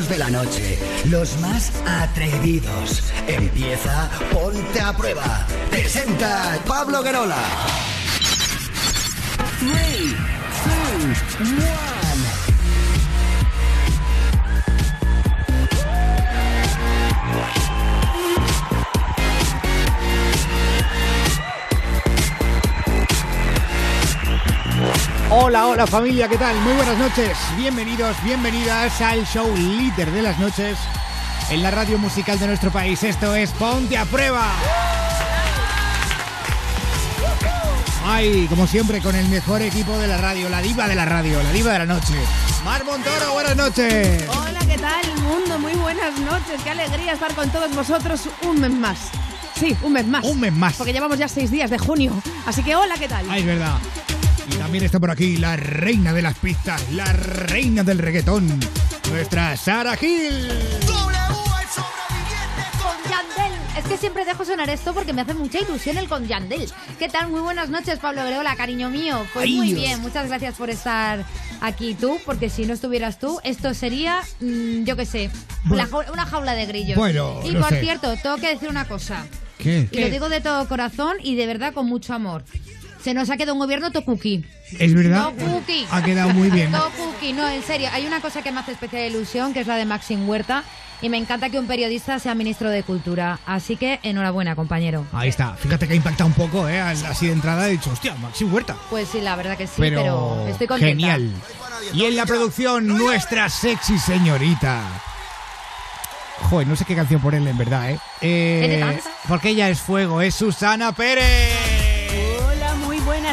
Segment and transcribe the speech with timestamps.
[0.00, 0.78] de la noche.
[1.10, 3.02] Los más atrevidos.
[3.28, 5.46] Empieza Ponte a Prueba.
[5.70, 7.36] Presenta Pablo Guerola.
[9.60, 9.70] 3,
[11.40, 12.01] 2, 1.
[25.52, 26.56] Hola, hola familia, ¿qué tal?
[26.60, 27.36] Muy buenas noches.
[27.58, 30.78] Bienvenidos, bienvenidas al show líder de las noches
[31.50, 33.02] en la radio musical de nuestro país.
[33.02, 34.50] Esto es Ponte a Prueba.
[38.06, 41.42] Ay, como siempre, con el mejor equipo de la radio, la diva de la radio,
[41.42, 42.14] la diva de la noche.
[42.64, 44.24] Mar Montoro, buenas noches.
[44.30, 45.58] Hola, ¿qué tal, mundo?
[45.58, 46.62] Muy buenas noches.
[46.64, 48.98] Qué alegría estar con todos vosotros un mes más.
[49.54, 50.24] Sí, un mes más.
[50.24, 50.76] Un mes más.
[50.76, 52.14] Porque llevamos ya seis días de junio.
[52.46, 53.26] Así que hola, ¿qué tal?
[53.30, 53.76] Ay, es verdad.
[54.72, 58.48] También está por aquí la reina de las pistas, la reina del reggaetón,
[59.10, 60.48] nuestra Sara Gil.
[62.80, 63.52] Con Yandel.
[63.76, 66.72] Es que siempre dejo sonar esto porque me hace mucha ilusión el con Yandel.
[66.98, 67.28] ¿Qué tal?
[67.28, 69.26] Muy buenas noches, Pablo Greola, cariño mío.
[69.34, 69.78] Pues Ay, muy Dios.
[69.80, 71.22] bien, muchas gracias por estar
[71.60, 75.30] aquí tú, porque si no estuvieras tú, esto sería, mm, yo qué sé,
[75.64, 75.86] Bueno.
[76.10, 76.96] una jaula de grillos.
[76.96, 77.82] Bueno, y por sé.
[77.82, 79.26] cierto, tengo que decir una cosa.
[79.58, 79.86] ¿Qué?
[79.92, 82.42] Y lo digo de todo corazón y de verdad con mucho amor.
[83.02, 84.44] Se nos ha quedado un gobierno tocuqui.
[84.78, 85.32] ¿Es verdad?
[85.36, 85.86] Tocuqui.
[85.90, 86.70] Ha quedado muy bien.
[86.70, 87.88] Tocuqui, no, en serio.
[87.92, 90.62] Hay una cosa que me hace especial ilusión, que es la de Maxim Huerta.
[91.00, 93.40] Y me encanta que un periodista sea ministro de Cultura.
[93.44, 95.04] Así que enhorabuena, compañero.
[95.12, 95.54] Ahí está.
[95.54, 96.80] Fíjate que ha impactado un poco, ¿eh?
[96.80, 98.76] Así de entrada he dicho, hostia, Maxi Huerta.
[98.88, 100.90] Pues sí, la verdad que sí, pero, pero, estoy contenta.
[100.90, 101.28] genial.
[101.92, 104.80] Y en la producción, nuestra sexy señorita.
[106.42, 107.98] Joder, no sé qué canción ponerle en verdad, ¿eh?
[108.20, 111.71] Eh, porque ella es fuego, es Susana Pérez.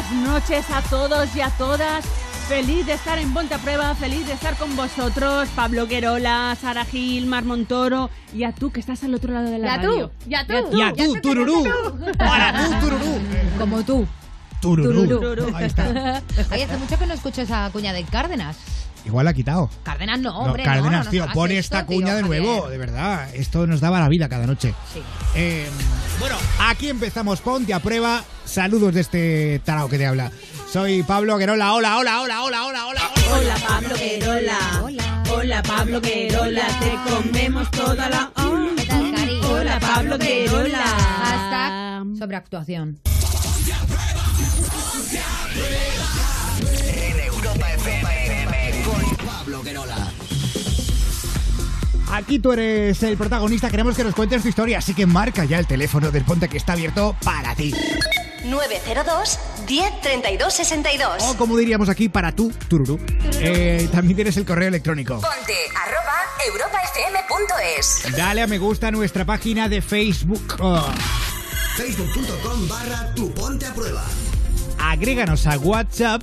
[0.00, 2.06] Buenas noches a todos y a todas.
[2.48, 6.86] Feliz de estar en Ponte a Prueba, feliz de estar con vosotros, Pablo Querola, Sara
[6.86, 10.08] Gil, Mar Montoro y a tú que estás al otro lado de la Ya radio.
[10.08, 10.54] tú, ya tú.
[10.72, 11.64] Y a tú, tururú.
[12.16, 13.20] Para tú, tururú.
[13.58, 14.06] Como tú.
[14.62, 15.06] Tururú.
[15.06, 15.54] Tururú.
[15.54, 16.22] Ahí está.
[16.50, 18.56] Oye, hace mucho que no escucho esa cuña de Cárdenas.
[19.04, 19.70] Igual la ha quitado.
[19.82, 20.62] Cárdenas no, No, hombre.
[20.62, 22.70] Cárdenas, no, no, no tío, pone esto, esta tío, cuña de nuevo, Javier.
[22.70, 23.34] de verdad.
[23.34, 24.74] Esto nos daba la vida cada noche.
[24.92, 25.02] Sí.
[25.34, 25.68] Eh,
[26.18, 28.22] bueno, aquí empezamos Ponte a Prueba.
[28.44, 30.30] Saludos de este tarao que te habla.
[30.72, 31.72] Soy Pablo Guerola.
[31.74, 33.10] Hola, hola, hola, hola, hola, hola.
[33.32, 34.58] Hola Pablo Querola.
[34.82, 35.22] Hola.
[35.32, 38.32] Hola Pablo Querola, te comemos toda la.
[38.76, 39.40] ¿Qué tal, Cari?
[39.44, 40.78] Hola Pablo Querola.
[40.84, 42.98] Hashtag sobreactuación.
[46.92, 48.19] En Europa FM
[52.12, 53.70] Aquí tú eres el protagonista.
[53.70, 56.56] Queremos que nos cuentes tu historia, así que marca ya el teléfono del Ponte que
[56.56, 57.72] está abierto para ti.
[58.44, 61.22] 902 10 32 62.
[61.22, 62.98] O como diríamos aquí, para tú, tururú.
[63.40, 65.20] Eh, también tienes el correo electrónico.
[65.20, 66.16] Ponte arroba
[66.46, 68.16] europafm.es.
[68.16, 70.56] Dale a me gusta a nuestra página de Facebook.
[70.58, 70.88] Oh.
[71.76, 74.04] Facebook.com barra tu Ponte a Prueba.
[74.78, 76.22] Agréganos a WhatsApp.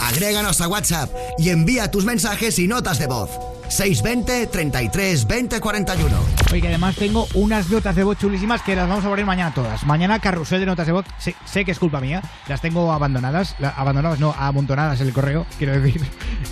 [0.00, 3.30] Agréganos a WhatsApp y envía tus mensajes y notas de voz.
[3.68, 6.16] 620 33 20 41.
[6.50, 9.52] Oye, que además tengo unas notas de voz chulísimas que las vamos a poner mañana
[9.54, 9.84] todas.
[9.84, 11.06] Mañana carrusel de notas de voz.
[11.18, 12.22] Sí, sé que es culpa mía.
[12.48, 13.54] Las tengo abandonadas.
[13.58, 16.00] la- abandonadas, no, amontonadas en el correo, quiero decir.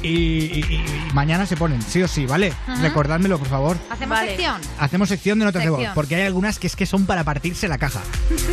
[0.03, 2.53] Y, y- y- y mañana se ponen, sí o sí, ¿vale?
[2.67, 2.83] Ajá.
[2.83, 3.77] Recordádmelo, por favor.
[3.91, 4.31] Hacemos Vale.
[4.31, 4.61] sección.
[4.79, 7.69] Hacemos sección de notas de voz, porque hay algunas que es que son para partirse
[7.69, 8.01] la caja.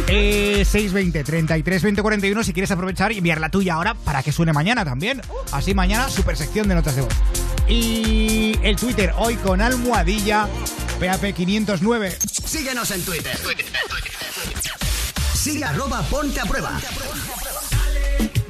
[0.08, 4.32] Eh, 620 33 20 41 si quieres aprovechar y enviar la tuya ahora para que
[4.32, 5.22] suene mañana también.
[5.52, 7.14] Así mañana, super sección de notas de voz.
[7.68, 10.48] Y el Twitter hoy con almohadilla
[11.00, 12.18] PAP509.
[12.46, 13.38] Síguenos en Twitter.
[15.34, 16.80] Sigue arroba Ponte a Prueba.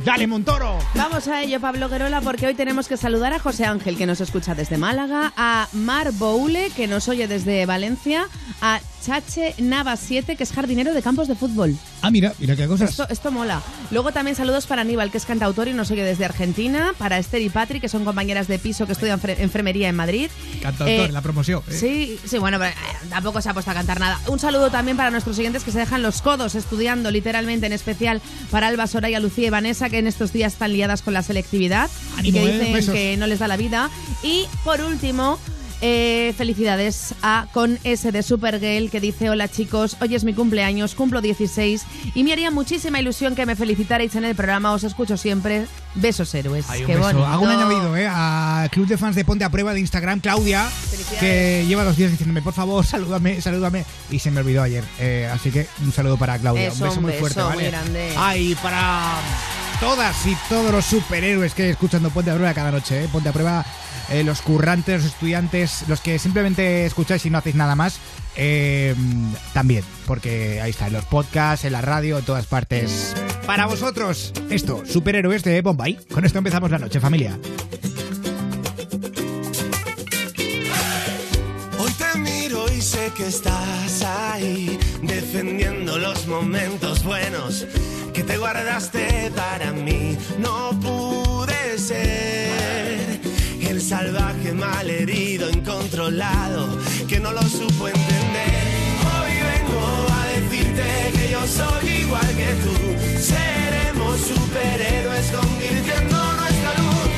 [0.06, 0.80] Dale, Montoro.
[0.96, 4.20] Vamos a ello, Pablo Guerola, porque hoy tenemos que saludar a José Ángel, que nos
[4.20, 8.28] escucha desde Málaga, a Mar Boule, que nos oye desde Valencia,
[8.62, 11.76] a Chache Nava 7, que es jardinero de campos de fútbol.
[12.02, 12.92] Ah, mira, mira qué cosas.
[12.92, 13.62] Esto, esto mola.
[13.92, 17.42] Luego también saludos para Aníbal, que es cantautor y nos oye desde Argentina, para Esther
[17.42, 20.30] y Patri, que son compañeras de piso que estudian enfermería en Madrid.
[20.62, 21.62] Cantautor, Eh, la promoción.
[21.70, 21.74] eh.
[21.74, 24.20] Sí, sí, bueno, pero, eh, tampoco se ha puesto a cantar nada.
[24.28, 28.22] Un saludo también para nuestros siguientes que se dejan los codos estudiando, literalmente, en especial
[28.52, 31.90] para Alba, Soraya, Lucía y Vanessa, que en estos días están liadas con la selectividad
[32.18, 33.90] Ánimo, y que eh, dicen que no les da la vida.
[34.24, 35.40] Y por último.
[35.86, 40.96] Eh, felicidades a con S de Supergirl que dice hola chicos, hoy es mi cumpleaños,
[40.96, 41.84] cumplo 16
[42.16, 45.66] y me haría muchísima ilusión que me felicitarais en el programa, os escucho siempre,
[45.96, 46.66] besos héroes.
[46.70, 47.08] Ay, un Qué beso.
[47.08, 47.26] bonito.
[47.26, 48.08] Hago un añadido, ¿eh?
[48.10, 50.70] A Club de Fans de Ponte a Prueba de Instagram, Claudia,
[51.20, 53.84] que lleva dos días diciéndome, por favor, salúdame, salúdame.
[54.10, 54.86] Y se me olvidó ayer.
[55.00, 56.70] Eh, así que un saludo para Claudia.
[56.70, 57.68] Eso, un beso un muy beso fuerte, muy ¿vale?
[57.68, 58.14] grande.
[58.18, 59.18] Ay, para
[59.82, 63.04] todas y todos los superhéroes que escuchando Ponte a Prueba cada noche.
[63.04, 63.10] ¿eh?
[63.12, 63.66] Ponte a Prueba
[64.10, 68.00] eh, los currantes, los estudiantes, los que simplemente escucháis y no hacéis nada más.
[68.36, 68.96] eh,
[69.54, 73.14] también, porque ahí está, en los podcasts, en la radio, en todas partes.
[73.46, 76.00] Para vosotros, esto, superhéroes de Bombay.
[76.12, 77.38] Con esto empezamos la noche, familia.
[81.78, 87.66] Hoy te miro y sé que estás ahí, defendiendo los momentos buenos
[88.14, 90.18] que te guardaste para mí.
[90.40, 93.13] No pude ser
[93.74, 98.54] el salvaje malherido, incontrolado, que no lo supo entender.
[99.14, 99.82] Hoy vengo
[100.12, 100.84] a decirte
[101.14, 102.76] que yo soy igual que tú.
[103.20, 107.10] Seremos superhéroes convirtiendo nuestra luz.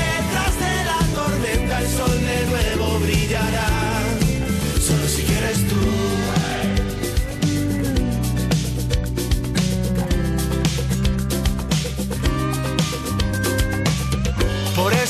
[0.00, 2.87] Detrás de la tormenta el sol de nuevo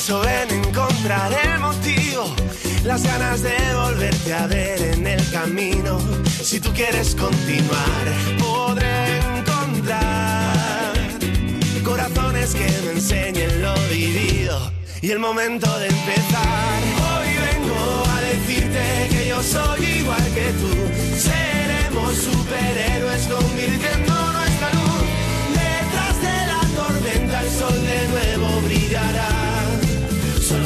[0.08, 2.34] eso ven encontrar el motivo,
[2.82, 6.00] las ganas de volverte a ver en el camino.
[6.42, 8.04] Si tú quieres continuar,
[8.38, 10.94] podré encontrar
[11.84, 14.72] corazones que me enseñen lo vivido
[15.02, 16.80] y el momento de empezar.
[17.10, 20.72] Hoy vengo a decirte que yo soy igual que tú.
[21.18, 25.04] Seremos superhéroes convirtiendo nuestra luz.
[25.52, 29.47] Detrás de la tormenta el sol de nuevo brillará.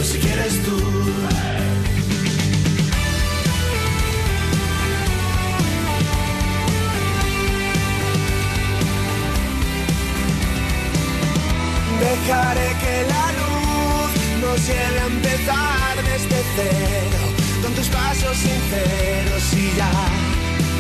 [0.03, 0.77] Si quieres tú.
[12.01, 14.11] Dejaré que la luz
[14.41, 17.21] nos lleve a empezar desde cero,
[17.63, 19.93] con tus pasos sinceros y ya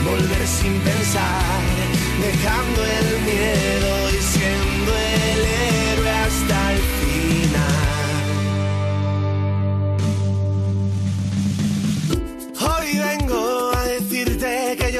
[0.04, 1.62] volver sin pensar,
[2.20, 6.61] dejando el miedo y siendo el héroe hasta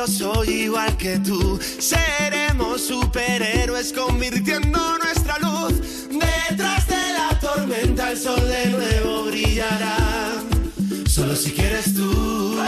[0.02, 1.60] yo soy igual que tú.
[1.78, 6.08] Seremos superhéroes convirtiendo nuestra luz.
[6.10, 9.96] Detrás de la tormenta el sol de nuevo brillará.
[11.06, 12.10] Solo si quieres tú.
[12.10, 12.64] Hoy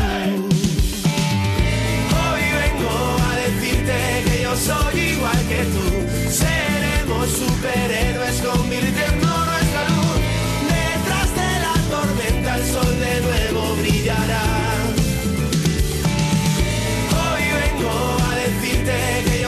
[2.62, 5.86] vengo a decirte que yo soy igual que tú.
[6.30, 9.33] Seremos superhéroes convirtiendo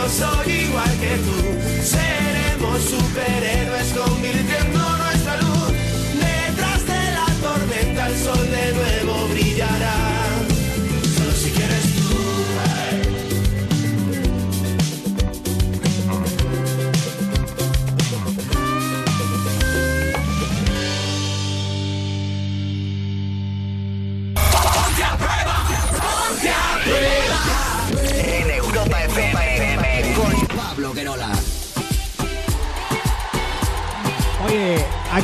[0.09, 1.37] soy igual que tú.
[1.83, 4.16] Seremos superhéroes convirtiendo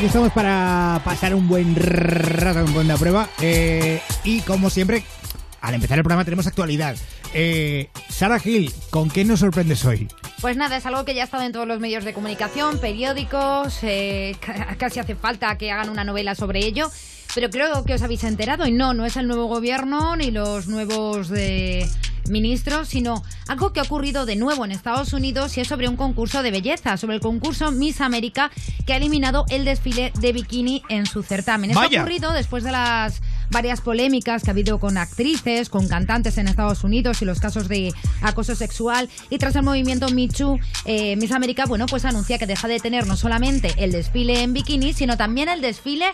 [0.02, 3.28] aquí estamos para pasar un buen rato en Ponte a Prueba.
[3.40, 5.04] eh, y como siempre,
[5.60, 6.96] al empezar el programa tenemos actualidad.
[7.32, 10.08] Eh, Sara Gil, ¿con qué nos sorprendes hoy?
[10.40, 13.78] Pues nada, es algo que ya ha estado en todos los medios de comunicación, periódicos,
[13.82, 16.90] eh, ca- casi hace falta que hagan una novela sobre ello.
[17.32, 20.66] Pero creo que os habéis enterado y no, no es el nuevo gobierno ni los
[20.66, 21.88] nuevos eh,
[22.28, 25.96] ministros, sino algo que ha ocurrido de nuevo en Estados Unidos y es sobre un
[25.96, 28.50] concurso de belleza, sobre el concurso Miss América
[28.86, 31.70] que ha eliminado el desfile de bikini en su certamen.
[31.70, 32.00] Esto Vaya.
[32.00, 36.48] ha ocurrido después de las varias polémicas que ha habido con actrices, con cantantes en
[36.48, 39.08] Estados Unidos y los casos de acoso sexual.
[39.30, 42.80] Y tras el movimiento Me Too, eh, Miss América, bueno, pues anuncia que deja de
[42.80, 46.06] tener no solamente el desfile en bikini, sino también el desfile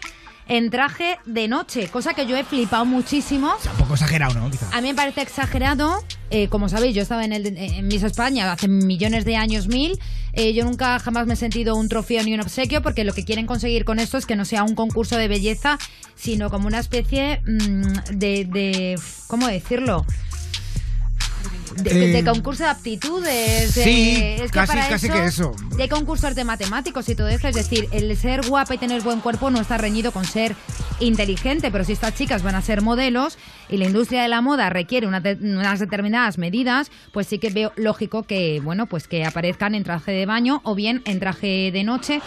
[0.49, 3.53] en traje de noche, cosa que yo he flipado muchísimo.
[3.59, 4.51] O sea, un poco exagerado, ¿no?
[4.51, 4.69] Quizá.
[4.73, 6.03] A mí me parece exagerado.
[6.31, 9.99] Eh, como sabéis, yo estaba en, el, en Miss España hace millones de años, mil.
[10.33, 13.25] Eh, yo nunca jamás me he sentido un trofeo ni un obsequio porque lo que
[13.25, 15.79] quieren conseguir con esto es que no sea un concurso de belleza,
[16.15, 19.01] sino como una especie mm, de, de...
[19.27, 20.07] ¿Cómo decirlo?
[21.77, 23.75] De, de- de concurso de aptitudes.
[23.75, 25.53] de- sí, es que casi- para casi que eso.
[25.79, 27.49] y hay concursos de matemáticos y todo eso.
[27.49, 30.55] Es decir, el ser guapa y tener buen cuerpo no está reñido con ser
[31.01, 34.71] inteligente, pero si estas chicas van a ser modelos y la industria de la moda
[34.71, 39.25] requiere una de- unas determinadas medidas, pues sí que veo lógico que, bueno, pues que
[39.25, 42.21] aparezcan en traje de baño o bien en traje de noche.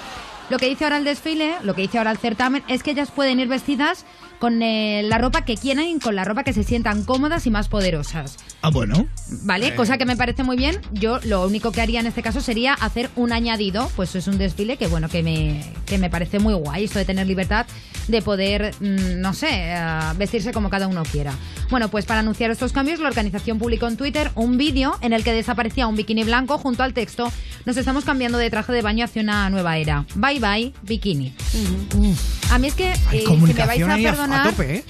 [0.50, 3.10] Lo que dice ahora el desfile, lo que dice ahora el certamen, es que ellas
[3.12, 4.06] pueden ir vestidas
[4.42, 7.52] con eh, la ropa que quieran y con la ropa que se sientan cómodas y
[7.52, 8.38] más poderosas.
[8.64, 9.08] Ah, bueno.
[9.44, 9.68] ¿Vale?
[9.68, 9.76] Eh.
[9.76, 10.82] Cosa que me parece muy bien.
[10.94, 13.92] Yo lo único que haría en este caso sería hacer un añadido.
[13.96, 16.86] Pues es un desfile que, bueno, que me, que me parece muy guay.
[16.86, 17.68] Esto de tener libertad
[18.08, 21.34] de poder, mm, no sé, eh, vestirse como cada uno quiera.
[21.70, 25.24] Bueno, pues para anunciar estos cambios, la organización publicó en Twitter un vídeo en el
[25.24, 27.32] que desaparecía un bikini blanco junto al texto
[27.66, 30.06] Nos estamos cambiando de traje de baño hacia una nueva era.
[30.16, 31.34] Bye bye, bikini.
[32.50, 34.84] A mí es que, Hay eh, si me vais a ahí a, perdonar, tope, ¿eh?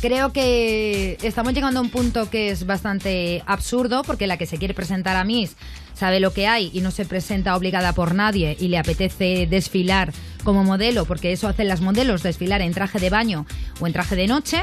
[0.00, 4.56] Creo que estamos llegando a un punto que es bastante absurdo porque la que se
[4.56, 5.56] quiere presentar a Miss
[5.98, 10.12] sabe lo que hay y no se presenta obligada por nadie y le apetece desfilar
[10.44, 13.46] como modelo porque eso hacen las modelos, desfilar en traje de baño
[13.80, 14.62] o en traje de noche.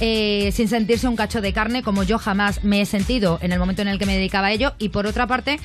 [0.00, 3.60] eh, sin sentirse un cacho de carne como yo jamás me he sentido en el
[3.60, 5.60] momento en el que me dedicaba a ello y por otra parte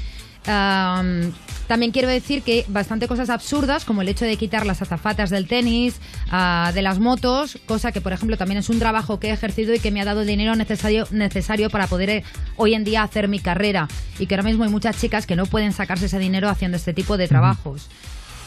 [0.47, 1.33] Am,
[1.67, 5.47] también quiero decir que bastante cosas absurdas, como el hecho de quitar las azafatas del
[5.47, 5.99] tenis,
[6.31, 9.73] ah, de las motos, cosa que, por ejemplo, también es un trabajo que he ejercido
[9.73, 12.23] y que me ha dado el dinero necesario, necesario para poder eh,
[12.55, 13.89] hoy en día hacer mi carrera.
[14.17, 16.93] Y que ahora mismo hay muchas chicas que no pueden sacarse ese dinero haciendo este
[16.93, 17.89] tipo de trabajos.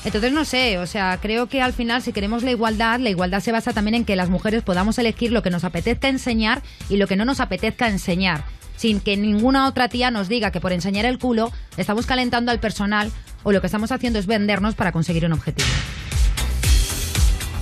[0.03, 3.41] Entonces, no sé, o sea, creo que al final si queremos la igualdad, la igualdad
[3.41, 6.97] se basa también en que las mujeres podamos elegir lo que nos apetezca enseñar y
[6.97, 8.45] lo que no nos apetezca enseñar,
[8.81, 12.61] sin que ninguna otra tía nos diga que por enseñar el culo estamos calentando al
[12.61, 15.69] personal o lo que estamos haciendo es vendernos para conseguir un objetivo.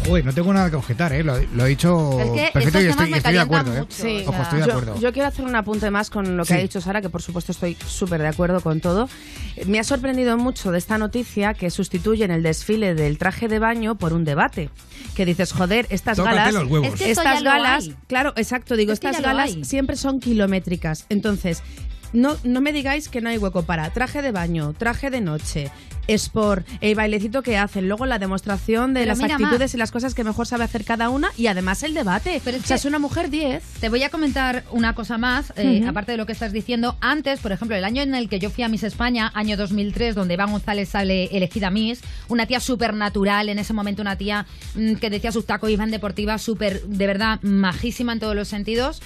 [0.09, 1.23] Joder, no tengo nada que objetar, ¿eh?
[1.23, 3.85] Lo, lo he dicho Es que perfecto y estoy, de acuerdo, ¿eh?
[3.89, 4.25] Sí.
[4.27, 4.99] Ojo, estoy de yo, acuerdo.
[5.01, 6.55] yo quiero hacer un apunte más con lo que Sí.
[6.55, 9.09] ha dicho Sara, que por supuesto estoy súper de acuerdo con todo.
[9.67, 13.97] Me ha sorprendido mucho de esta noticia que sustituyen el desfile del traje de baño
[13.97, 14.71] por un debate.
[15.15, 16.55] Que dices, joder, estas Tócate galas.
[16.55, 16.89] los huevos.
[16.89, 21.05] Es que estas galas, claro, exacto, digo, Es que estas galas siempre son kilométricas.
[21.11, 21.63] Entonces,
[22.13, 25.71] no, no me digáis que no hay hueco para traje de baño, traje de noche,
[26.09, 29.93] sport, el bailecito que hacen, luego la demostración de Pero las mira, actitudes y las
[29.93, 32.41] cosas que mejor sabe hacer cada una y además el debate.
[32.45, 33.63] Pero es o sea, es una mujer 10.
[33.81, 36.97] Te voy a comentar una cosa más, eh, aparte de lo que estás diciendo.
[37.01, 40.15] Antes, por ejemplo, el año en el que yo fui a Miss España, año 2003,
[40.15, 44.47] donde Eva González sale elegida Miss, una tía súper natural, en ese momento una tía
[44.75, 48.49] mm, que decía sus tacos iba en deportiva, súper, de verdad, majísima en todos los
[48.49, 49.03] sentidos.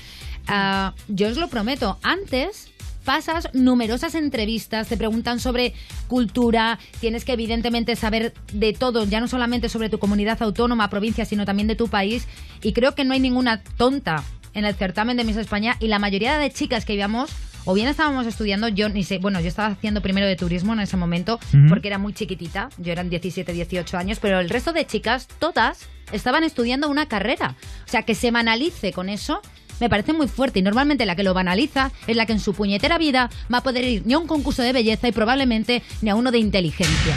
[0.49, 2.72] Ah, yo os lo prometo, antes
[3.05, 5.75] pasas numerosas entrevistas, te preguntan sobre
[6.09, 11.25] cultura, tienes que evidentemente saber de todo, ya no solamente sobre tu comunidad autónoma, provincia,
[11.25, 12.27] sino también de tu país.
[12.63, 14.23] Y creo que no hay ninguna tonta
[14.55, 17.31] en el certamen de Miss España y la mayoría de chicas que íbamos
[17.65, 20.81] o bien estábamos estudiando, yo ni sé, bueno, yo estaba haciendo primero de turismo en
[20.81, 24.85] ese momento porque era muy chiquitita, yo eran 17, 18 años, pero el resto de
[24.85, 27.55] chicas, todas, estaban estudiando una carrera.
[27.87, 29.41] O sea, que se banalice con eso
[29.81, 32.55] me parece muy fuerte y normalmente la que lo banaliza es la que en su
[32.55, 36.11] puñetera vida va a poder ir ni a un concurso de belleza y probablemente ni
[36.11, 37.15] a uno de inteligencia.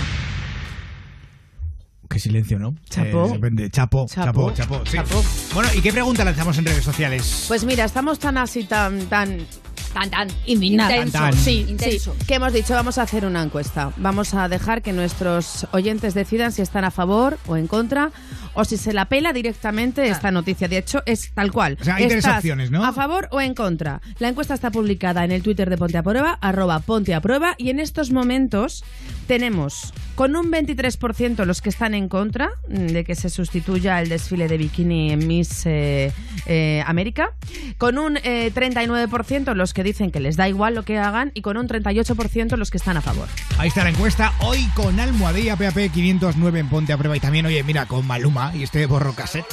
[2.10, 2.76] Qué silencio, ¿no?
[2.90, 3.26] Chapó.
[3.28, 3.70] Eh, depende.
[3.70, 4.54] Chapo, chapo, Chapó.
[4.54, 4.86] chapo.
[4.86, 4.98] sí.
[4.98, 5.24] Chapó.
[5.54, 7.46] Bueno, ¿y qué pregunta lanzamos en redes sociales?
[7.48, 9.46] Pues mira, estamos tan así, tan, tan
[9.96, 10.94] Tan, tan, indignados.
[10.94, 11.18] intenso.
[11.18, 11.40] Tan, tan.
[11.42, 12.14] Sí, Intenso.
[12.20, 12.26] sí.
[12.28, 13.94] Que hemos dicho, vamos a hacer una encuesta.
[13.96, 18.12] Vamos a dejar que nuestros oyentes decidan si están a favor o en contra
[18.56, 20.68] o si se la pela directamente esta noticia.
[20.68, 21.78] De hecho, es tal cual.
[21.80, 22.84] O sea, hay tres ¿Estás opciones, ¿no?
[22.84, 24.02] ¿A favor o en contra?
[24.20, 27.56] La encuesta está publicada en el Twitter de Ponte a Prueba, arroba Ponte a Prueba,
[27.58, 28.84] y en estos momentos
[29.28, 34.10] tenemos con un 23% los que están en contra mm, de que se sustituya el
[34.10, 36.12] desfile de bikini en Miss eh,
[36.46, 37.34] eh, América,
[37.78, 41.42] con un eh, 39% los que dicen que les da igual lo que hagan y
[41.42, 43.28] con un 38% los que están a favor.
[43.58, 44.34] Ahí está la encuesta.
[44.40, 47.18] Hoy con Almohadilla PAP 509 en Ponte a Prueba.
[47.18, 49.46] Y también, oye, mira, con Maluma y este borro cassette.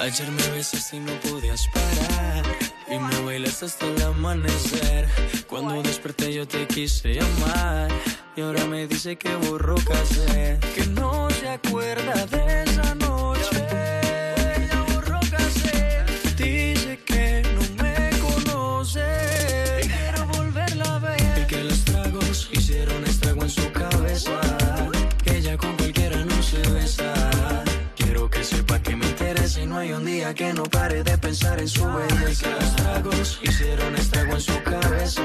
[0.00, 5.06] Ayer me besaste y no podías parar Y me bailaste hasta el amanecer.
[5.46, 7.88] Cuando desperté yo te quise llamar.
[8.34, 10.58] Y ahora me dice que borró cassette.
[10.74, 13.66] Que no se acuerda de esa noche.
[14.68, 16.36] Ya borró cassette.
[16.36, 19.06] Dice que no me conoce.
[19.82, 21.42] Quiero volverla a ver.
[21.42, 24.49] Y que los tragos hicieron estrago en su cabeza
[29.62, 32.48] y no hay un día que no pare de pensar en su belleza.
[32.50, 35.22] Los tragos hicieron estrago en su cabeza.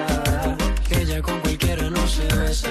[0.89, 2.70] Ella con cualquiera no se besa.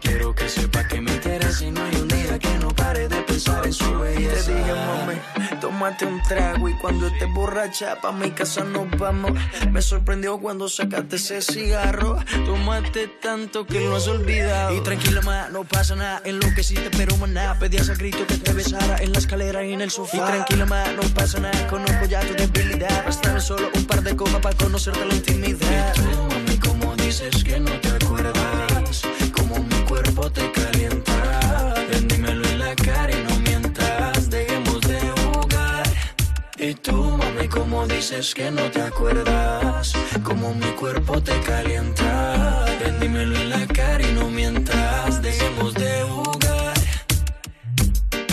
[0.00, 3.20] Quiero que sepa que me interesa y no hay un día que no pare de
[3.22, 4.46] pensar en su belleza.
[4.46, 9.32] Te dije, mami, tómate un trago y cuando estés borracha pa' mi casa nos vamos.
[9.72, 12.18] Me sorprendió cuando sacaste ese cigarro.
[12.44, 14.76] Tómate tanto que lo has olvidado.
[14.76, 16.20] Y tranquila, ma, no pasa nada.
[16.26, 17.58] Enloqueciste, pero maná.
[17.58, 20.18] Pedías a grito que te besara en la escalera y en el sofá.
[20.18, 21.66] Y tranquila, ma, no pasa nada.
[21.66, 23.06] Conozco ya tu debilidad.
[23.06, 25.94] Bastame solo un par de copas para conocerte la intimidad.
[25.96, 29.02] Y tú, mami, como dices que no te acuerdas.
[29.32, 31.43] Como mi cuerpo te calienta.
[37.86, 42.64] Dices que no te acuerdas, como mi cuerpo te calienta.
[43.00, 46.74] Ven, en la cara y no mientas, dejemos de jugar.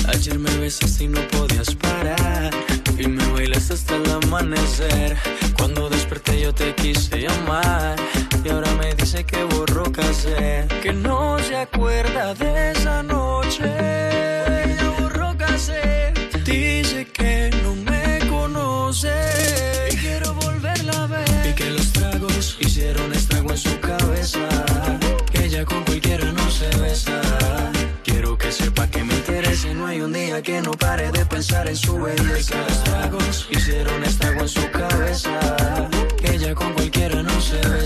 [0.07, 2.51] Ayer me besaste y no podías parar.
[2.97, 5.17] Y me bailaste hasta el amanecer.
[5.57, 7.95] Cuando desperté yo te quise llamar.
[8.43, 10.67] Y ahora me dice que borró casé.
[10.83, 13.63] Que no se acuerda de esa noche.
[14.77, 16.13] Ya borró casé.
[16.45, 19.40] Dice que no me conoce.
[25.31, 27.21] Que ella con cualquiera no se besa.
[28.03, 29.73] Quiero que sepa que me interesa.
[29.73, 32.55] No hay un día que no pare de pensar en su belleza.
[32.83, 35.39] Tragos hicieron estrago en su cabeza.
[36.17, 37.80] Que ella con cualquiera no se besa.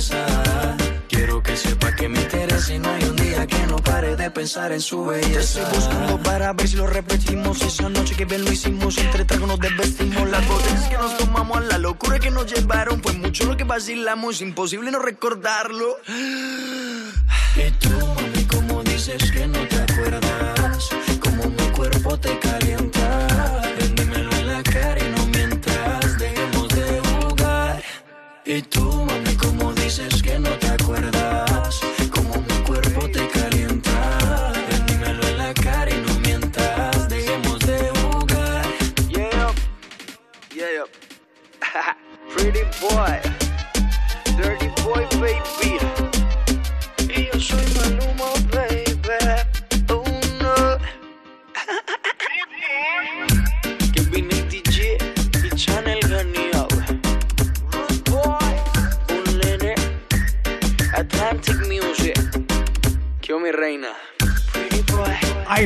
[4.36, 5.32] Pensar en su belleza.
[5.32, 7.62] Te estoy buscando para ver si lo repetimos.
[7.62, 10.30] Esa noche que bien lo hicimos, entre tragos nos desvestimos.
[10.30, 13.02] Las botellas que nos tomamos, la locura que nos llevaron.
[13.02, 15.98] Fue mucho lo que vacilamos, imposible no recordarlo.
[17.56, 20.90] Y tú, mami, como dices que no te acuerdas,
[21.24, 23.62] como mi cuerpo te calienta.
[23.80, 27.82] Ven, dímelo en la cara y no mientas, dejemos de jugar.
[28.44, 28.95] Y tú,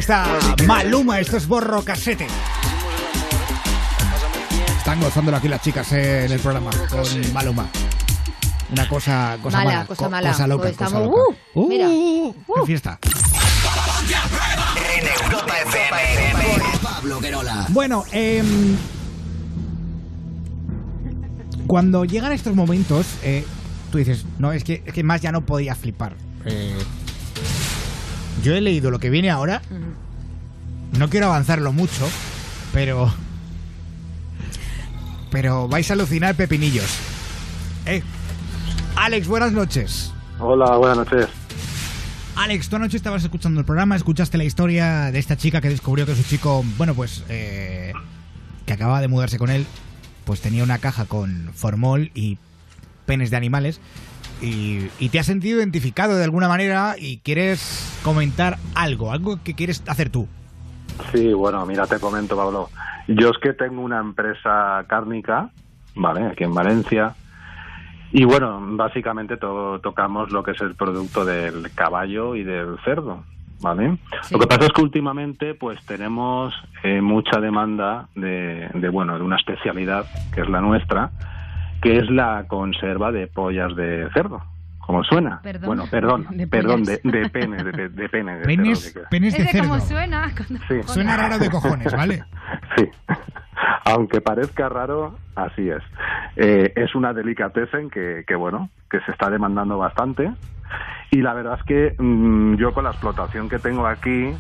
[0.10, 2.26] está, Maluma, esto es borro casete.
[4.78, 7.68] Están gozándolo aquí las chicas eh, en el programa con Maluma.
[8.72, 10.32] Una cosa, cosa Mala, mala, cosa co- mala.
[10.32, 11.40] cosa loca, Pues cosa estamos- loca.
[11.54, 11.68] ¡Uh!
[11.68, 11.88] Mira.
[11.88, 13.00] qué fiesta.
[14.98, 16.64] En Europa FM.
[16.82, 17.66] Pablo Guerola.
[17.70, 18.76] Bueno, em,
[21.68, 23.46] cuando llegan estos momentos, eh,
[23.92, 26.16] tú dices, no, es que, es que más ya no podía flipar.
[26.46, 26.76] Eh,
[28.44, 29.62] yo he leído lo que viene ahora.
[30.98, 32.08] No quiero avanzarlo mucho,
[32.74, 33.12] pero.
[35.32, 36.98] Pero vais a alucinar pepinillos.
[37.86, 38.02] Eh,
[38.96, 40.12] Alex, buenas noches.
[40.40, 41.28] Hola, buenas noches.
[42.36, 46.06] Alex, tú anoche estabas escuchando el programa, escuchaste la historia de esta chica que descubrió
[46.06, 47.92] que su chico, bueno, pues, eh,
[48.66, 49.68] que acababa de mudarse con él,
[50.24, 52.38] pues tenía una caja con formol y
[53.06, 53.82] penes de animales.
[54.42, 59.54] Y, y te has sentido identificado de alguna manera y quieres comentar algo, algo que
[59.54, 60.28] quieres hacer tú.
[61.14, 62.70] Sí, bueno, mira, te comento, Pablo.
[63.08, 65.50] Yo es que tengo una empresa cárnica,
[65.96, 66.26] ¿vale?
[66.28, 67.16] Aquí en Valencia.
[68.12, 73.24] Y bueno, básicamente to- tocamos lo que es el producto del caballo y del cerdo,
[73.62, 73.98] ¿vale?
[74.32, 79.24] Lo que pasa es que últimamente pues tenemos eh, mucha demanda de, de, bueno, de
[79.24, 81.12] una especialidad que es la nuestra,
[81.82, 84.42] que es la conserva de pollas de cerdo.
[84.80, 85.40] ¿Cómo suena?
[85.44, 85.68] Perdón.
[85.68, 89.08] Bueno, perdón, De perdón, de, de penes, de, de penes de Penes, cerdo.
[89.12, 89.70] penes de Es de cerdo.
[89.70, 90.32] cómo suena.
[90.36, 90.82] cuando- Sí.
[90.92, 92.24] Suena raro de cojones, ¿vale?
[92.76, 92.86] Sí,
[93.86, 95.84] aunque parezca raro, así es.
[96.38, 100.32] Eh, es una delicatessen que, que, bueno, que se está demandando bastante.
[101.12, 104.32] Y la verdad es que mm, yo con la explotación que tengo aquí,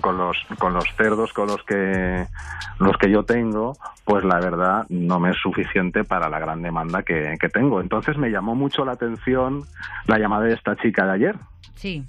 [0.00, 2.26] con los con los cerdos con los que
[2.80, 7.02] los que yo tengo, pues la verdad no me es suficiente para la gran demanda
[7.02, 7.80] que, que tengo.
[7.80, 9.62] Entonces me llamó mucho la atención
[10.06, 11.36] la llamada de esta chica de ayer,
[11.76, 12.04] Sí.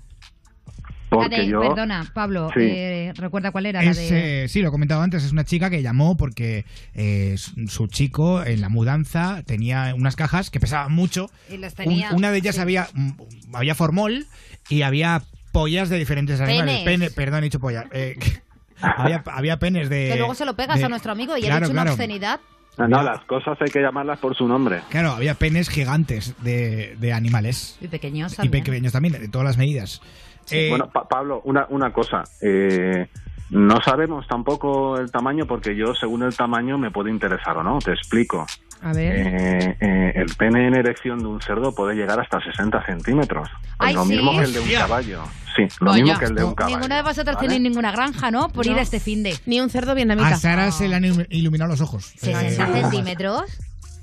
[1.10, 2.62] porque La de- yo Perdona, Pablo, Sí.
[2.62, 4.44] eh, recuerda cuál era Es, la de...
[4.44, 8.44] eh, sí, lo he comentado antes, es una chica que llamó porque eh, su chico
[8.44, 11.30] en la mudanza tenía unas cajas que pesaban mucho.
[11.50, 12.62] Y las Un- tenía, una de ellas sí.
[12.62, 13.12] había, mm,
[13.56, 14.26] había formol
[14.70, 16.84] y había pollas de diferentes animales.
[16.84, 17.10] Penes.
[17.10, 17.86] Pene- perdón, he dicho pollas.
[17.92, 18.18] Eh,
[18.82, 20.10] había, había penes de...
[20.12, 22.40] Que luego se lo pegas de- a nuestro amigo y ha Claro, dicho una obscenidad.
[22.78, 24.82] no, no, las cosas hay que llamarlas por su nombre.
[24.90, 27.78] Claro, había penes gigantes de, de animales.
[27.82, 28.64] Y pequeños Y también.
[28.64, 30.02] pequeños también, de todas las medidas.
[30.50, 32.24] Eh, Bueno, Pa- Pablo, una, una cosa.
[32.42, 33.08] eh,
[33.52, 37.80] no sabemos tampoco el tamaño porque yo, según el tamaño, me puede interesar o no.
[37.80, 38.48] Te explico.
[38.84, 39.16] A ver.
[39.16, 43.48] Eh, eh, el pene en erección de un cerdo puede llegar hasta 60 centímetros.
[43.78, 44.16] Ay, lo ¿sí?
[44.16, 45.24] mismo que el de un caballo.
[45.56, 46.04] Sí, lo Vaya.
[46.04, 46.78] mismo que el de un caballo.
[46.78, 47.48] Ninguna de vosotros ¿vale?
[47.48, 48.50] tenéis ninguna granja, ¿no?
[48.50, 48.80] Por ir No.
[48.80, 49.36] a este fin de.
[49.46, 50.30] Ni un cerdo vietnamita.
[50.30, 52.06] a Sara se le han ilu- iluminado los ojos.
[52.18, 53.44] 60 Eh, centímetros.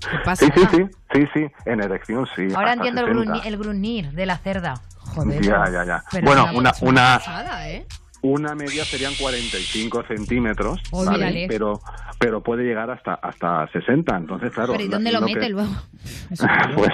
[0.00, 0.46] ¿Qué pasa?
[0.46, 2.46] Sí, sí, sí, sí, sí, en erección sí.
[2.54, 3.24] Ahora entiendo el, 60.
[3.32, 4.74] grunir, el gruñir de la cerda.
[4.98, 5.42] Joder.
[5.42, 6.04] Ya, ya, ya.
[6.12, 7.84] Pero Bueno, una, una, pasada, ¿eh?
[8.22, 11.46] una media serían 45 centímetros, Oh, ¿vale?
[11.48, 11.80] pero
[12.18, 14.16] pero puede llegar hasta hasta 60.
[14.16, 14.72] Entonces, claro.
[14.72, 15.70] Pero ¿y dónde lo que- mete luego?
[16.76, 16.90] Pues,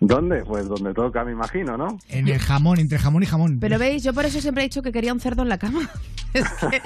[0.00, 0.44] ¿Dónde?
[0.44, 1.98] Pues donde toca, me imagino, ¿no?
[2.08, 3.58] En el jamón, entre jamón y jamón.
[3.60, 5.88] Pero veis, yo por eso siempre he dicho que quería un cerdo en la cama.
[6.34, 6.82] Es que-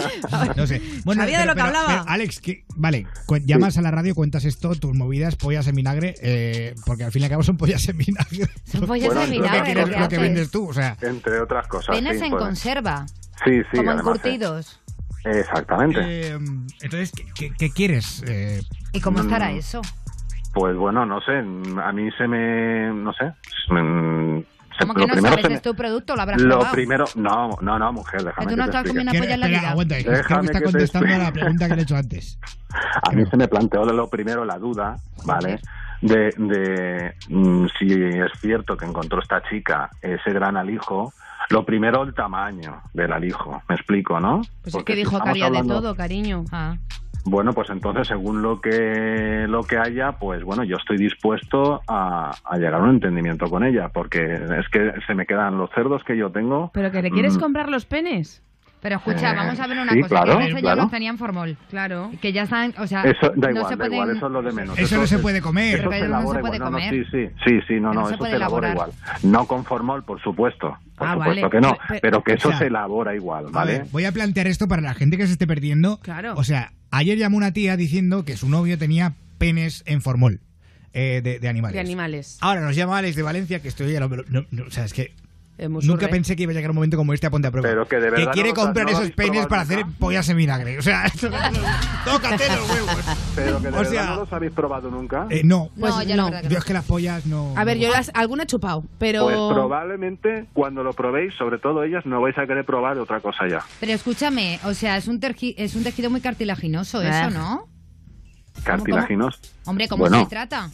[0.56, 0.80] No sé.
[1.14, 1.86] Sabía de lo que hablaba.
[1.88, 3.06] pero, Alex, que- vale,
[3.44, 7.22] llamas a la radio, cuentas esto, tus movidas, pollas en vinagre, eh, porque al fin
[7.22, 8.46] y al cabo son pollas en vinagre.
[8.64, 10.72] Son pollas Bueno, en lo que vinagre, quieres- lo que lo que vendes tú, o
[10.72, 10.96] sea.
[11.02, 11.96] Entre otras cosas.
[11.96, 12.42] Penas sí, en pues.
[12.42, 13.04] conserva,
[13.44, 14.72] Sí, sí, como además, encurtidos.
[14.88, 14.91] eh,
[15.24, 16.00] Exactamente.
[16.02, 18.22] Eh, entonces, ¿qué, qué- qué quieres?
[18.26, 18.61] Eh,
[18.92, 19.56] ¿Y cómo estará Mm.
[19.56, 19.82] eso?
[20.52, 23.24] Pues bueno, no sé, a mí se me, no sé,
[23.70, 24.40] mm,
[24.76, 25.48] se- ¿Cómo que lo no primero sabes?
[25.48, 26.14] me- ¿Es tu producto?
[26.14, 26.74] ¿Lo habrás Lo probado?
[26.74, 29.70] primero, no, no, no, mujer, déjame tú no estás comiendo ¿qué- polla en la vida.
[29.70, 32.38] aguanta, Déjame que está contestando a la pregunta que le he hecho antes.
[33.02, 35.61] A mí se me planteó lo primero la duda, ¿vale?
[36.02, 41.12] De, de mm, si es cierto que encontró esta chica ese gran alijo.
[41.50, 43.62] Lo primero, el tamaño del alijo.
[43.68, 44.42] Me explico, ¿no?
[44.62, 46.44] Pues es Porque que si dijo que había de todo, cariño.
[46.52, 46.76] Ah.
[47.24, 52.34] Bueno, pues entonces, según lo que lo que haya, pues bueno, yo estoy dispuesto a,
[52.44, 56.02] a llegar a un entendimiento con ella, porque es que se me quedan los cerdos
[56.04, 56.70] que yo tengo.
[56.74, 58.42] ¿Pero que le quieres mm, comprar los penes?
[58.82, 60.82] Pero escucha, Eh, vamos a ver una sí, cosa, claro, que eso ya claro.
[60.82, 61.56] los tenían formol.
[61.70, 62.10] Claro.
[62.20, 63.92] Que ya están, o sea, Eso da no igual, se da pueden...
[63.92, 64.76] igual, eso es lo de menos.
[64.78, 65.74] Eso no se puede comer.
[65.78, 66.72] Eso se no se elabora puede igual.
[66.72, 67.06] No, no, comer.
[67.06, 68.90] sí, sí, sí, sí, no, no no, se eso se elabora elaborar.
[68.98, 69.22] igual.
[69.32, 71.50] No con formol, por supuesto, por Ah, supuesto vale.
[71.50, 73.72] que no, Pe- pero que eso o sea, se elabora igual, A ¿vale?
[73.78, 75.98] ver, voy a plantear esto para la gente que se esté perdiendo.
[76.00, 76.34] Claro.
[76.36, 80.40] O sea, ayer llamó una tía diciendo que su novio tenía penes en formol
[80.92, 81.74] eh, de, de animales.
[81.74, 82.38] De animales.
[82.40, 84.92] Ahora nos llama Alex de Valencia, que estoy ya lo- no- no, o sea, es
[84.92, 85.14] que
[85.58, 86.12] Hemos nunca surre.
[86.12, 87.68] pensé que iba a llegar un momento como este a Ponte a Prueba.
[87.68, 90.36] Pero que de verdad quiere no lo- comprar no esos probado para hacer pollas en
[90.38, 90.78] vinagre.
[90.78, 91.04] O sea,
[92.04, 92.96] tócate los huevos.
[93.36, 95.26] Pero que de O verdad sea- no los habéis probado nunca.
[95.30, 96.30] Eh, no, Pues no, ya no.
[96.30, 97.52] que yo es que las pollas no.
[97.56, 99.24] A ver, yo las, alguna he chupado, pero...
[99.24, 103.46] Pues probablemente cuando lo probéis, sobre todo ellas, no vais a querer probar otra cosa
[103.48, 103.60] ya.
[103.78, 107.26] Pero escúchame, o sea, es un, tergi- es un tejido muy cartilaginoso Ah.
[107.28, 107.68] eso, ¿no?
[108.64, 109.40] Cartilaginos.
[109.64, 110.70] Hombre, ¿cómo Bueno, se trata?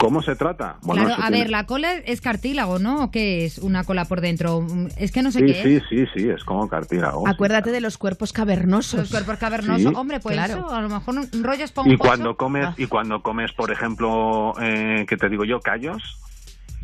[0.00, 0.76] ¿Cómo se trata?
[0.80, 3.04] Bueno, claro, a tiene- ver, la cola es cartílago, ¿no?
[3.04, 4.66] ¿O qué es una cola por dentro?
[4.96, 5.82] Es que no sé Sí, qué sí, es.
[5.90, 7.24] sí, sí, es como cartílago.
[7.26, 7.30] sí.
[7.30, 8.98] Acuérdate de los cuerpos cavernosos.
[9.00, 9.90] Los cuerpos cavernosos.
[9.92, 9.94] Sí.
[9.94, 10.54] Hombre, pues Claro.
[10.54, 11.94] eso, a lo mejor un un rollo esponjoso.
[11.94, 12.74] Y cuando comes, Ah.
[12.78, 16.02] y cuando comes, por ejemplo, eh, que te digo yo, callos,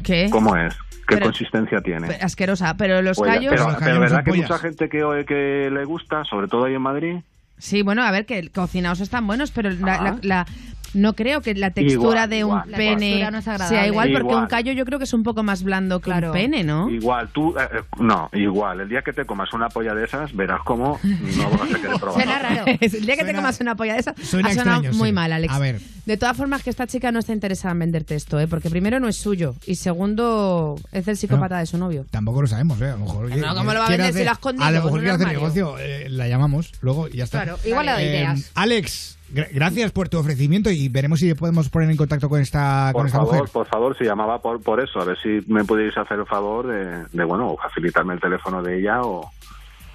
[0.05, 0.29] ¿Qué?
[0.31, 0.74] ¿cómo es?
[1.09, 2.09] ¿Qué Pero- consistencia tiene?
[2.20, 3.50] Asquerosa, pero los Pues callos...
[3.50, 6.74] pero, Los pero callos verdad que mucha gente que, que le gusta, sobre todo ahí
[6.74, 7.16] en Madrid,
[7.59, 10.02] Sí, bueno, a ver, que cocinados están buenos, pero la, Ah.
[10.02, 10.46] la- la-
[10.94, 14.42] no creo que la textura Igual, de un pene no sea igual, porque Igual.
[14.42, 16.29] un callo yo creo que es un poco más blando que Claro.
[16.29, 16.88] un pene, ¿no?
[16.90, 20.35] igual, tú, eh, eh, no, igual, el día que te comas una polla de esas,
[20.35, 22.14] verás cómo no vas a querer probar.
[22.14, 22.64] Suena raro.
[22.81, 25.12] el día que te comas una polla de esa, suena ha sonado extraño, muy sí.
[25.14, 25.53] mal, Alex.
[25.53, 25.81] A ver.
[26.07, 28.46] De todas formas, que esta chica no está interesada en venderte esto, ¿eh?
[28.46, 31.61] porque primero no es suyo y segundo es el psicópata No.
[31.61, 32.07] de su novio.
[32.11, 32.87] Tampoco lo sabemos, ¿eh?
[32.87, 33.37] A lo mejor.
[33.37, 35.14] No, ¿cómo lo va a vender si lo ha escondido A lo mejor un quiere
[35.14, 37.42] hacer negocio, eh, la llamamos luego y ya está.
[37.42, 38.51] Claro, Igual le doy Eh, ideas.
[38.55, 43.01] Alex, gracias por tu ofrecimiento y veremos si podemos poner en contacto con esta, con
[43.03, 43.51] Por esta favor, mujer.
[43.53, 46.67] por favor, si llamaba por, por eso, a ver si me podéis hacer el favor
[46.69, 49.31] de, de, bueno, o facilitarme el teléfono de ella o,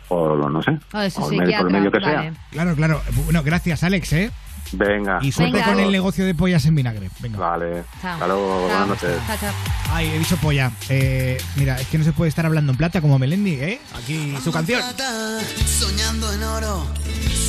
[0.09, 2.31] o lo- no sé, O el medio, por el medio que vale.
[2.31, 2.33] sea.
[2.51, 3.01] Claro, claro.
[3.25, 4.31] Bueno, gracias, Alex, ¿eh?
[4.73, 5.19] Venga.
[5.21, 5.65] Y suerte Venga.
[5.67, 7.09] con el negocio de pollas en vinagre.
[7.19, 7.37] Venga.
[7.37, 7.83] Vale.
[8.01, 8.13] Chao.
[8.13, 8.61] Hasta luego, Chao.
[8.67, 9.17] buenas noches.
[9.27, 9.53] Chao, chao.
[9.91, 10.71] Ay, he dicho polla.
[10.89, 13.81] Eh, mira, es que no se puede estar hablando en plata como Melendi, ¿eh?
[13.95, 14.79] Aquí su canción.
[14.81, 16.85] Plata, soñando en oro,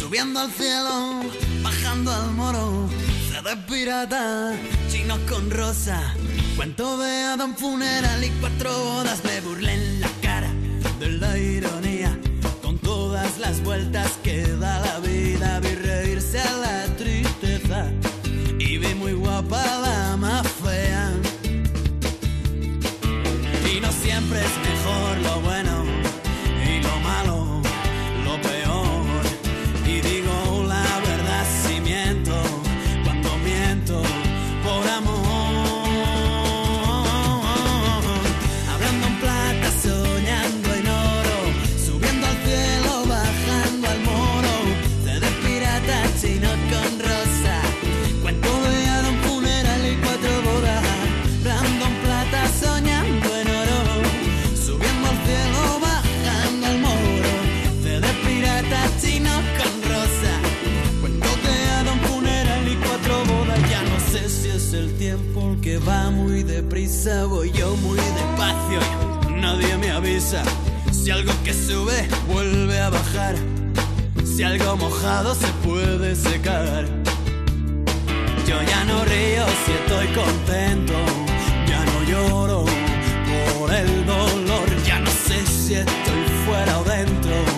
[0.01, 1.23] subiendo al cielo,
[1.63, 2.89] bajando al moro.
[3.31, 4.53] CD pirata,
[4.91, 6.15] chino con rosa.
[6.57, 9.23] Cuento de Adam funeral y cuatro bodas.
[9.25, 10.51] Me burlé en la cara
[10.99, 12.19] de la ironía.
[12.63, 16.92] Con todas las vueltas que da la vida, vi reírse a la
[19.03, 21.13] muy guapa la más fea.
[23.75, 25.72] Y no siempre es mejor lo bueno
[67.03, 68.81] deprisa, voy yo muy despacio.
[69.37, 70.43] Nadie me avisa.
[70.93, 73.35] Si algo que sube vuelve a bajar.
[74.25, 76.85] Si algo mojado se puede secar.
[78.47, 80.95] Yo ya no río si estoy contento.
[81.67, 82.65] Ya no lloro
[83.59, 84.69] por el dolor.
[84.87, 87.52] Ya no sé si estoy fuera o dentro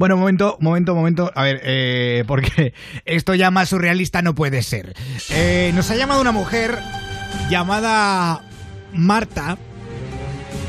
[0.00, 1.30] Bueno, momento, momento, momento.
[1.34, 2.72] A ver, eh, porque
[3.04, 4.94] esto ya más surrealista no puede ser.
[5.30, 6.78] Eh, nos ha llamado una mujer
[7.50, 8.40] llamada
[8.94, 9.58] Marta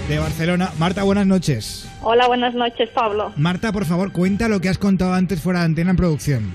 [0.09, 0.71] de Barcelona.
[0.77, 1.89] Marta, buenas noches.
[2.01, 3.31] Hola, buenas noches, Pablo.
[3.37, 6.53] Marta, por favor, cuenta lo que has contado antes fuera de antena en producción.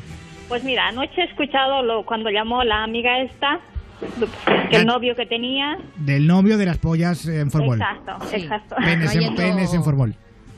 [0.50, 3.58] Pues mira, anoche he escuchado lo, cuando llamó la amiga esta,
[4.68, 5.78] que el novio que tenía.
[5.96, 7.80] Del novio de las pollas en formol.
[7.80, 8.76] Exacto, exacto.
[8.84, 9.82] Penes en, penes en.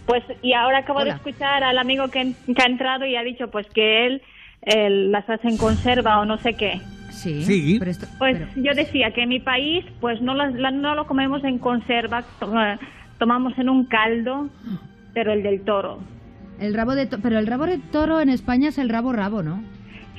[0.08, 3.48] Pues, y ahora acabo de escuchar al amigo que, que ha entrado y ha dicho
[3.50, 4.22] pues que él,
[4.62, 6.80] él las hace en conserva o no sé qué.
[7.10, 7.42] Sí.
[7.42, 7.76] Sí.
[7.78, 10.94] pero esto- Pues pero- yo decía que en mi país pues no, las- la- no
[10.94, 12.78] lo comemos en conserva, to- eh,
[13.18, 14.48] tomamos en un caldo,
[15.14, 15.98] pero el del toro.
[16.60, 19.42] el rabo de to- pero el rabo de toro en España es el rabo rabo,
[19.42, 19.62] ¿no?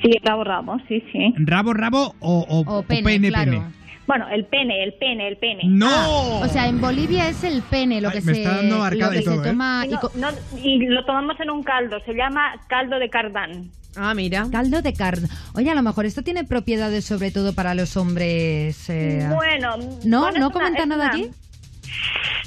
[0.02, 1.34] Sí, rabo, rabo, sí, sí.
[1.36, 3.50] ¿Rabo, rabo o, o- O o pene, pene, claro.
[3.52, 3.62] pene?
[4.10, 5.62] Bueno, el pene, el pene, el pene.
[5.66, 6.40] ¡No!
[6.40, 9.20] O sea, en Bolivia es el pene lo que me se está dando lo que
[9.20, 9.52] y todo, se ¿eh?
[9.52, 12.98] toma Y, y no- co- no- y lo tomamos en un caldo, se llama caldo
[12.98, 13.70] de cardán.
[13.94, 14.48] Ah, mira.
[14.50, 15.28] caldo de carne.
[15.54, 18.90] Oye, a lo mejor esto tiene propiedades sobre todo para los hombres.
[18.90, 20.22] eh, Bueno, ¿No?
[20.22, 21.30] bueno, ¿No es nada una- aquí?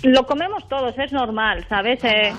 [0.04, 2.04] Lo comemos todos, es normal, ¿sabes?
[2.04, 2.34] Eh,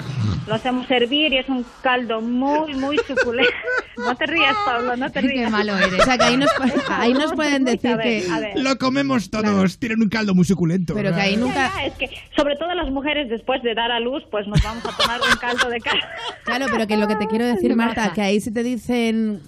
[0.46, 3.52] lo hacemos hervir y es un caldo muy, muy suculento.
[3.96, 5.50] No te rías, Pablo, no te Qué rías.
[5.52, 6.00] malo eres.
[6.00, 6.50] O sea, que ahí nos,
[6.90, 8.28] ahí nos pueden A decir ver, que...
[8.28, 8.58] a ver.
[8.58, 9.78] Lo comemos todos.
[9.78, 10.94] Tienen un caldo muy suculento.
[10.94, 11.72] Pero que ahí Ya, nunca...
[11.76, 14.84] ya, es que sobre todo las mujeres después de dar a luz, pues nos vamos
[14.84, 16.00] a tomar un caldo de carne.
[16.42, 19.40] Claro, pero que lo que te quiero decir, Marta, que ahí si te dicen...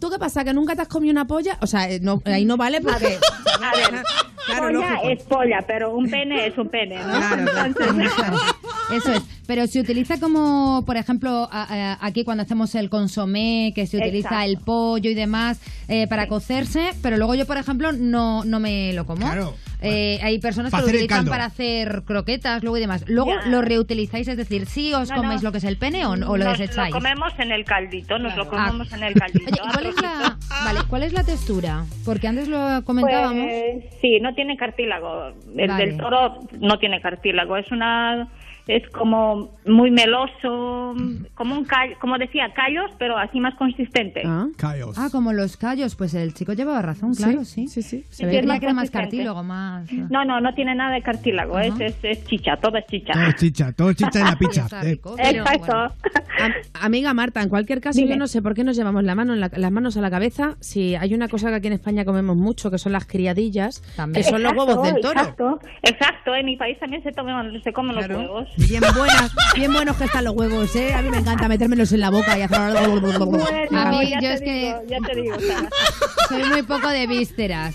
[0.00, 0.44] ¿Tú qué pasa?
[0.44, 1.58] ¿Que nunca te has comido una polla?
[1.60, 3.18] O sea, eh, no, ahí no vale porque...
[3.62, 4.02] A ver,
[4.46, 5.08] Claro, polla lógico.
[5.10, 7.04] es polla, pero un pene es un pene, ¿no?
[7.12, 7.66] Claro, claro.
[7.66, 8.10] Entonces,
[8.92, 9.22] Eso es.
[9.46, 13.98] Pero se utiliza como, por ejemplo, a- a- aquí cuando hacemos el consomé, que se
[13.98, 14.44] utiliza Exacto.
[14.50, 18.92] el pollo y demás eh, para cocerse, pero luego yo, por ejemplo, no, no me
[18.94, 19.20] lo como.
[19.26, 19.54] Claro.
[19.82, 23.04] Eh, hay personas Para que lo utilizan para hacer croquetas, luego y demás.
[23.08, 23.46] Luego Ya.
[23.50, 25.48] lo reutilizáis, es decir, sí os No, coméis no.
[25.48, 26.92] lo que es el pene o, o lo nos desecháis.
[26.94, 28.48] lo comemos en el caldito, nos lo Ah.
[28.48, 29.44] comemos en el caldito.
[29.50, 31.84] Oye, ¿y cuál es la, a vale, ¿cuál es la textura?
[32.04, 33.44] Porque antes lo comentábamos.
[33.46, 35.28] Pues, sí, no tiene cartílago.
[35.56, 35.86] El Vale.
[35.86, 37.56] del toro no tiene cartílago.
[37.56, 38.28] Es una
[38.68, 40.94] es como muy meloso,
[41.34, 44.22] como un callo, como decía, callos, pero así más consistente.
[44.24, 44.46] Ah.
[44.56, 44.96] Callos.
[44.98, 47.66] Ah, como los callos, pues el chico llevaba razón, claro, sí.
[47.68, 48.04] Sí, sí.
[48.10, 49.90] Se Sí, veía es más que era más cartílago, más...
[49.92, 53.12] No, no, no tiene nada de cartílago, es, es, es chicha, todo es chicha.
[53.12, 54.66] Todo chicha, todo chicha en la picha.
[54.82, 55.66] Eh, Exacto.
[55.66, 55.92] bueno.
[56.40, 58.12] Am- amiga Marta, en cualquier caso, Dime.
[58.12, 60.10] yo no sé por qué nos llevamos la mano en la- las manos a la
[60.10, 63.82] cabeza si hay una cosa que aquí en España comemos mucho, que son las criadillas,
[63.96, 64.24] También.
[64.24, 65.20] que son los huevos del toro.
[65.20, 66.34] Exacto, exacto.
[66.34, 68.14] En mi país también se, toman, se comen Claro.
[68.14, 68.48] los huevos.
[68.56, 70.92] Bien buenas, bien buenos que están los huevos, ¿eh?
[70.94, 72.58] A mí me encanta metérmelos en la boca y hacer...
[73.18, 73.44] Bueno,
[73.78, 75.68] A mí, ya, yo te es que- digo, ya te digo, Sara.
[76.28, 77.74] Soy muy poco de vísceras.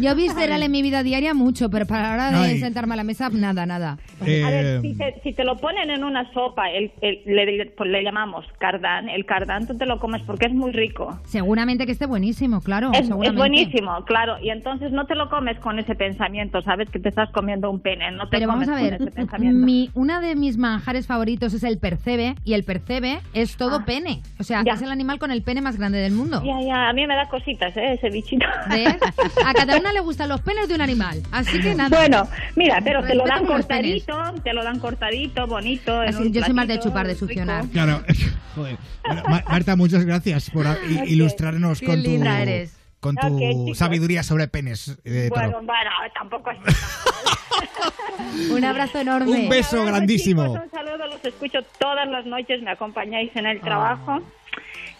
[0.00, 2.60] Yo vísceral en mi vida diaria mucho, pero para la hora de Ay.
[2.60, 3.98] sentarme a la mesa, nada, nada.
[4.26, 7.66] eh, A ver, si te, si te lo ponen en una sopa, el, el- le,
[7.76, 11.18] pues le llamamos cardán, el cardán tú te lo comes porque es muy rico.
[11.26, 12.90] Seguramente que esté buenísimo, claro.
[12.94, 14.36] Es, es buenísimo, claro.
[14.42, 17.80] Y entonces no te lo comes con ese pensamiento, sabes que te estás comiendo un
[17.80, 19.64] pene, no te Pero comes vamos a ver, con ese pensamiento.
[19.66, 23.76] mi, una una de mis manjares favoritos es el percebe y el percebe es todo
[23.76, 23.84] Ah.
[23.86, 24.20] pene.
[24.38, 24.74] O sea, Ya.
[24.74, 26.42] es el animal con el pene más grande del mundo.
[26.44, 27.94] Ya, ya, a mí me da cositas, ¿eh?
[27.94, 28.44] Ese bichito.
[28.68, 28.96] ¿Ves?
[29.46, 31.22] A Catalina le gustan los penes de un animal.
[31.32, 31.96] Así que nada.
[31.96, 36.02] Bueno, mira, pero te lo dan cortadito, te lo dan cortadito, bonito.
[36.02, 37.24] en Así, un yo soy más de chupar, de rico.
[37.26, 37.64] succionar.
[37.68, 38.02] Claro,
[38.54, 38.76] joder.
[39.06, 40.66] Bueno, Ma- Marta, muchas gracias por
[41.06, 42.76] ilustrarnos Qué con tu, linda eres.
[43.02, 43.78] Con tu Ok, chicos.
[43.78, 44.96] sabiduría sobre penes.
[45.04, 45.64] eh, Bueno, toro.
[45.66, 46.58] bueno, tampoco es...
[48.52, 49.30] Un abrazo enorme.
[49.30, 50.44] Un beso Abrazo, grandísimo.
[50.46, 54.20] chicos, un saludo, los escucho todas las noches, me acompañáis en el trabajo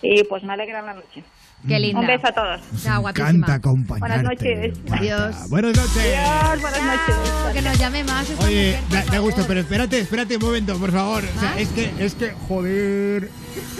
[0.02, 1.22] y pues me alegra la noche.
[1.66, 2.00] Qué linda.
[2.00, 2.60] Un beso a todos.
[2.82, 3.30] Chao, Me guapísima.
[3.30, 4.00] encanta acompañarte.
[4.00, 4.78] Buenas noches.
[4.90, 5.48] Adiós.
[5.48, 5.96] Buenas noches.
[6.18, 7.16] Adiós, buenas noches.
[7.54, 8.26] Que nos llame más.
[8.40, 11.22] Oye, mujer, da, da gusto, pero espérate, espérate un momento, por favor.
[11.36, 13.30] O sea, es que, es que, joder.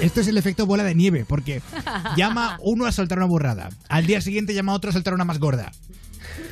[0.00, 1.60] Esto es el efecto bola de nieve, porque
[2.16, 3.70] llama uno a soltar una burrada.
[3.88, 5.72] Al día siguiente llama otro a soltar una más gorda.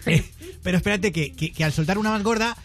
[0.07, 0.25] Eh,
[0.63, 2.57] pero espérate que, que- que al soltar una más gorda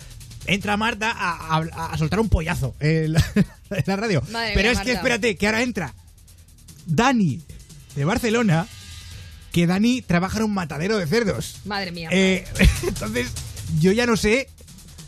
[0.47, 3.23] entra Marta a, a- a soltar un pollazo en la,
[3.69, 4.21] en la radio.
[4.31, 5.93] Madre pero mía, es que espérate, que ahora entra
[6.85, 7.41] Dani
[7.95, 8.67] de Barcelona,
[9.51, 11.61] que Dani trabaja en un matadero de cerdos.
[11.65, 12.09] Madre mía.
[12.11, 12.45] Eh,
[12.83, 13.31] entonces,
[13.79, 14.49] yo ya no sé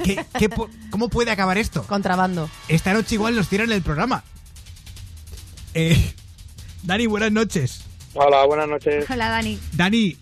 [0.03, 1.83] qué- qué po- cómo puede acabar esto.
[1.83, 2.49] Contrabando.
[2.67, 4.23] Esta noche igual nos tiran el programa.
[5.73, 6.13] Eh,
[6.83, 7.83] Dani, buenas noches.
[8.13, 9.05] Hola, buenas noches.
[9.09, 9.59] Hola, Dani.
[9.73, 10.17] Dani,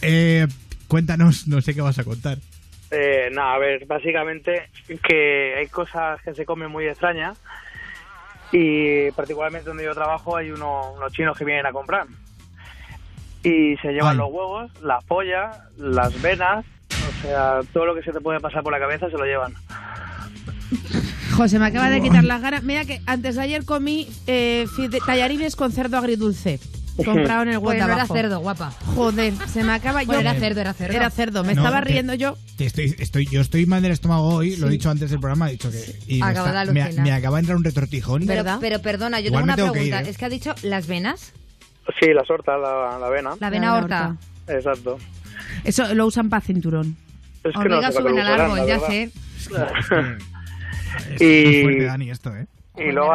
[0.00, 0.46] eh,
[0.88, 2.38] cuéntanos, no sé qué vas a contar.
[2.90, 4.68] Eh, nada, a ver, básicamente
[5.08, 7.38] que hay cosas que se comen muy extrañas
[8.52, 12.06] y particularmente donde yo trabajo hay uno- unos chinos que vienen a comprar
[13.42, 14.16] y se llevan Ay.
[14.18, 18.62] los huevos, las pollas, las venas, o sea, todo lo que se te puede pasar
[18.62, 19.54] por la cabeza se lo llevan.
[21.34, 22.62] José, me acaba de quitar las ganas.
[22.62, 24.66] Mira que antes de ayer comí eh,
[25.06, 26.60] tallarines con cerdo agridulce.
[26.96, 28.14] Comprado en el Pues hueco no era abajo.
[28.14, 28.70] cerdo, guapa.
[28.94, 30.02] Joder, se me acaba.
[30.04, 30.94] Bueno, yo- era cerdo, era cerdo.
[30.96, 31.42] Era cerdo.
[31.44, 32.36] Me No, estaba que- riendo yo.
[32.58, 35.48] Que estoy, estoy, yo estoy mal del estómago hoy, lo he dicho antes del programa,
[35.48, 35.96] he dicho que.
[36.06, 38.26] Y me, Acaba está- me- me acaba de entrar un retortijón.
[38.26, 40.00] Pero, pero perdona, yo Igual tengo una tengo que pregunta.
[40.02, 40.10] ir, ¿eh?
[40.10, 41.32] Es que ha dicho las venas,
[41.98, 43.30] Sí, la sorta, la, la vena.
[43.40, 44.16] la vena horta.
[44.48, 44.98] Exacto.
[45.64, 46.96] Eso lo usan para cinturón.
[47.42, 49.10] Es que no suben al árbol, ya sé.
[51.14, 52.46] Es Y- muy fuerte, Dani, esto, ¿eh?
[52.76, 53.12] Y luego,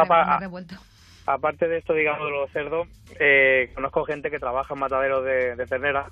[1.30, 2.88] Aparte de esto, digamos, de los cerdos,
[3.20, 6.06] eh, conozco gente que trabaja en mataderos de, de ternera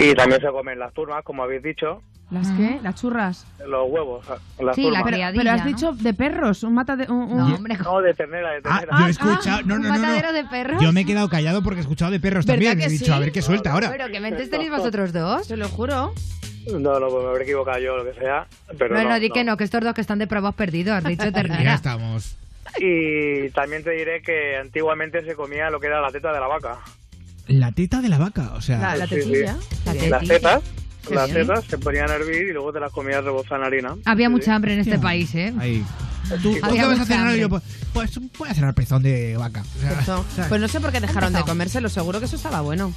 [0.00, 2.78] y también se comen las turmas, como habéis dicho, ¿Las qué?
[2.82, 3.44] ¿Las churras?
[3.66, 5.02] los huevos, las Sí, la turmas.
[5.02, 5.66] Pero, criadilla, pero has ¿no?
[5.66, 6.62] dicho de perros.
[6.62, 7.10] Un mata de.
[7.10, 8.98] Un, un- No, hombre, No, de ternera, de Ah, ternera.
[9.00, 9.62] yo he escuchado.
[9.64, 10.00] no, ¿un no, no, no.
[10.00, 10.80] matadero de perros?
[10.80, 12.78] Yo me he quedado callado porque he escuchado de perros ¿Verdad también.
[12.78, 13.10] que He dicho, sí?
[13.12, 13.90] a ver qué suelta ahora.
[13.90, 15.48] Pero que mentes tenéis vosotros dos.
[15.48, 16.12] Te lo juro.
[16.78, 18.46] No, no, pues me habré equivocado yo, lo que sea.
[18.78, 20.94] Pero no, no, no, di que no, que estos dos que están de pruebas perdidos,
[20.98, 21.74] has dicho Ya ternera.
[21.74, 22.36] estamos.
[22.80, 26.46] Y también te diré que antiguamente se comía lo que era la teta de la
[26.46, 26.78] vaca.
[27.48, 28.78] La teta de la vaca, o sea.
[28.78, 29.56] La, la sí, tetilla.
[29.84, 30.62] La Las tetas,
[31.06, 31.46] Qué las bien.
[31.46, 33.96] tetas se ponían a hervir y luego te las comías rebozadas en harina.
[34.04, 35.52] Había Sí, mucha hambre en este país, ¿eh?
[35.58, 35.84] Ahí.
[36.42, 37.34] ¿Tú, vas a cenar?
[37.34, 39.62] Yo, pues, pues voy a cenar pezón de vaca.
[39.62, 40.20] O sea, Eso.
[40.30, 41.88] o sea, Pues no sé por qué dejaron de comérselo.
[41.88, 42.92] Seguro que eso estaba bueno.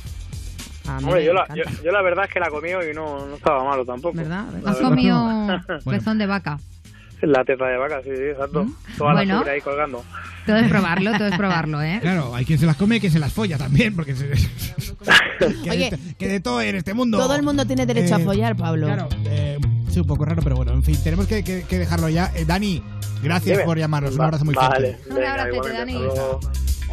[0.86, 3.64] Hombre, yo la, yo, yo la verdad es que la comí y no, no estaba
[3.64, 4.18] malo tampoco.
[4.18, 4.46] ¿Verdad?
[4.62, 5.48] La Has comido
[5.90, 6.60] pezón de vaca.
[7.24, 8.66] La teta de vaca, sí, sí, exacto.
[8.98, 9.34] Toda Bueno.
[9.36, 10.04] la fibra ahí colgando.
[10.46, 12.00] Todo es probarlo, todo es probarlo, ¿eh?
[12.02, 14.30] Claro, hay quien se las come y quien se las folla también, porque se-
[15.64, 17.18] que, Oye, de, que de todo en este mundo.
[17.18, 18.88] Todo el mundo tiene derecho a Eh, follar, Pablo.
[18.88, 19.58] Claro, eh,
[19.90, 22.32] sí, un poco raro, pero bueno, en fin, tenemos que, que- que dejarlo ya.
[22.36, 22.84] Eh, Dani,
[23.22, 23.66] gracias Dime.
[23.66, 24.16] por llamarnos.
[24.16, 25.10] Un abrazo muy Vale, fuerte.
[25.10, 26.10] Un venga, abracete, igualmente, Dani.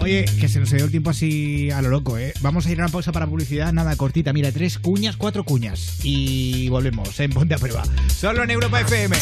[0.03, 2.33] Oye, que se nos dio el tiempo así a lo loco, ¿eh?
[2.41, 4.33] Vamos a ir a una pausa para publicidad, nada cortita.
[4.33, 5.99] Mira, tres cuñas, cuatro cuñas.
[6.05, 7.83] Y volvemos en Ponte a Prueba.
[8.09, 9.15] Solo en Europa FM.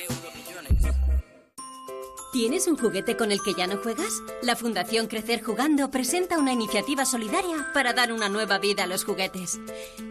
[2.37, 4.23] ¿Tienes un juguete con el que ya no juegas?
[4.43, 9.05] La Fundación Crecer Jugando presenta una iniciativa solidaria para dar una nueva vida a los
[9.05, 9.59] juguetes,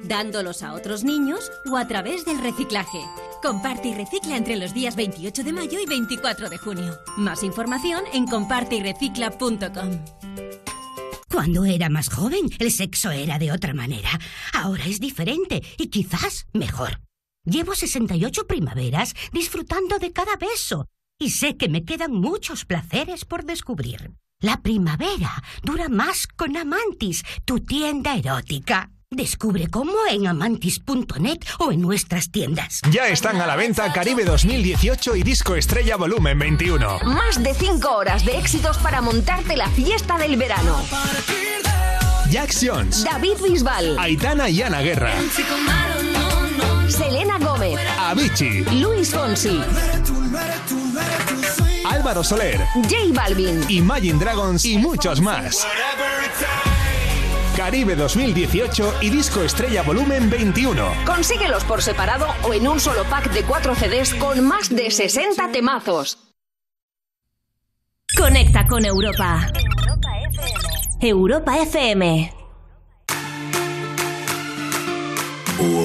[0.05, 2.97] dándolos a otros niños o a través del reciclaje.
[3.43, 6.97] Comparte y recicla entre los días 28 de mayo y 24 de junio.
[7.15, 10.03] Más información en comparteyrecicla.com.
[11.29, 14.09] Cuando era más joven, el sexo era de otra manera.
[14.51, 17.01] Ahora es diferente y quizás mejor.
[17.43, 20.87] Llevo 68 primaveras disfrutando de cada beso
[21.19, 24.11] y sé que me quedan muchos placeres por descubrir.
[24.41, 28.91] La primavera dura más con Amantis, tu tienda erótica.
[29.09, 32.81] Descubre cómo en amantis.net o en nuestras tiendas.
[32.91, 36.99] Ya están a la venta Caribe 2018 y Disco Estrella Volumen 21.
[37.05, 40.81] Más de 5 horas de éxitos para montarte la fiesta del verano.
[42.29, 45.13] Jack Jones, David Bisbal, Aitana y Ana Guerra,
[46.89, 49.61] Selena Gómez, Avicii, Luis Fonsi,
[51.85, 55.65] Álvaro Soler, J Balvin, Imagine Dragons y muchos más.
[57.55, 60.93] Caribe 2018 y Disco Estrella Volumen 21.
[61.05, 65.51] Consíguelos por separado o en un solo pack de 4 CDs con más de 60
[65.51, 66.19] temazos.
[68.17, 69.47] Conecta con Europa.
[71.01, 72.35] Europa FM.
[75.57, 75.84] Charlie.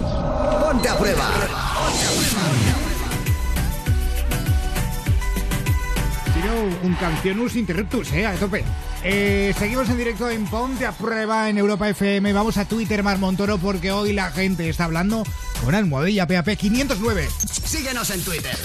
[0.00, 1.30] Ponte a prueba.
[6.34, 8.64] Tiro un cancionus interruptus, eh, a tope.
[9.02, 12.32] Eh, seguimos en directo en Ponte a Prueba en Europa FM.
[12.32, 15.24] Vamos a Twitter Mar Montoro porque hoy la gente está hablando
[15.64, 17.28] con almohadilla PAP 509.
[17.64, 18.56] Síguenos en Twitter.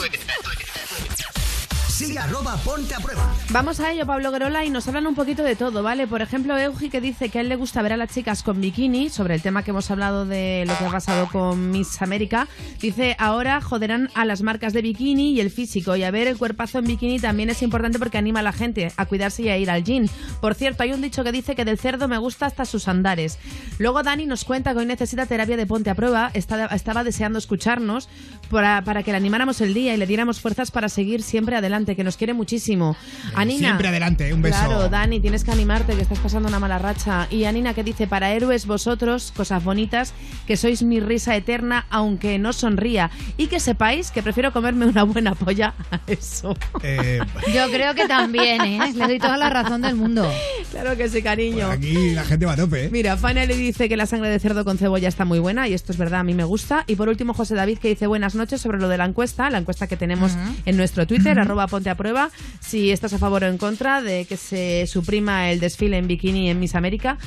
[1.96, 3.34] Sigue arroba ponte a prueba.
[3.52, 6.08] Vamos a ello, Pablo Guerola, y nos hablan un poquito de todo, ¿vale?
[6.08, 8.60] Por ejemplo, Eugi que dice que a él le gusta ver a las chicas con
[8.60, 12.50] bikini, sobre el tema que hemos hablado de lo que ha pasado con Miss América.
[12.82, 16.38] Dice, ahora joderán a las marcas de bikini y el físico, y a ver el
[16.38, 19.58] cuerpazo en bikini también es importante porque anima a la gente a cuidarse y a
[19.58, 20.10] ir al gym.
[20.42, 23.40] Por cierto, hay un dicho que dice que del cerdo me gusta hasta sus andares.
[23.80, 28.10] Luego Dani nos cuenta que hoy necesita terapia de ponte a prueba, estaba deseando escucharnos
[28.50, 31.85] para, para que le animáramos el día y le diéramos fuerzas para seguir siempre adelante,
[31.94, 32.96] que nos quiere muchísimo.
[33.36, 33.60] Anina.
[33.68, 34.58] Siempre adelante, un beso.
[34.58, 37.28] Claro, Dani, tienes que animarte, que estás pasando una mala racha.
[37.30, 40.14] Y Anina que dice, para héroes vosotros, cosas bonitas,
[40.48, 43.12] que sois mi risa eterna, aunque no sonría.
[43.36, 46.56] Y que sepáis que prefiero comerme una buena polla a eso.
[46.82, 47.20] Eh,
[47.54, 48.94] Yo creo que también, ¿eh?
[48.96, 50.32] Le doy toda la razón del mundo.
[50.72, 51.68] Claro que sí, cariño.
[51.68, 52.90] aquí la gente va a tope, ¿eh?
[52.92, 55.74] Mira, Fana le dice que la sangre de cerdo con cebolla está muy buena y
[55.74, 56.84] esto es verdad, a mí me gusta.
[56.88, 59.58] Y por último, José David que dice buenas noches sobre lo de la encuesta, la
[59.58, 60.32] encuesta que tenemos
[60.66, 64.24] en nuestro Twitter, arroba ponte a prueba, si estás a favor o en contra de
[64.24, 67.18] que se suprima el desfile en bikini en Miss América.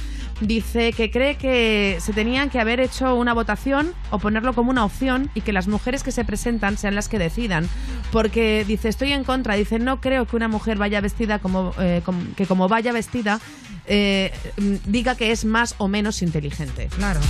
[0.40, 4.86] Dice que cree que se tenían que haber hecho una votación o ponerlo como una
[4.86, 7.68] opción y que las mujeres que se presentan sean las que decidan.
[8.11, 12.01] Porque dice, estoy en contra, dice, no creo que una mujer vaya vestida como, eh,
[12.34, 13.38] que como vaya vestida
[13.86, 16.88] eh, mm, diga que es más o menos inteligente.
[16.96, 17.20] Claro.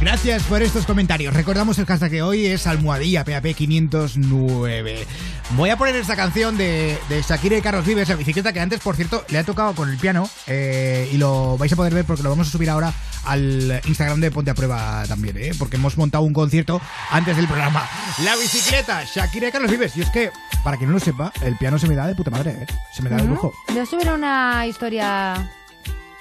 [0.00, 1.34] Gracias por estos comentarios.
[1.34, 5.06] Recordamos el hashtag de hoy es almohadilla PAP 509.
[5.56, 8.78] Voy a poner esta canción de, de Shakira y Carlos Vives, la bicicleta que antes,
[8.78, 12.04] por cierto, le ha tocado con el piano eh, y lo vais a poder ver
[12.04, 12.92] porque lo vamos a subir ahora
[13.24, 15.50] al Instagram de Ponte a Prueba también, ¿eh?
[15.58, 16.80] porque hemos montado un concierto
[17.10, 17.84] antes del programa.
[18.22, 19.96] La bicicleta, Shakira y Carlos Vives.
[19.96, 20.30] Y es que,
[20.62, 22.66] para quien no lo sepa, el piano se me da de puta madre, ¿eh?
[22.92, 23.52] se me da de lujo.
[23.74, 25.50] Yo subiré una historia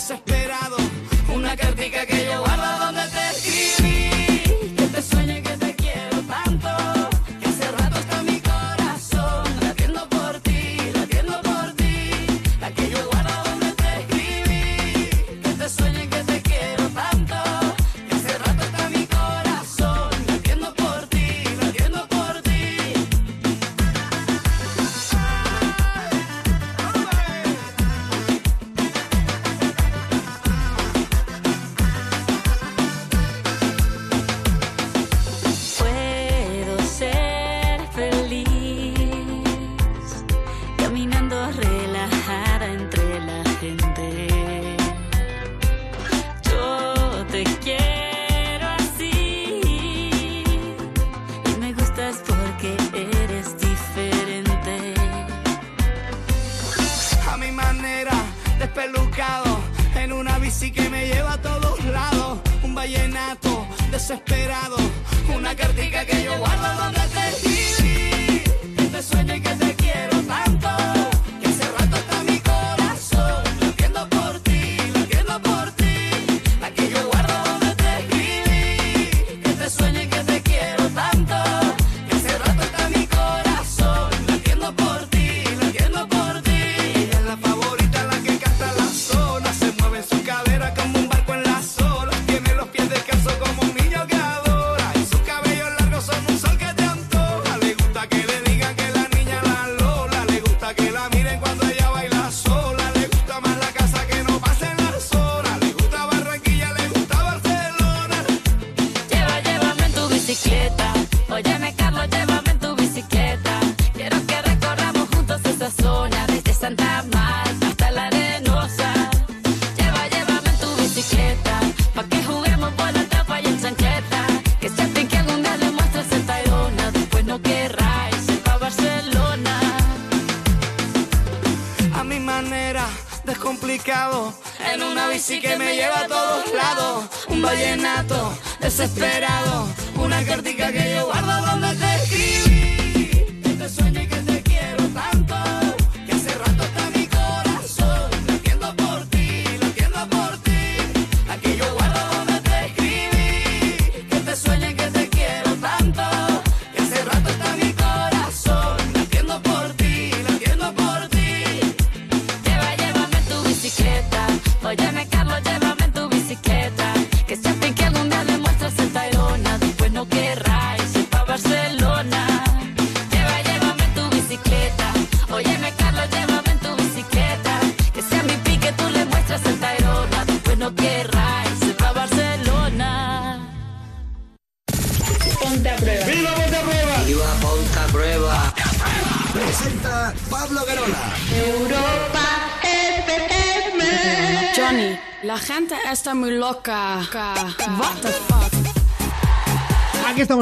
[0.00, 0.39] ese
[64.10, 64.89] desesperado.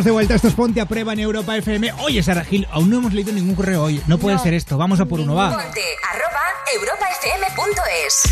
[0.04, 0.34] de vuelta.
[0.34, 1.92] Esto es Ponte a Prueba en Europa FM.
[2.00, 4.00] Oye, Sara Gil, aún no hemos leído ningún correo hoy.
[4.06, 4.78] No puede ser esto.
[4.78, 5.50] Vamos a por uno, va.
[5.50, 6.40] Ponte arroba
[6.74, 8.22] europafm.es.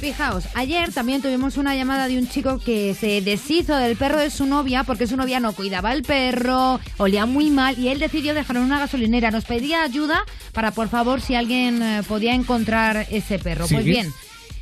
[0.00, 4.30] Fijaos, ayer también tuvimos una llamada de un chico que se deshizo del perro de
[4.30, 8.34] su novia porque su novia no cuidaba el perro, olía muy mal y él decidió
[8.34, 9.30] dejarlo en una gasolinera.
[9.30, 13.66] Nos pedía ayuda para, por favor, si alguien eh, podía encontrar ese perro.
[13.66, 13.74] ¿Sí?
[13.74, 14.12] Pues bien,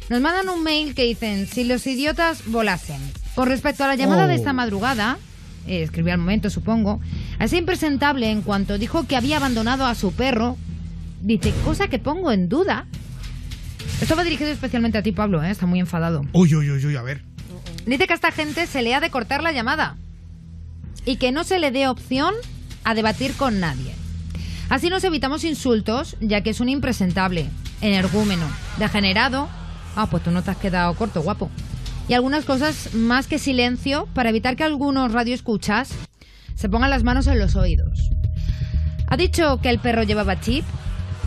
[0.09, 3.01] nos mandan un mail que dicen, si los idiotas volasen.
[3.35, 4.37] Con respecto a la llamada de oh.
[4.37, 5.19] esta madrugada,
[5.67, 7.01] eh, escribió al momento, supongo,
[7.39, 10.57] a ese impresentable en cuanto dijo que había abandonado a su perro,
[11.21, 12.87] dice, cosa que pongo en duda.
[14.01, 15.51] Esto va dirigido especialmente a ti, Pablo, ¿eh?
[15.51, 16.25] está muy enfadado.
[16.33, 17.23] Uy, uy, uy, uy, a ver.
[17.87, 19.97] Dice que a esta gente se le ha de cortar la llamada
[21.05, 22.35] y que no se le dé opción
[22.83, 23.95] a debatir con nadie.
[24.69, 27.47] Así nos evitamos insultos, ya que es un impresentable,
[27.81, 28.47] energúmeno,
[28.79, 29.49] degenerado.
[29.97, 31.51] Ah, pues tú no te has quedado corto, guapo
[32.09, 35.95] y algunas cosas más que silencio para evitar que algunos radioescuchas
[36.55, 38.11] se pongan las manos en los oídos.
[39.07, 40.65] ¿Ha dicho que el perro llevaba chip?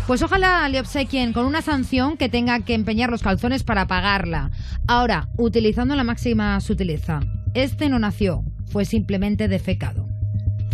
[0.08, 4.52] Pues ojalá le obsequien con una sanción que tenga que empeñar los calzones para pagarla.
[4.88, 7.20] Ahora, utilizando la máxima sutileza,
[7.54, 10.08] este no nació, fue simplemente defecado.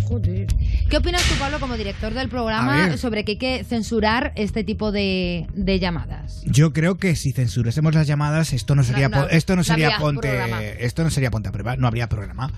[0.06, 0.46] Joder.
[0.88, 4.92] ¿Qué opinas tú, Pablo, como director del programa, sobre que hay que censurar este tipo
[4.92, 6.42] de, de llamadas?
[6.46, 10.28] Yo creo que si censurásemos las llamadas, esto no sería, No, esto no sería ponte,
[10.28, 10.62] programa.
[10.62, 12.52] esto no sería ponte a prueba, no habría programa.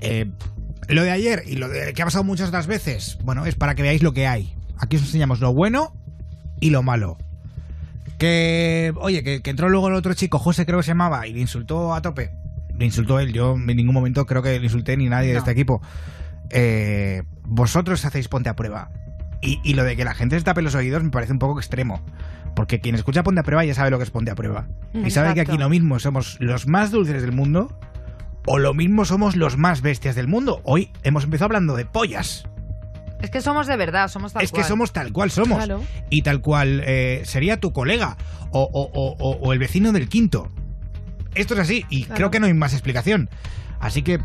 [0.00, 0.26] Eh,
[0.88, 3.74] lo de ayer y lo de que ha pasado muchas otras veces, bueno, es para
[3.74, 4.54] que veáis lo que hay.
[4.78, 5.94] Aquí os enseñamos lo bueno
[6.60, 7.16] y lo malo.
[8.18, 11.32] Que, oye, que, que entró luego el otro chico, José creo que se llamaba, y
[11.32, 12.30] le insultó a tope.
[12.76, 15.50] Le insultó él, yo en ningún momento creo que le insulté ni nadie de este
[15.50, 15.80] equipo.
[16.50, 18.90] Eh, vosotros hacéis ponte a prueba.
[19.42, 21.58] Y, y lo de que la gente se tape los oídos me parece un poco
[21.58, 22.02] extremo.
[22.54, 24.66] Porque quien escucha Ponte a Prueba ya sabe lo que es Ponte a Prueba.
[24.92, 27.78] Y sabe que aquí lo mismo somos los más dulces del mundo
[28.44, 30.60] o lo mismo somos los más bestias del mundo.
[30.64, 32.44] Hoy hemos empezado hablando de pollas.
[33.22, 34.66] Es que somos de verdad, somos tal es que cual.
[34.66, 35.58] somos tal cual somos.
[35.58, 35.82] Claro.
[36.10, 38.16] Y tal cual eh, sería tu colega
[38.50, 40.50] o, o- o- o- o el vecino del quinto.
[41.34, 42.16] Esto es así y Claro.
[42.16, 43.30] creo que no hay más explicación.
[43.78, 44.18] Así que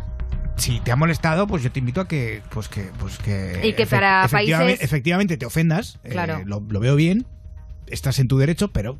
[0.58, 3.74] si te ha molestado, pues yo te invito a que, pues que, pues que Y
[3.74, 6.00] que para efectivamente, países- efectivamente te ofendas.
[6.04, 6.42] eh, Claro.
[6.46, 7.26] lo, lo veo bien.
[7.88, 8.98] Estás en tu derecho, pero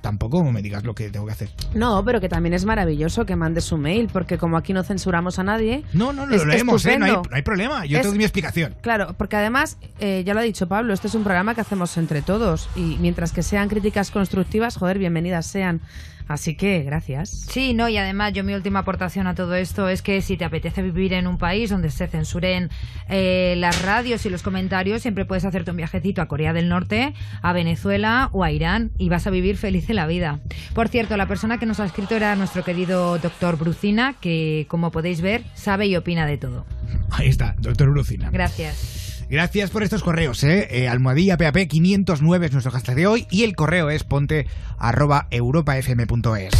[0.00, 1.48] tampoco me digas lo que tengo que hacer.
[1.74, 5.38] No, pero que también es maravilloso que mandes su mail, porque como aquí no censuramos
[5.38, 5.82] a nadie.
[5.94, 6.98] No, no, lo es leemos, ¿eh?
[6.98, 7.86] no, hay, no problema.
[7.86, 8.76] Yo te Es- doy mi explicación.
[8.82, 11.96] Claro, porque además, eh, ya lo ha dicho Pablo, este es un programa que hacemos
[11.96, 15.80] entre todos y mientras que sean críticas constructivas, joder, bienvenidas sean.
[16.26, 17.30] Así que, gracias.
[17.30, 20.44] Sí, no, y además yo mi última aportación a todo esto es que si te
[20.44, 22.70] apetece vivir en un país donde se censuren
[23.08, 27.14] eh, las radios y los comentarios, siempre puedes hacerte un viajecito a Corea del Norte,
[27.42, 30.40] a Venezuela o a Irán y vas a vivir feliz en la vida.
[30.74, 34.90] Por cierto, la persona que nos ha escrito era nuestro querido doctor Brucina, que como
[34.90, 36.64] podéis ver, sabe y opina de todo.
[37.10, 38.30] Ahí está, doctor Lucina.
[38.30, 39.03] Gracias.
[39.28, 40.68] Gracias por estos correos, ¿eh?
[40.70, 44.46] Eh, almohadilla PAP 509 es nuestro hashtag de hoy y el correo es ponte
[44.78, 46.52] arroba europafm.es.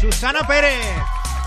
[0.00, 0.72] Susana Pérez.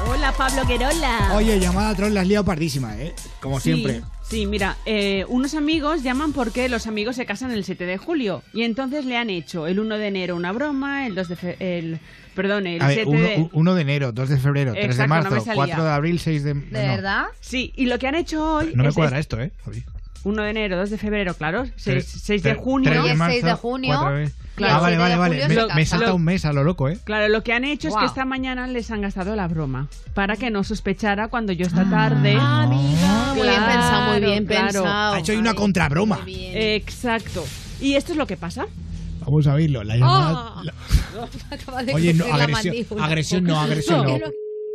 [0.07, 1.31] Hola, Pablo Querola.
[1.35, 3.13] Oye, llamada troll, la has liado pardísima, ¿eh?
[3.39, 4.01] Como Sí, siempre.
[4.27, 8.43] Sí, mira, eh, unos amigos llaman porque los amigos se casan el 7 de julio
[8.53, 11.57] y entonces le han hecho el 1 de enero una broma, el 2 de fe-
[11.59, 11.99] el
[12.35, 14.91] perdón, el A ver, 7 uno, de 1 de enero, 2 de febrero, 3 de
[14.91, 15.55] Exacto, no me marzo, salía.
[15.65, 16.53] 4 de abril, 6 de...
[16.55, 17.27] no, no.
[17.41, 19.51] Sí, y lo que han hecho hoy No me es cuadra es- esto, ¿eh?
[19.65, 19.83] Javi.
[20.23, 22.89] 1 de enero, 2 de febrero, claro, 6, Tres- de tre- junio.
[22.91, 24.31] tres de marzo, cuatro de-
[24.63, 25.47] Ah, vale, vale, vale.
[25.47, 26.99] Me, me salta un mes a lo loco, ¿eh?
[27.03, 28.01] Claro, lo que han hecho es Wow.
[28.01, 31.89] que esta mañana les han gastado la broma para que no sospechara cuando yo esta
[31.89, 32.35] tarde.
[32.39, 33.33] Ah, amiga.
[33.33, 34.65] Muy bien pensado, muy bien claro.
[34.67, 35.13] pensado.
[35.15, 36.19] Ha hecho ahí una contrabroma.
[36.27, 37.43] Exacto.
[37.79, 38.67] Y esto es lo que pasa.
[39.21, 39.83] Vamos a oírlo.
[39.83, 40.53] La llamada...
[40.57, 40.63] Oh.
[40.63, 40.73] la-
[41.51, 44.19] Acaba de Oye, no, agresión, agresión no, agresión no.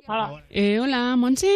[0.09, 0.44] Hola.
[0.51, 1.49] Eh, hola, Monse.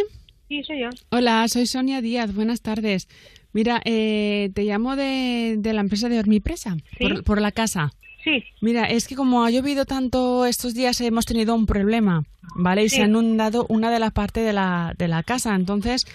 [0.49, 0.89] Sí, soy yo.
[1.11, 2.35] Hola, soy Sonia Díaz.
[2.35, 3.09] Buenas tardes.
[3.53, 7.93] Mira, eh, te llamo de, de la empresa de Hormipresa, por, por la casa.
[8.23, 8.45] Sí.
[8.61, 12.23] Mira, es que como ha llovido tanto estos días hemos tenido un problema,
[12.55, 12.85] ¿vale?
[12.85, 12.97] Y Sí.
[12.97, 15.55] se ha inundado una de las partes de la, de la casa.
[15.55, 16.07] Entonces,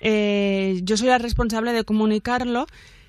[0.00, 2.66] eh, yo soy la responsable de comunicarlo.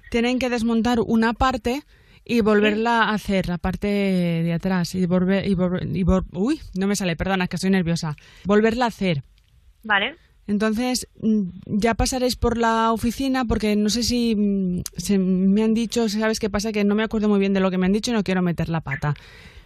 [0.10, 1.84] Tienen que desmontar una parte
[2.26, 4.96] y volverla a hacer, la parte de atrás.
[4.96, 8.16] Y volver, y volver- y vol- uy, no me sale, perdona, es que estoy nerviosa.
[8.46, 9.24] Volverla a hacer.
[9.84, 10.16] Vale.
[10.50, 15.76] Entonces, mm, ya pasaréis por la oficina porque no sé si mm, se me han
[15.76, 16.72] dicho, ¿sabes qué pasa?
[16.72, 18.42] Que no me acuerdo muy bien de lo que me han dicho y no quiero
[18.42, 19.14] meter la pata.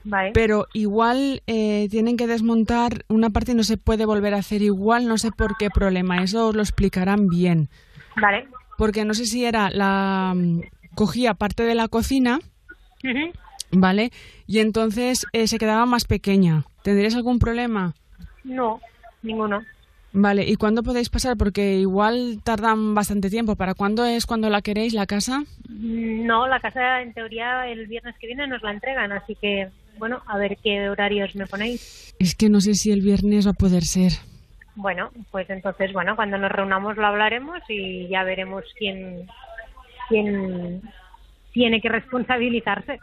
[0.03, 0.31] Vale.
[0.33, 4.61] Pero igual eh, tienen que desmontar una parte y no se puede volver a hacer
[4.61, 6.21] igual, no sé por qué problema.
[6.21, 7.69] Eso os lo explicarán bien.
[8.17, 8.49] Vale.
[8.77, 10.33] Porque no sé si era la...
[10.35, 10.63] mm,
[10.95, 12.41] Cogía parte de la cocina.
[13.71, 14.11] ¿vale?
[14.47, 16.65] Y entonces eh, se quedaba más pequeña.
[16.83, 17.95] ¿Tendríais algún problema?
[18.43, 18.81] No,
[19.21, 19.63] ninguno.
[20.15, 21.37] Vale, ¿y cuándo podéis pasar?
[21.37, 23.55] Porque igual tardan bastante tiempo.
[23.55, 25.43] ¿Para cuándo es cuando la queréis, la casa?
[25.67, 30.21] No, la casa en teoría el viernes que viene nos la entregan, así que bueno,
[30.27, 32.13] a ver qué horarios me ponéis.
[32.19, 34.11] Es que no sé si el viernes va a poder ser.
[34.75, 39.27] Bueno, pues entonces, bueno, cuando nos reunamos lo hablaremos y ya veremos quién,
[40.09, 40.81] quién
[41.53, 42.99] tiene que responsabilizarse.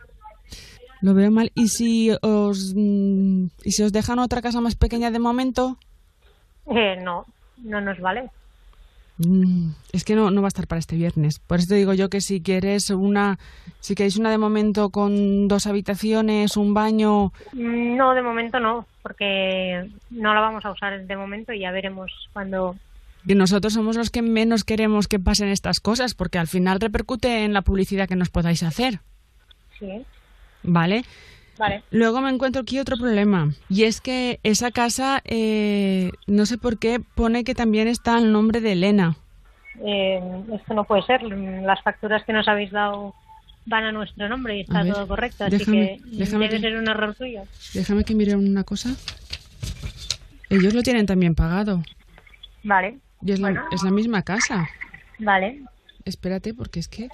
[1.01, 1.51] Lo veo mal.
[1.55, 5.79] ¿Y si os, mm, ¿y si os dejan otra casa más pequeña de momento?
[6.71, 7.27] Eh, no,
[7.59, 8.31] no nos vale.
[9.19, 11.39] Mm, Es que no, no va a estar para este viernes.
[11.41, 13.39] Por eso te digo yo que si quieres una,
[13.81, 18.87] si queréis una de momento con dos habitaciones, un baño, Mm, No, de momento no,
[19.03, 22.77] porque no la vamos a usar de momento y ya veremos cuando...
[23.27, 27.45] y nosotros somos los que menos queremos que pasen estas cosas, porque al final repercute
[27.45, 29.01] en la publicidad que nos podáis hacer,
[29.79, 30.03] Sí,
[30.63, 31.05] ¿vale?
[31.61, 31.85] Vale.
[31.93, 36.79] Luego me encuentro aquí otro problema, y es que esa casa, eh, no sé por
[36.79, 39.17] qué, pone que también está el nombre de Elena.
[39.85, 40.21] Eh,
[40.53, 41.23] esto no puede ser.
[41.23, 43.15] Las facturas que nos habéis dado
[43.67, 46.69] van a nuestro nombre y está ver, todo correcto, así déjame- que déjame debe que-
[46.69, 47.43] ser un error tuyo.
[47.75, 48.91] Déjame que mire una cosa.
[50.49, 51.83] Ellos lo tienen también pagado.
[52.65, 53.65] Vale, Y es, la, Bueno.
[53.71, 54.69] es la misma casa.
[55.19, 55.63] vale.
[56.05, 57.09] Espérate, porque es que...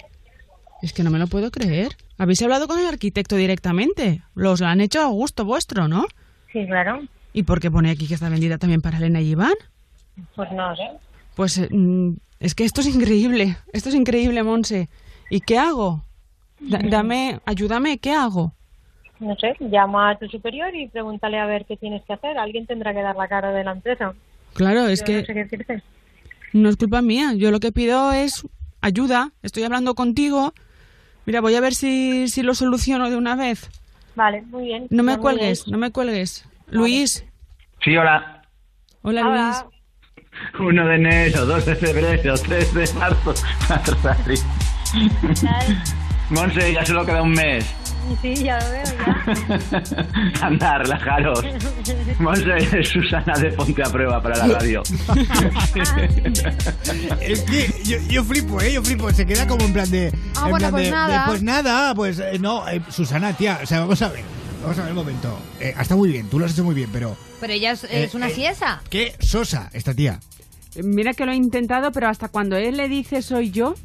[0.81, 1.95] Es que no me lo puedo creer.
[2.17, 4.21] ¿Habéis hablado con el arquitecto directamente?
[4.35, 6.05] Los lo han hecho a gusto vuestro, ¿no?
[6.51, 7.01] Sí, claro.
[7.33, 9.53] ¿Y por qué pone aquí que está vendida también para Elena y Iván?
[10.35, 10.83] Pues no sé.
[11.35, 13.57] Pues eh, mm, es que esto es increíble.
[13.73, 14.87] Esto es increíble, Monse.
[15.29, 16.03] ¿Y qué hago?
[16.59, 18.53] Da- dame, ayúdame, ¿qué hago?
[19.19, 22.37] No sé, llama a tu superior y pregúntale a ver qué tienes que hacer.
[22.37, 24.13] Alguien tendrá que dar la cara de la empresa.
[24.53, 25.83] Claro, es Yo que No sé qué decirte.
[26.53, 27.33] no es culpa mía.
[27.35, 28.43] Yo lo que pido es
[28.81, 29.31] ayuda.
[29.43, 30.53] Estoy hablando contigo.
[31.27, 33.69] Mira, voy a ver si, si lo soluciono de una vez.
[34.15, 34.87] Vale, muy bien.
[34.89, 35.71] No me Pues cuelgues, bien.
[35.73, 36.45] no me cuelgues.
[36.69, 37.25] Luis.
[37.83, 38.41] Sí, hola.
[39.01, 39.65] Hola, Luis.
[40.57, 43.33] 1 de enero, 2 de febrero, 3 de marzo.
[44.03, 44.35] Rari.
[46.29, 47.65] Monse, ya solo queda un mes.
[48.21, 50.41] Sí, ya lo veo, ya.
[50.45, 51.43] Anda, relajaros.
[52.19, 54.81] Monse es Susana de Ponte a Prueba para la radio.
[57.21, 58.73] Es que yo, yo flipo, ¿eh?
[58.73, 59.11] Yo flipo.
[59.11, 60.11] Se queda como en plan de.
[60.35, 61.19] Ah, en bueno, plan pues de- nada.
[61.21, 62.67] de, pues nada, pues eh, no.
[62.67, 64.23] eh, Susana, tía, o sea, vamos a ver.
[64.61, 65.39] Vamos a ver un momento.
[65.59, 67.15] Eh, está muy bien, tú lo has hecho muy bien, pero.
[67.39, 68.81] Pero ella es, Eh, es una eh, siesa.
[68.89, 70.19] Qué sosa esta tía.
[70.83, 73.75] Mira que lo he intentado, pero hasta cuando él le dice soy yo,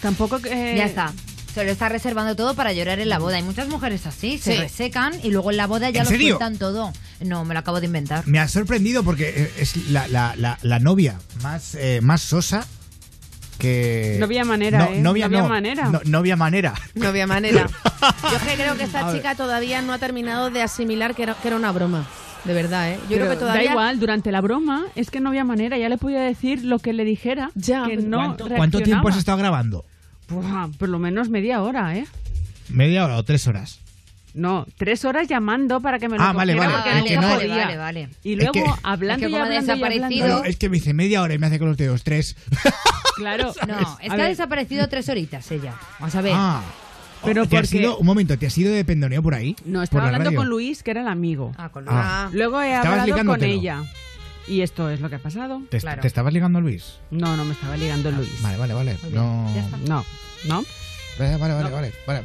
[0.00, 0.38] tampoco...
[0.44, 1.12] eh, Ya está.
[1.56, 3.36] Se lo está reservando todo para llorar en la boda.
[3.36, 4.58] Hay muchas mujeres así, se Sí.
[4.60, 6.28] resecan y luego en la boda ya ¿En lo serio?
[6.36, 6.92] sueltan todo.
[7.24, 8.26] No, me lo acabo de inventar.
[8.26, 12.66] Me ha sorprendido porque eh, es la, la, la, la novia más, eh, más sosa
[13.58, 14.16] que.
[14.18, 15.00] No había manera, No, ¿eh?
[15.00, 15.48] Novia No había no.
[15.48, 15.90] manera.
[16.04, 16.74] No, había manera.
[16.94, 17.66] No había manera.
[18.30, 21.32] Yo es que creo que esta chica todavía no ha terminado de asimilar que era,
[21.40, 22.06] que era una broma.
[22.44, 22.98] De verdad, ¿eh?
[23.04, 23.64] Yo Pero creo que todavía...
[23.64, 25.78] Da igual, durante la broma es que no había manera.
[25.78, 27.50] Ya le podía decir lo que le dijera.
[27.54, 29.86] Ya, que no ¿Cuánto, cuánto tiempo has estado grabando?
[30.28, 32.06] Buah, por lo menos media hora, ¿eh?
[32.68, 33.78] ¿Media hora o tres horas?
[34.34, 36.82] No, tres horas llamando para que me lo Ah, vale, cogiera vale.
[36.82, 37.64] porque Es nunca que no- podía.
[37.64, 38.08] Vale, vale.
[38.22, 40.44] Y Es luego que- hablando Es que y como ha hablando y desaparecido- hablando.
[40.44, 42.36] Es que me dice media hora y me hace con los dedos tres.
[43.16, 43.54] Claro.
[43.66, 44.28] No, A está ver.
[44.28, 45.72] desaparecido tres horitas ella.
[45.98, 46.32] Vamos a ver.
[46.36, 46.62] Ah.
[47.24, 49.56] Pero ¿Te has porque- ido, un momento, ¿te has ido de pendoneo por ahí?
[49.64, 50.38] No, Por estaba la hablando radio.
[50.40, 51.52] con Luis, que era el amigo.
[51.56, 51.96] Ah, con Luis.
[51.98, 52.28] Ah.
[52.32, 53.82] Luego he Estabas hablado con ella.
[54.48, 55.62] Y esto es lo que ha pasado.
[55.70, 56.98] ¿Te, ¿Te estabas ligando a Luis?
[57.10, 58.40] No, no me estaba ligando Luis.
[58.42, 58.96] Vale, vale, vale.
[59.12, 59.50] No.
[59.86, 60.04] No,
[60.46, 60.64] no.
[61.18, 62.24] Vale, vale, vale, vale, vale.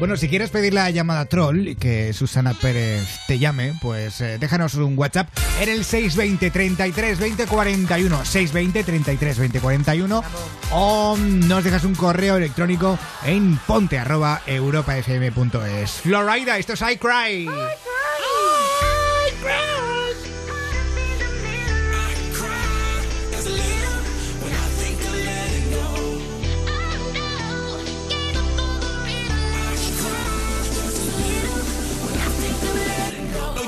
[0.00, 4.36] Bueno, si quieres pedir la llamada troll y que Susana Pérez te llame, pues eh,
[4.38, 5.28] déjanos un WhatsApp
[5.60, 8.24] en el 620 33 20 41.
[8.24, 10.24] 620 33 20 41.
[10.72, 15.90] O nos dejas un correo electrónico en ponte arroba europafm.es.
[16.02, 17.48] Florida, esto es I Cry.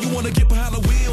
[0.05, 1.04] You wanna get behind the wheel,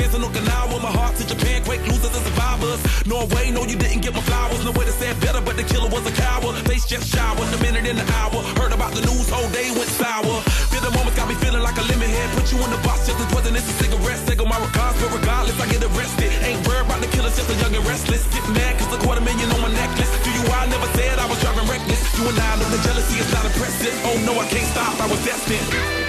[0.00, 0.82] got fans in Okinawa.
[0.82, 2.80] My heart to Japan, quake losers and survivors.
[3.06, 4.64] Norway, no, you didn't get my flowers.
[4.64, 6.56] No way to say it better, but the killer was a coward.
[6.68, 8.40] Face just showered, a minute in the hour.
[8.60, 10.40] Heard about the news, whole day went sour.
[10.70, 12.28] Feel the moments got me feeling like a lemon head.
[12.36, 14.20] Put you in the box just as wasn't this a cigarette.
[14.24, 16.30] Say my regards, but regardless, I get arrested.
[16.44, 18.24] Ain't worried about the killers, just a young and restless.
[18.32, 20.10] Get mad cause a quarter million on my necklace.
[20.24, 22.00] Do you I never said I was driving reckless.
[22.16, 23.94] You and I know the jealousy is not impressive.
[24.08, 25.99] Oh no, I can't stop, I was destined.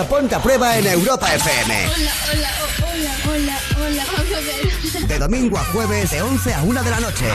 [0.00, 1.86] Escucha Ponte a Prueba en Europa FM.
[1.86, 2.48] Hola, hola,
[2.78, 5.08] hola, hola, hola, vamos a ver.
[5.08, 7.26] De domingo a jueves, de 11 a 1 de la noche.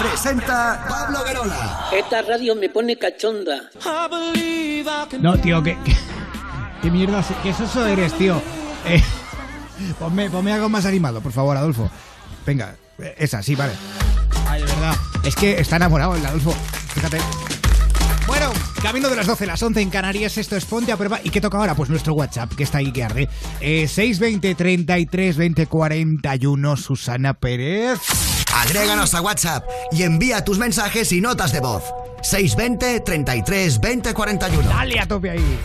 [0.00, 1.88] Presenta Pablo Guerola.
[1.92, 3.70] Esta radio me pone cachonda.
[5.20, 5.78] No, tío, que.
[5.84, 5.96] que-
[6.82, 7.20] ¿Qué mierda?
[7.20, 8.40] es- ¿Qué soso eres, tío?
[8.84, 9.02] Eh,
[9.98, 11.88] ponme, ponme algo más animado, por favor, Adolfo.
[12.44, 13.72] Venga, eh, esa, sí, vale.
[14.48, 14.94] Ay, de verdad.
[15.24, 16.52] Es que está enamorado el Adolfo.
[16.94, 17.18] Fíjate.
[18.26, 18.52] Bueno,
[18.82, 21.20] camino de las 12, las 11 en Canarias, esto es Ponte a Prueba.
[21.22, 21.74] ¿Y qué toca ahora?
[21.74, 23.28] Pues nuestro WhatsApp, que está ahí que arde.
[23.60, 28.00] Eh, 620 33 20 41, Susana Pérez.
[28.52, 31.84] Agréganos a WhatsApp y envía tus mensajes y notas de voz.
[32.22, 34.68] 620 33 20 41.
[34.68, 35.58] Dale a tope ahí.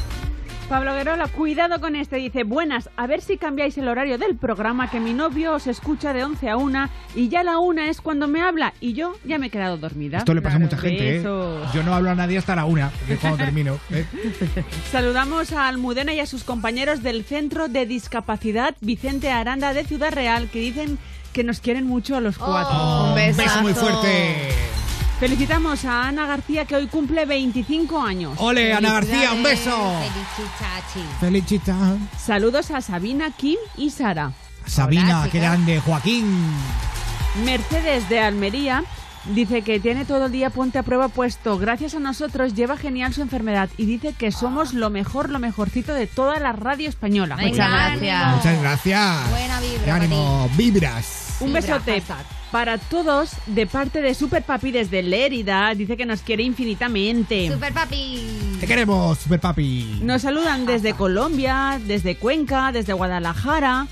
[0.71, 2.15] Pablo Guerola, cuidado con este.
[2.15, 6.13] Dice, buenas, a ver si cambiáis el horario del programa, que mi novio os escucha
[6.13, 9.37] de 11 a 1 y ya la una es cuando me habla y yo ya
[9.37, 10.19] me he quedado dormida.
[10.19, 11.23] Esto le pasa a mucha gente, ¿eh?
[11.23, 13.79] Yo no hablo a nadie hasta la una, que es cuando termino.
[13.89, 14.05] ¿eh?
[14.93, 20.13] Saludamos a Almudena y a sus compañeros del Centro de Discapacidad Vicente Aranda de Ciudad
[20.13, 20.97] Real, que dicen
[21.33, 22.77] que nos quieren mucho a los cuatro.
[22.79, 24.80] Oh, un beso muy fuerte.
[25.21, 28.33] Felicitamos a Ana García, que hoy cumple 25 años.
[28.39, 29.93] Ole, Ana García, un beso.
[31.19, 31.95] Felicita.
[32.17, 34.33] Saludos a Sabina, Kim y Sara.
[34.65, 35.79] Sabina, qué grande.
[35.79, 36.25] Joaquín.
[37.45, 38.83] Mercedes de Almería
[39.25, 41.57] dice que tiene todo el día ponte a prueba puesto.
[41.57, 45.93] Gracias a nosotros lleva genial su enfermedad y dice que somos lo mejor, lo mejorcito
[45.93, 47.35] de toda la radio española.
[47.35, 48.35] Venga, Muchas gracias.
[48.35, 49.29] Muchas gracias.
[49.29, 51.37] Buena vibra Qué ánimo, vibras.
[51.39, 52.03] Un besote
[52.51, 55.73] para todos de parte de Super Papi desde Lérida.
[55.73, 57.49] Dice que nos quiere infinitamente.
[57.51, 58.57] Super papi.
[58.59, 59.99] Te queremos, super papi.
[60.03, 63.87] Nos saludan desde Colombia, desde Cuenca, desde Guadalajara.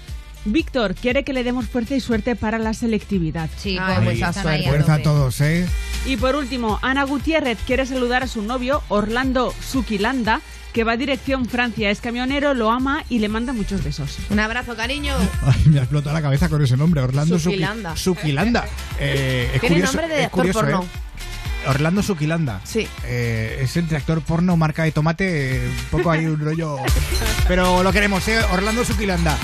[0.52, 3.50] Víctor quiere que le demos fuerza y suerte para la selectividad.
[3.58, 5.68] Sí, Ahí, Fuerza a todos, ¿eh?
[6.06, 10.42] Y por último, Ana Gutiérrez quiere saludar a su novio, Orlando Sukilanda,
[10.74, 11.90] que va dirección Francia.
[11.90, 14.18] Es camionero, lo ama y le manda muchos besos.
[14.30, 15.16] Un abrazo, cariño.
[15.44, 17.96] Ay, me ha explotado la cabeza con ese nombre, Orlando Sukilanda.
[17.96, 18.66] Sukilanda.
[19.00, 20.84] Eh, es Tiene curioso, nombre de actor curioso, porno.
[20.84, 21.68] ¿eh?
[21.68, 22.62] Orlando Sukilanda.
[22.64, 22.88] Sí.
[23.06, 26.78] Eh, es entre actor porno, marca de tomate, eh, un poco ahí un rollo.
[27.48, 28.40] Pero lo queremos, ¿eh?
[28.52, 29.38] Orlando Sukilanda.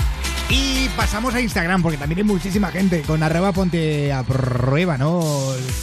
[0.48, 4.24] Y pasamos a Instagram, porque también hay muchísima gente con arroba ponte a
[4.96, 5.22] ¿no?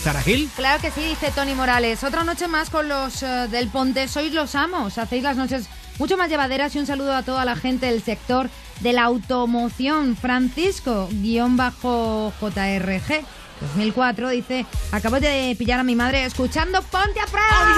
[0.01, 0.21] Sara.
[0.55, 2.03] Claro que sí, dice Tony Morales.
[2.03, 4.07] Otra noche más con los eh, del Ponte.
[4.07, 4.97] Sois los amos.
[4.97, 5.67] Hacéis las noches
[5.99, 8.49] mucho más llevaderas y un saludo a toda la gente del sector
[8.79, 10.15] de la automoción.
[10.15, 13.25] Francisco, guion bajo JRG.
[13.67, 17.73] 2004 dice, acabo de pillar a mi madre escuchando Ponte a prueba.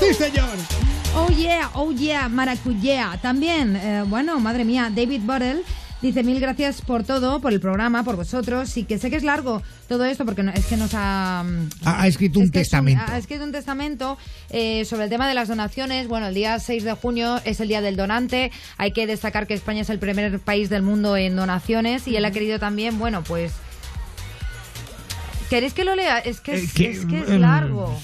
[0.00, 0.48] ¡Sí, señor!
[1.16, 3.18] Oh yeah, oh yeah, maracuyá.
[3.22, 5.62] También, eh, bueno, madre mía, David Bottle
[6.02, 9.22] dice mil gracias por todo, por el programa, por vosotros y que sé que es
[9.22, 11.44] largo todo esto porque no- es que nos ha...
[11.84, 13.02] Ha, escrito un es que es testamento.
[13.06, 14.18] ha escrito un testamento
[14.50, 16.08] eh, sobre el tema de las donaciones.
[16.08, 18.50] Bueno, el día 6 de junio es el día del donante.
[18.76, 22.24] Hay que destacar que España es el primer país del mundo en donaciones y él
[22.24, 23.52] ha querido también, bueno, pues...
[25.50, 26.18] ¿Queréis que lo lea?
[26.18, 27.98] Es que es, Eh, que, es, que es mm, largo.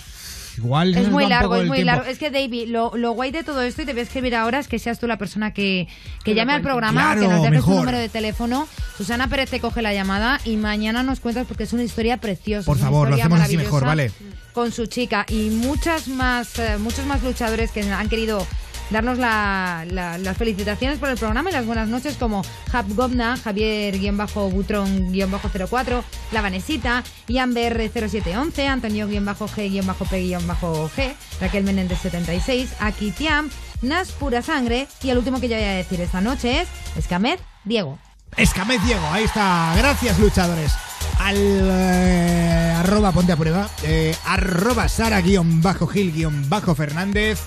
[0.59, 1.93] Igual Es muy largo, es muy tiempo.
[1.95, 2.11] largo.
[2.11, 4.59] Es que, David, lo, lo guay de todo esto, y te voy a escribir ahora,
[4.59, 5.89] es que seas tú la persona que,
[6.23, 8.69] que llame al programa, Claro, que nos dejes un número de teléfono.
[8.99, 12.67] Susana Pérez te coge la llamada y mañana nos cuentas porque es una historia preciosa.
[12.67, 14.33] Por favor, lo historia hacemos así mejor, maravillosa ¿vale?
[14.53, 18.47] Con su chica y muchas más, eh, muchos más luchadores que han querido
[18.91, 23.37] darnos la- la- las felicitaciones por el programa y las buenas noches como Jab Gobna,
[23.37, 33.49] Javier-Butrón-04, La Vanesita, Ian BR0711, Antonio-G-P-G, Raquel Menéndez 76, Aki Tiam,
[33.83, 37.39] Nas Pura Sangre y el último que yo voy a decir esta noche es Escamed
[37.65, 37.99] Diego.
[38.37, 39.75] Escamez Diego, ahí está.
[39.77, 40.71] Gracias, luchadores.
[41.19, 47.41] Al, eh, arroba ponte a prueba, eh, arroba sara-gil-fernández,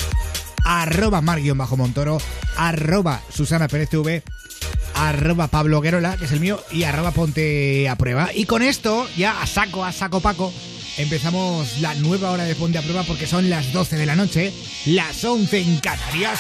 [0.64, 2.18] arroba mar-montoro,
[2.58, 4.24] arroba Susana Pérez TV,
[4.96, 8.30] arroba Pablo Guerola, que es el mío, y arroba ponte a prueba.
[8.34, 10.54] Y con esto, ya a saco, a saco Paco,
[10.98, 14.54] empezamos la nueva hora de ponte a prueba porque son las 12 de la noche,
[14.86, 16.40] las 11 en Canarias.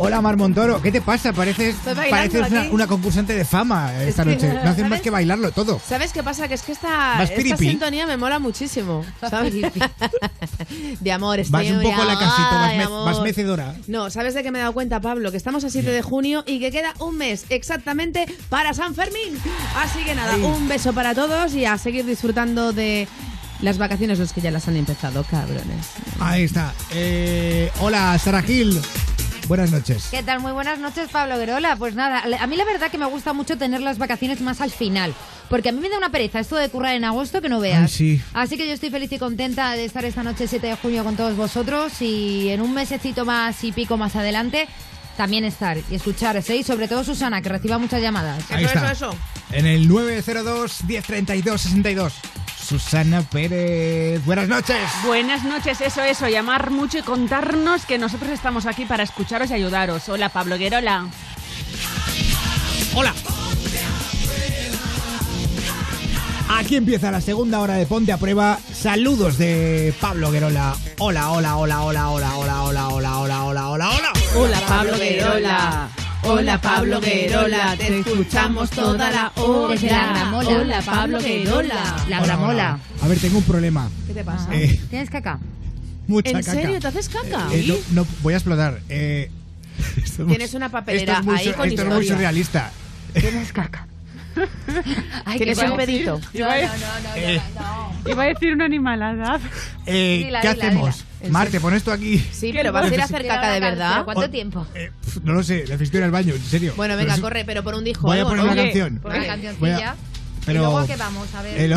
[0.00, 1.32] Hola Mar Montoro, ¿qué te pasa?
[1.32, 4.52] Pareces, pareces una, concursante de fama esta que, noche.
[4.62, 5.80] No hacen más que bailarlo todo.
[5.86, 6.46] ¿Sabes qué pasa?
[6.46, 9.04] Que es que esta, Vas esta sintonía me mola muchísimo.
[9.28, 9.54] ¿sabes?
[11.00, 13.74] de amor, Vas estoy un poco de lacasito, vas, me- vas mecedora.
[13.88, 15.32] No, ¿sabes de qué me he dado cuenta, Pablo?
[15.32, 19.36] Que estamos a 7 de junio y que queda un mes exactamente para San Fermín.
[19.76, 23.08] Así que nada, un beso para todos y a seguir disfrutando de
[23.62, 25.88] las vacaciones los que ya las han empezado, cabrones.
[26.20, 26.72] Ahí está.
[26.92, 28.80] Eh, hola, Sara Gil.
[29.48, 30.08] Buenas noches.
[30.10, 30.40] ¿Qué tal?
[30.40, 31.74] Muy buenas noches, Pablo Guerola.
[31.76, 34.70] Pues nada, a mí la verdad que me gusta mucho tener las vacaciones más al
[34.70, 35.14] final.
[35.48, 37.84] Porque a mí me da una pereza esto de currar en agosto que no veas.
[37.84, 38.22] Ay, sí.
[38.34, 41.16] Así que yo estoy feliz y contenta de estar esta noche 7 de junio con
[41.16, 44.68] todos vosotros y en un mesecito más y pico más adelante
[45.16, 46.58] también estar y escucharos, ¿eh?
[46.58, 48.44] Y sobre todo Susana, que reciba muchas llamadas.
[48.50, 48.94] Ahí está.
[49.50, 52.14] En el 902 1032 62.
[52.68, 54.22] Susana Pérez.
[54.26, 54.76] Buenas noches.
[55.02, 59.54] Buenas noches, eso, eso, llamar mucho y contarnos que nosotros estamos aquí para escucharos y
[59.54, 60.06] ayudaros.
[60.10, 61.06] Hola, Pablo Guerola.
[62.94, 63.14] Hola.
[66.50, 68.58] Aquí empieza la segunda hora de Ponte a Prueba.
[68.70, 70.76] Saludos de Pablo Guerola.
[70.98, 74.12] Hola, hola, hola, hola, hola, hola, hola, hola, hola, hola, hola, hola.
[74.36, 75.88] Hola Pablo Guerola.
[76.22, 79.72] Hola Pablo Guerola, te escuchamos toda la hora.
[79.74, 80.48] Desde la gramola.
[80.50, 81.96] Hola Pablo Guerola.
[82.08, 82.78] La gramola.
[83.02, 83.88] A ver, tengo un problema.
[84.06, 84.48] ¿Qué te pasa?
[84.54, 85.38] Eh, ¿Tienes caca?
[86.06, 86.52] mucha ¿En caca.
[86.52, 87.48] serio te haces caca?
[87.52, 88.80] Eh, no, no, voy a explotar.
[88.88, 89.30] Eh,
[90.18, 92.14] muy- Tienes una papelera esto es muy, ahí con esto es muy historia.
[92.14, 92.70] surrealista.
[93.14, 93.86] ¿Tienes caca?
[95.24, 96.20] Ay, ¿Tienes un pedito?
[96.34, 97.40] No, no, no, no, Eh.
[98.06, 99.38] Iba a decir una animalada.
[99.86, 101.04] Eh, Dila, ¿Qué dila, hacemos?
[101.20, 101.32] dila.
[101.32, 102.18] Mar, te pones tú aquí.
[102.32, 104.04] Sí, pero vas a ir a hacer caca de verdad.
[104.04, 104.66] ¿Cuánto O- tiempo?
[104.72, 106.72] Pf, No lo sé, necesito ir al baño, en serio.
[106.76, 108.06] Bueno, Pero venga, sí- corre, pero por un dijo.
[108.06, 109.00] Voy a poner una canción.
[109.02, 109.96] Voy a- cancioncilla.
[110.46, 111.34] pero- ¿Y luego a qué vamos?
[111.34, 111.60] A ver.
[111.60, 111.76] Eh, lo-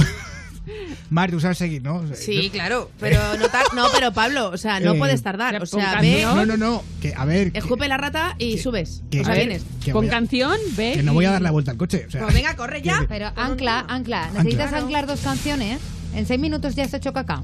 [1.09, 2.03] Mar, tú sabes seguir, ¿no?
[2.15, 3.19] Sí, claro, pero
[3.75, 6.83] no, pero Pablo, o sea, no Eh, puedes tardar, o sea, ve, No, no, no.
[7.01, 9.01] Que, a ver, que, escupe la rata y subes.
[9.09, 9.63] que- o sea, vienes.
[9.83, 10.93] que Con a- canción, ve.
[10.95, 12.05] que no voy a dar la vuelta al coche.
[12.07, 13.05] O sea, Pues venga, corre ya.
[13.09, 14.29] Pero ancla, ancla.
[14.31, 14.77] Necesitas Ancla.
[14.79, 15.79] anclar dos canciones.
[16.13, 17.43] En seis minutos ya has hecho caca.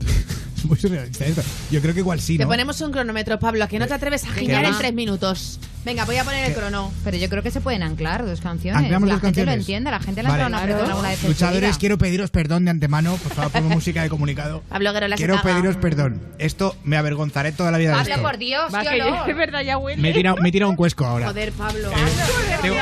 [0.68, 1.42] muy surrealista esto.
[1.70, 2.48] Yo creo que igual sí, Te ¿no?
[2.50, 5.58] ponemos un cronómetro, Pablo, a que no te atreves a giñar en tres minutos.
[5.84, 6.90] Venga, voy a poner el crono.
[7.04, 8.82] Pero yo creo que se pueden anclar dos canciones.
[8.82, 9.62] Anclamos la dos gente lo canciones.
[9.64, 10.42] entiende, la gente le Vale.
[10.42, 11.78] ha una apretón alguna vez en su Luchadores, vida.
[11.78, 13.16] quiero pediros perdón de antemano.
[13.16, 14.62] Por favor, pongo música de comunicado.
[14.70, 16.22] Pablo Guerola se Quiero pediros perdón.
[16.38, 18.22] Esto me avergonzaré toda la vida de Pablo, esto.
[18.26, 19.34] por Dios, Va, qué que olor.
[19.36, 20.00] verdad, ya huele.
[20.00, 21.26] Me he tirado, me he tirado un cuesco ahora.
[21.26, 21.90] Joder, Pablo.
[22.62, 22.76] Tengo,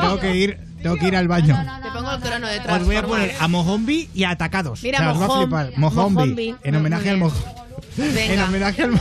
[0.00, 1.56] tengo que ir, tengo que ir al baño.
[1.82, 2.80] Te pongo el crono detrás.
[2.80, 4.82] Os voy a poner a Mojombi y a Atacados.
[4.82, 5.72] Mira, o sea, os va a Mojom- flipar.
[5.76, 6.14] Mojombi.
[6.14, 6.54] Mojombi.
[6.62, 7.44] En homenaje al mojón.
[7.98, 9.00] En homenaje al, mo-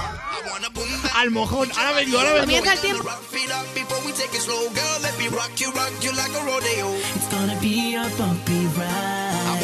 [1.16, 1.70] al mojón.
[1.78, 2.46] Ahora vengo, ahora vengo.
[2.46, 3.04] Comienza el tiempo.
[7.16, 9.32] It's gonna be a bumpy ride.
[9.44, 9.62] I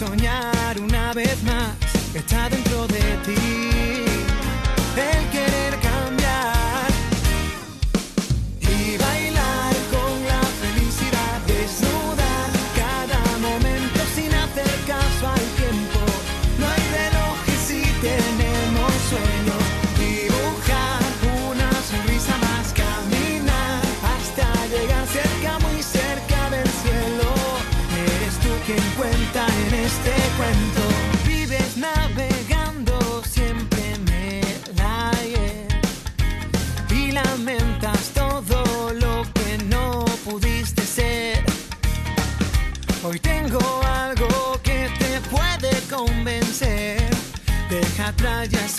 [0.00, 1.76] soñar una vez más
[2.14, 3.59] está dentro de ti,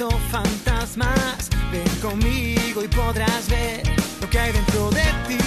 [0.10, 1.50] fantasmas.
[1.72, 3.84] Ven conmigo y podrás ver
[4.20, 5.38] lo que hay dentro de ti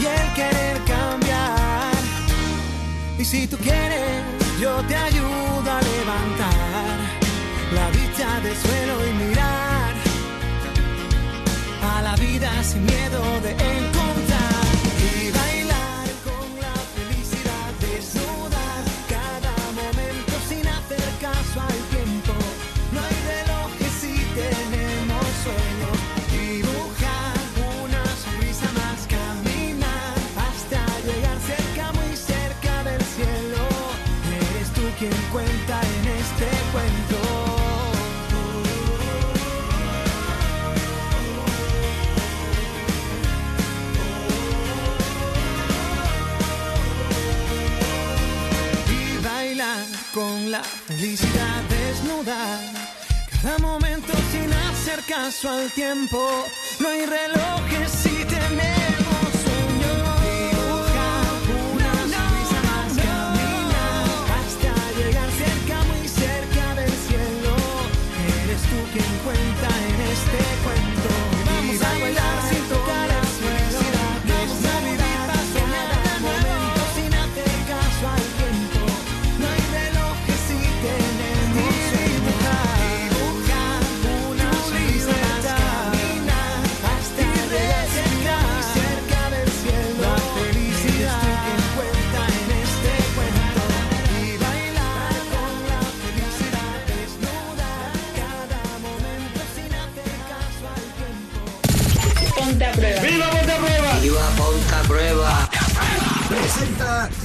[0.00, 1.92] y el querer cambiar.
[3.18, 4.22] Y si tú quieres,
[4.60, 6.98] yo te ayudo a levantar
[7.74, 9.94] la vista del suelo y mirar
[11.94, 13.91] a la vida sin miedo de encontrar
[35.02, 37.52] quien cuenta en este cuento
[50.14, 52.60] con la felicidad desnuda.
[53.42, 56.46] Cada momento sin hacer caso al tiempo.
[56.80, 57.90] No hay relojes
[69.24, 69.71] cuenta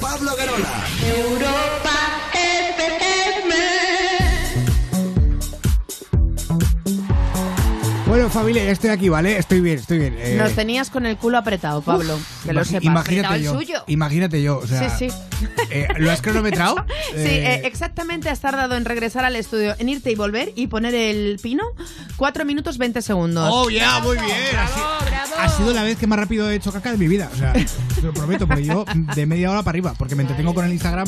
[0.08, 0.88] Pablo Guerola.
[1.06, 1.98] Europa
[8.08, 9.38] Bueno, familia, ya estoy aquí, ¿vale?
[9.38, 10.16] Estoy bien, estoy bien.
[10.18, 12.18] Eh, Nos tenías con el culo apretado, Pablo.
[12.46, 12.84] que lo sepas.
[12.86, 13.60] Imagínate yo.
[13.88, 14.60] Imagínate yo.
[14.60, 15.16] O sea, sí, sí.
[15.72, 16.78] eh, ¿Lo has cronometrado?
[17.12, 20.68] Sí, Eh, eh, exactamente has tardado en regresar al estudio, en irte y volver y
[20.68, 21.64] poner el pino
[22.16, 23.50] 4 minutos 20 segundos.
[23.52, 24.30] Oh, yeah, muy bien.
[24.74, 25.07] Sido-
[25.40, 27.30] Ha sido la vez que más rápido he hecho caca de mi vida.
[27.34, 27.54] O sea,
[27.96, 28.86] te lo prometo, porque yo
[29.16, 31.08] de media hora para arriba, porque me entretengo con el Instagram.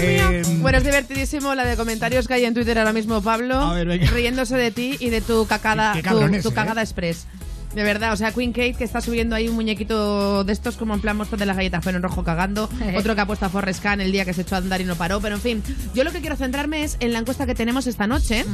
[0.00, 3.74] Eh, Bueno, es divertidísimo la de comentarios que hay en Twitter ahora mismo, Pablo, A
[3.74, 4.10] ver, venga.
[4.10, 6.54] riéndose de ti y de tu cacada, Qué- qué tu, cabrones, tu eh.
[6.54, 7.26] cagada express.
[7.74, 10.94] De verdad, o sea, Queen Kate que está subiendo ahí un muñequito de estos como
[10.94, 12.68] en plan monstruo de las galletas pero en rojo cagando.
[12.96, 14.84] Otro que ha puesto a Forrest Gump el día que se echó a andar y
[14.84, 15.20] no paró.
[15.20, 15.62] Pero en fin,
[15.94, 18.44] yo lo que quiero centrarme es en la encuesta que tenemos esta noche.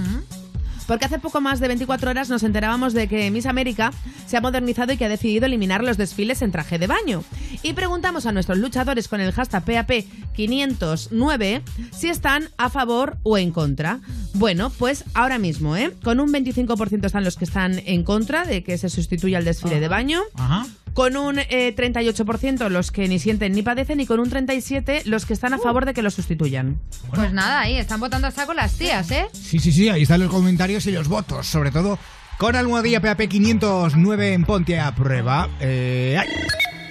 [0.87, 3.93] Porque hace poco más de 24 horas nos enterábamos de que Miss América
[4.27, 7.25] se ha modernizado y que ha decidido eliminar los desfiles en traje de baño.
[7.63, 11.63] Y preguntamos a nuestros luchadores con el hashtag PAP509
[11.93, 14.01] si están a favor o en contra.
[14.35, 15.93] Bueno, pues ahora mismo, ¿eh?
[16.03, 19.81] Con un 25% están los que están en contra de que se sustituya el desfile
[19.81, 20.21] de baño.
[20.35, 20.67] Ajá.
[20.95, 25.27] Con un eh, 38% los que ni sienten ni padecen y con un 37% los
[25.27, 26.79] que están a favor de que lo sustituyan.
[27.15, 29.27] Pues nada, ahí están votando hasta con las tías, ¿eh?
[29.33, 31.99] Sí, sí, sí, ahí están los comentarios y los votos, sobre todo
[32.39, 35.49] con almohadilla PAP 509 en Ponte a prueba.
[35.61, 36.29] Eh, ay.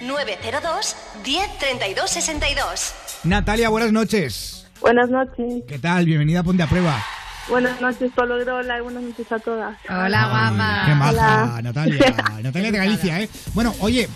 [0.06, 2.94] 902 10 32 62.
[3.24, 4.68] Natalia, buenas noches.
[4.82, 5.64] Buenas noches.
[5.68, 6.06] ¿Qué tal?
[6.06, 7.02] Bienvenida a Ponte a prueba.
[7.50, 9.78] Buenas noches, Polo Grola, y buenas noches a todas.
[9.90, 10.84] Hola, guapa.
[10.86, 11.62] Qué maja, Hola.
[11.62, 12.16] Natalia.
[12.44, 13.30] Natalia de Galicia, ¿eh?
[13.54, 14.08] Bueno, oye,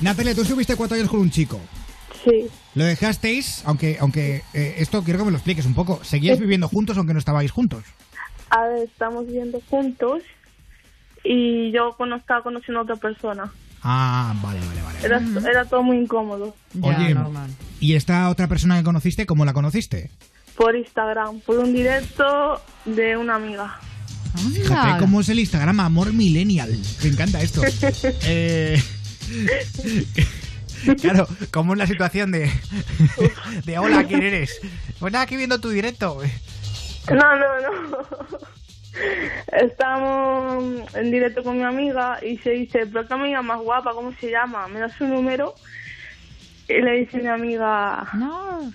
[0.00, 1.60] Natalia, tú estuviste cuatro años con un chico.
[2.24, 2.46] Sí.
[2.74, 6.02] Lo dejasteis, aunque, aunque eh, esto quiero que me lo expliques un poco.
[6.04, 7.84] ¿Seguíais viviendo juntos aunque no estabais juntos?
[8.50, 10.22] A ver, estamos viviendo juntos
[11.24, 13.50] y yo cono- estaba conociendo a otra persona.
[13.82, 14.98] Ah, vale, vale, vale.
[15.04, 16.54] Era, era todo muy incómodo.
[16.80, 17.16] Oye,
[17.80, 20.10] ¿y esta otra persona que conociste, cómo la conociste?
[20.56, 23.78] Por Instagram, por un directo de una amiga.
[24.36, 26.76] Fíjate cómo es el Instagram Amor Millennial.
[27.02, 27.62] Me encanta esto.
[28.28, 28.80] Eh,
[31.00, 32.50] claro, ¿cómo es la situación de,
[33.64, 34.60] de hola, ¿quién eres?
[35.00, 36.20] Pues nada, aquí viendo tu directo.
[37.10, 37.98] No, no, no.
[39.52, 44.12] Estábamos en directo con mi amiga y se dice, pero qué amiga más guapa, ¿cómo
[44.20, 44.68] se llama?
[44.68, 45.54] Me da su número
[46.68, 48.08] y le dice mi amiga...
[48.14, 48.72] No.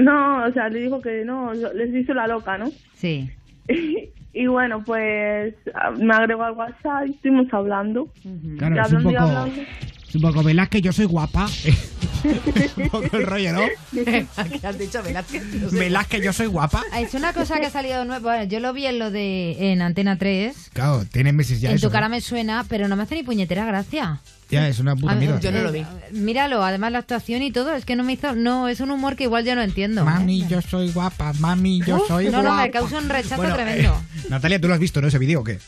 [0.00, 2.70] No, o sea, le dijo que no, yo- les hizo la loca, ¿no?
[2.96, 3.30] Sí.
[4.32, 8.12] Y, bueno, pues a- me agregó al WhatsApp y estuvimos hablando.
[8.58, 9.62] Claro, Y es un hablando y poco, hablando.
[10.08, 11.48] es un poco Velázquez, yo soy guapa.
[12.76, 13.60] un poco el rollo, ¿no?
[14.04, 14.26] ¿Qué
[14.62, 15.72] has dicho, Velázquez?
[15.72, 16.84] Velázquez, yo soy guapa.
[16.92, 18.22] Ah, Es una cosa que ha salido nuevo.
[18.22, 20.70] Bueno, yo lo vi en lo de en Antena 3.
[20.74, 21.88] Claro, tiene meses ya en eso.
[21.88, 24.20] tu cara me suena, pero no me hace ni puñetera gracia.
[24.50, 25.78] Ya, es una puta A mí- mierda.
[25.78, 28.34] eh, Míralo, además la actuación y todo, es que no me hizo.
[28.34, 30.04] No, es un humor que igual yo no entiendo.
[30.04, 32.56] Mami, yo soy guapa, mami, yo Uf, soy no, guapa.
[32.56, 33.90] no, me causa un rechazo Bueno, tremendo.
[33.92, 35.58] eh, Natalia, ¿tú lo has visto, no, ese vídeo o qué?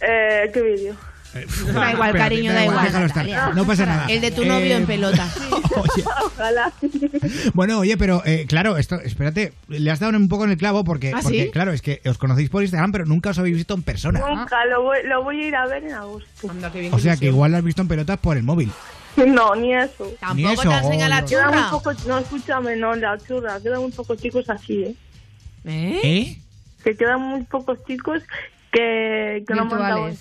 [0.00, 0.96] Eh, ¿Qué vídeo?
[1.34, 3.54] Da igual, Espérate, cariño, da igual.
[3.54, 4.06] No pasa nada.
[4.08, 5.28] El de tu novio Eh, en pelota.
[6.24, 6.72] Ojalá.
[7.54, 10.84] Bueno, oye, pero eh, claro, esto, espérate, le has dado un poco en el clavo
[10.84, 11.50] porque, ¿Ah, porque sí?
[11.50, 14.20] claro, es que os conocéis por Instagram, pero nunca os habéis visto en persona.
[14.20, 16.48] Nunca, lo voy, lo voy a ir a ver en agosto.
[16.92, 18.70] O sea que igual lo has visto en pelotas por el móvil.
[19.16, 20.04] No, ni eso.
[20.34, 21.94] Ni Tampoco eso, te enseña la Quedan churra.
[22.06, 23.60] no, escúchame, no, la churra.
[23.60, 24.94] Quedan muy pocos chicos así, ¿eh?
[25.64, 26.38] ¿Eh?
[26.84, 28.22] Que quedan muy pocos chicos
[28.70, 30.16] que, que no han.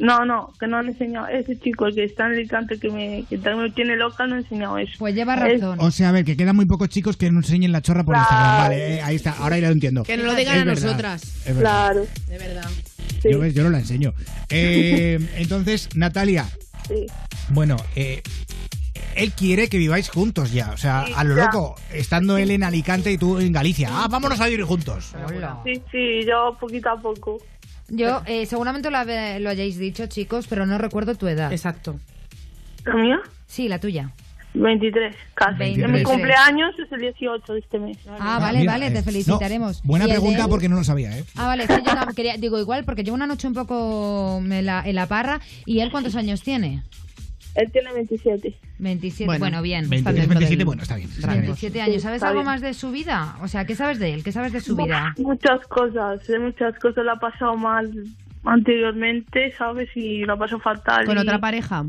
[0.00, 1.26] No, no, que no han enseñado.
[1.28, 4.34] Ese chico el que está en Alicante que me, que también me tiene loca no
[4.34, 4.92] ha enseñado eso.
[4.98, 7.70] Pues lleva Es- O sea, a ver, que quedan muy pocos chicos que no enseñen
[7.72, 8.24] la chorra por Claro.
[8.30, 8.56] Instagram.
[8.62, 10.02] Vale, eh, ahí está, ahora ya lo entiendo.
[10.04, 11.22] Que nos lo digan Es a verdad, nosotras.
[11.46, 11.56] es.
[11.56, 12.06] Claro.
[12.28, 12.70] De verdad.
[13.30, 14.14] Yo, ves, yo no la enseño.
[14.48, 16.46] Eh, entonces, Natalia,
[16.88, 17.06] Sí.
[17.50, 18.22] bueno, eh,
[19.16, 20.70] él quiere que viváis juntos ya.
[20.72, 21.44] O sea, Sí, a lo ya.
[21.46, 23.88] loco, estando él en Alicante y tú en Galicia.
[23.92, 25.12] Ah, vámonos a vivir juntos.
[25.64, 27.38] Sí, sí, yo poquito a poco.
[27.90, 31.52] Yo, eh, seguramente lo, habe- lo hayáis dicho, chicos, pero no recuerdo tu edad.
[31.52, 31.98] Exacto.
[32.84, 33.20] ¿La mía?
[33.46, 34.10] Sí, la tuya.
[34.54, 35.58] 23, casi.
[35.58, 35.92] 23.
[35.92, 37.98] Mi cumpleaños es el 18 de este mes.
[38.18, 39.80] Ah, vale, mira, vale, eh, te no, felicitaremos.
[39.84, 41.24] buena ¿Y el de pregunta porque no lo sabía, ¿eh?
[41.36, 44.38] Ah, vale, es que yo tam- quería, digo igual, porque llevo una noche un poco
[44.44, 45.40] en la, en la parra.
[45.66, 46.82] ¿Y él cuántos años tiene?
[47.56, 48.54] Él tiene 27.
[48.78, 49.88] 27, Bueno, bueno, bien.
[49.90, 51.08] 23, 27, bueno, está bien.
[51.10, 51.42] está bien.
[51.42, 52.02] 27 años.
[52.02, 52.46] ¿Sabes está algo bien.
[52.46, 53.36] más de su vida?
[53.42, 54.22] O sea, ¿qué sabes de él?
[54.24, 55.14] ¿Qué sabes de su vida?
[55.18, 57.04] Muchas cosas, sé muchas cosas.
[57.04, 57.90] Lo ha pasado mal
[58.44, 59.88] anteriormente, ¿sabes?
[59.96, 61.04] Y lo ha pasado fatal.
[61.06, 61.84] ¿Con y- otra pareja?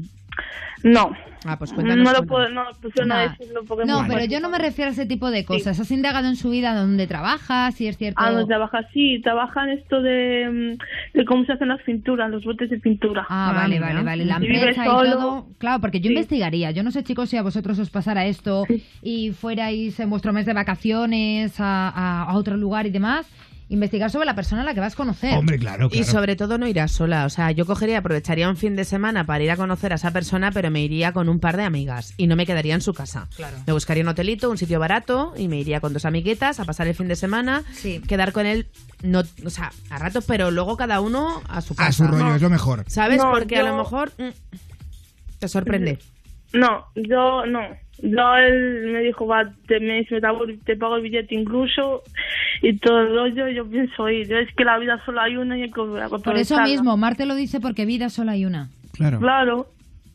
[0.84, 1.12] No.
[1.46, 2.04] Ah, pues cuéntanos.
[2.04, 3.30] No lo puedo, no, prefiero no Nah.
[3.30, 4.34] decirlo porque es No, muy pero fuerte.
[4.34, 5.80] yo no me refiero a ese tipo de cosas.
[5.80, 7.72] ¿Has indagado en su vida dónde trabaja?
[7.72, 8.22] Si es cierto.
[8.24, 12.30] Ah, no trabaja así, trabaja en esto de, mm, de cómo se hacen las pinturas,
[12.30, 13.26] los botes de pintura.
[13.30, 14.26] Ah, vale, vale, vale.
[14.26, 15.12] La vive empresa y solo.
[15.12, 15.48] todo.
[15.58, 16.72] Claro, porque yo investigaría.
[16.72, 18.66] Yo no sé, chicos, si a vosotros os pasara esto
[19.02, 23.28] y fuerais en vuestro mes de vacaciones a, a- a otro lugar y demás.
[23.72, 25.38] Investigar sobre la persona a la que vas a conocer.
[25.38, 27.26] Hombre, claro, Y sobre todo no irás sola.
[27.26, 30.12] O sea, yo cogería, aprovecharía un fin de semana para ir a conocer a esa
[30.12, 32.94] persona, pero me iría con un par de amigas y no me quedaría en su
[32.94, 33.30] casa.
[33.34, 33.56] Claro.
[33.66, 36.88] Me buscaría un hotelito, un sitio barato y me iría con dos amiguetas a pasar
[36.88, 38.02] el fin de semana, Sí.
[38.06, 38.68] quedar con él,
[39.04, 41.90] no, o sea, a ratos, pero luego cada uno a su casa.
[41.90, 42.84] A su rollo, es lo mejor.
[42.88, 43.20] ¿Sabes?
[43.20, 44.30] No, Porque a lo mejor mm,
[45.40, 45.98] te sorprende.
[46.54, 47.62] No, yo no.
[48.04, 52.02] Yo él me dijo, va, te, me, me pago, te pago el billete incluso
[52.62, 53.48] y todo el rollo.
[53.50, 54.32] Yo pienso ir.
[54.34, 55.82] Es que la vida solo hay una y hay que
[56.24, 58.70] Por eso mismo, Marte lo dice porque vida solo hay una.
[58.94, 59.20] Claro.
[59.20, 59.68] Claro.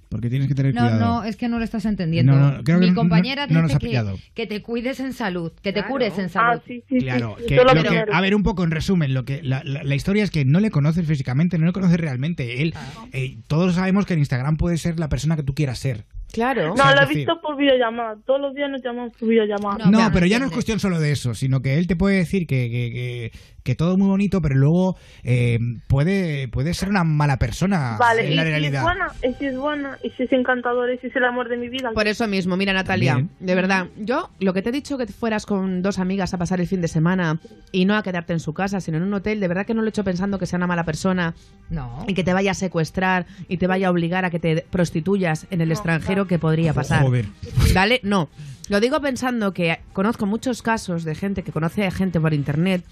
[0.09, 1.01] Porque tienes que tener No, cuidado.
[1.05, 2.33] no, es que no lo estás entendiendo.
[2.33, 4.03] No, no, creo que Mi no- compañera no- no dice que,
[4.35, 6.61] que te cuides en salud, que te cures en salud.
[7.01, 9.95] Claro, que lo que- a ver, un poco en resumen, lo que la, la- la
[9.97, 12.63] historia es que no le conoces físicamente, no le conoces realmente.
[12.63, 12.73] Él,
[13.13, 16.05] eh, todos sabemos que en Instagram puede ser la persona que tú quieras ser.
[16.33, 16.69] Claro.
[16.69, 18.17] No, O sea, lo he decir- visto por videollamada.
[18.27, 19.87] Todos los días nos llamamos por videollamada.
[19.91, 22.47] No, pero ya no es cuestión solo de eso, sino que él te puede decir
[22.47, 23.33] que, que, que,
[23.67, 28.33] que todo muy bonito, pero luego eh, puede, puede ser una mala persona Vale, en
[28.33, 28.83] y la si es realidad.
[28.83, 31.57] buena, y si es buena, y si es encantadora, y si es el amor de
[31.57, 31.91] mi vida.
[31.93, 35.45] Por eso mismo, mira Natalia, de verdad, yo lo que te he dicho que fueras
[35.47, 37.41] con dos amigas a pasar el fin de semana
[37.73, 39.83] y no a quedarte en su casa, sino en un hotel, de verdad que no
[39.83, 41.35] lo he hecho pensando que sea una mala persona
[41.69, 42.05] No.
[42.07, 45.47] y que te vaya a secuestrar y te vaya a obligar a que te prostituyas
[45.51, 47.03] en el extranjero que podría pasar.
[47.03, 47.27] Joder.
[47.75, 47.99] ¿Vale?
[48.05, 48.29] No.
[48.69, 52.85] Lo digo pensando que conozco muchos casos de gente que conoce a gente por internet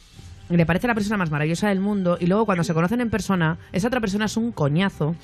[0.48, 3.58] le parece la persona más maravillosa del mundo y luego cuando se conocen en persona,
[3.72, 5.14] esa otra persona es un coñazo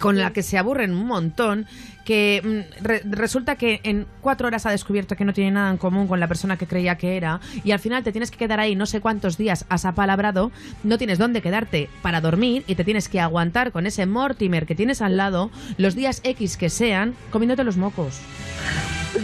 [0.00, 1.64] con la que se aburren un montón,
[2.04, 5.78] que mm, re- resulta que en cuatro horas ha descubierto que no tiene nada en
[5.78, 8.60] común con la persona que creía que era, y al final te tienes que quedar
[8.60, 10.52] ahí no sé cuántos días has apalabrado,
[10.84, 14.74] no tienes dónde quedarte para dormir y te tienes que aguantar con ese Mortimer que
[14.74, 18.20] tienes al lado los días X que sean, comiéndote los mocos.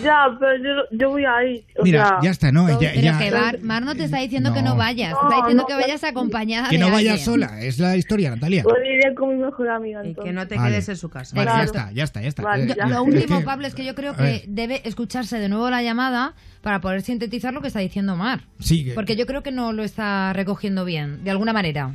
[0.02, 1.64] Ya, pero yo, yo voy a ir.
[1.78, 2.68] o Mira, sea, ya está, ¿no?
[2.80, 4.70] Ya- Pero ya- que Mar, Mar no te está diciendo que No.
[4.70, 7.60] no vayas, te No, está diciendo no, que vayas acompañada Que de no vayas sola,
[7.60, 8.62] es la historia, Natalia.
[8.62, 10.00] Pues iré con mi mejor amiga.
[10.02, 10.24] Entonces.
[10.24, 10.70] que no te Vale.
[10.70, 11.36] quedes en su casa.
[11.36, 12.42] Vale, ya está, ya está, ya está.
[12.42, 12.84] Vale, Eh, ya.
[12.84, 15.68] eh, Lo último, que- Pablo, es que yo creo A que debe escucharse de nuevo
[15.68, 18.42] la llamada para poder sintetizar lo que está diciendo Mar.
[18.60, 21.94] Sí, que- Porque yo creo que no lo está recogiendo bien, de alguna manera.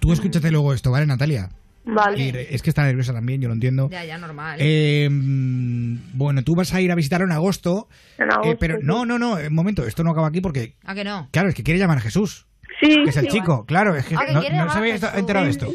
[0.00, 1.48] Tú escúchate luego esto, ¿vale, Natalia?
[1.86, 2.18] Vale.
[2.22, 3.88] Y es que está nerviosa también, yo lo entiendo.
[3.90, 4.56] Ya, ya, normal.
[4.60, 7.88] Eh, bueno, tú vas a ir a visitar en agosto.
[8.18, 8.82] En eh, agosto, pero sí.
[8.84, 11.28] no, no, no, un momento, esto no acaba aquí porque, ¿A que no?
[11.30, 12.46] claro, es que quiere llamar a Jesús.
[12.80, 13.30] Sí, Que es el sí.
[13.30, 15.70] chico, claro, es que que no, quiere no llamar se había enterado de esto.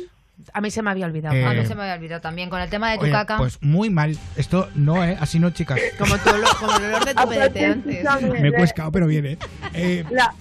[0.53, 1.35] A mí se me había olvidado.
[1.35, 3.37] Eh, A mí se me había olvidado también con el tema de tu Oye, caca.
[3.37, 4.17] pues muy mal.
[4.35, 5.17] Esto no, ¿eh?
[5.19, 5.79] Así no, chicas.
[5.97, 8.05] Como, tu olor- como el olor de tu pedete antes.
[8.31, 9.37] Me he le- cuescado, pero viene.
[9.73, 10.33] Eh, la-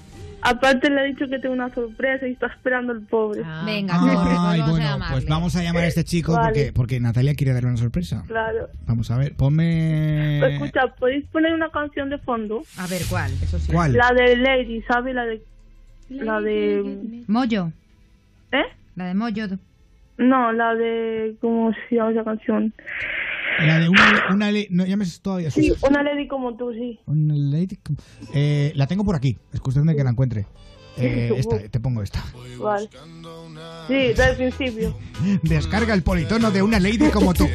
[0.42, 3.42] aparte le he dicho que tengo una sorpresa y está esperando el pobre.
[3.64, 5.12] Venga, ay, corre, vamos a bueno, llamarle.
[5.14, 6.46] pues vamos a llamar a este chico Vale.
[6.46, 8.24] porque, porque Natalia quiere darle una sorpresa.
[8.26, 8.68] Claro.
[8.86, 10.38] Vamos a ver, ponme...
[10.40, 12.62] Pues Escucha, ¿podéis poner una canción de fondo?
[12.78, 13.30] A ver, ¿cuál?
[13.42, 13.72] Eso sí.
[13.72, 13.92] ¿Cuál?
[13.92, 15.14] La de Lady, ¿sabes?
[15.14, 15.42] La de...
[16.10, 17.22] La de...
[17.26, 17.70] Moyo.
[18.52, 18.64] ¿Eh?
[18.96, 19.46] La de Moyo.
[20.16, 21.36] No, la de...
[21.40, 22.72] ¿Cómo se llama esa canción?
[23.58, 24.24] La de una...
[24.32, 25.50] una le- no llames todavía.
[25.50, 27.00] Sí, una Lady como tú, sí.
[27.06, 27.78] Una lady
[28.32, 29.36] eh, la tengo por aquí.
[29.52, 30.46] Es cuestión de que la encuentre.
[30.96, 32.24] Eh, esta, te pongo esta.
[32.58, 32.88] Vale.
[33.86, 34.96] Sí, desde el principio.
[35.42, 37.48] Descarga el politono de una lady como tú.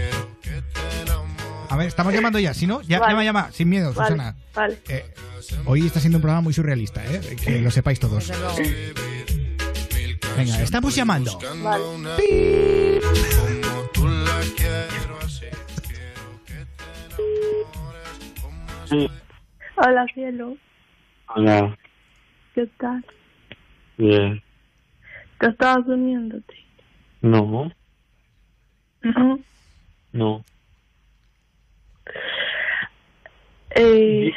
[1.69, 2.53] A ver, estamos llamando ya.
[2.53, 3.13] Si no, ya Vale.
[3.13, 3.51] llama, llama.
[3.51, 4.35] Sin miedo, Vale, Susana.
[4.53, 4.77] vale.
[4.89, 5.05] Eh,
[5.65, 7.35] hoy está siendo un programa muy surrealista, ¿eh?
[7.43, 8.31] Que lo sepáis todos.
[10.37, 11.39] Venga, estamos llamando.
[11.63, 12.82] Vale.
[19.85, 20.55] Hola, cielo.
[21.27, 21.77] Hola,
[22.55, 23.05] ¿Qué tal?
[23.97, 24.41] bien.
[25.41, 26.53] ¿Te estabas durmiéndote?
[27.21, 27.69] No,
[29.01, 29.39] ¿No?
[30.13, 30.45] no.
[33.75, 34.31] Eh,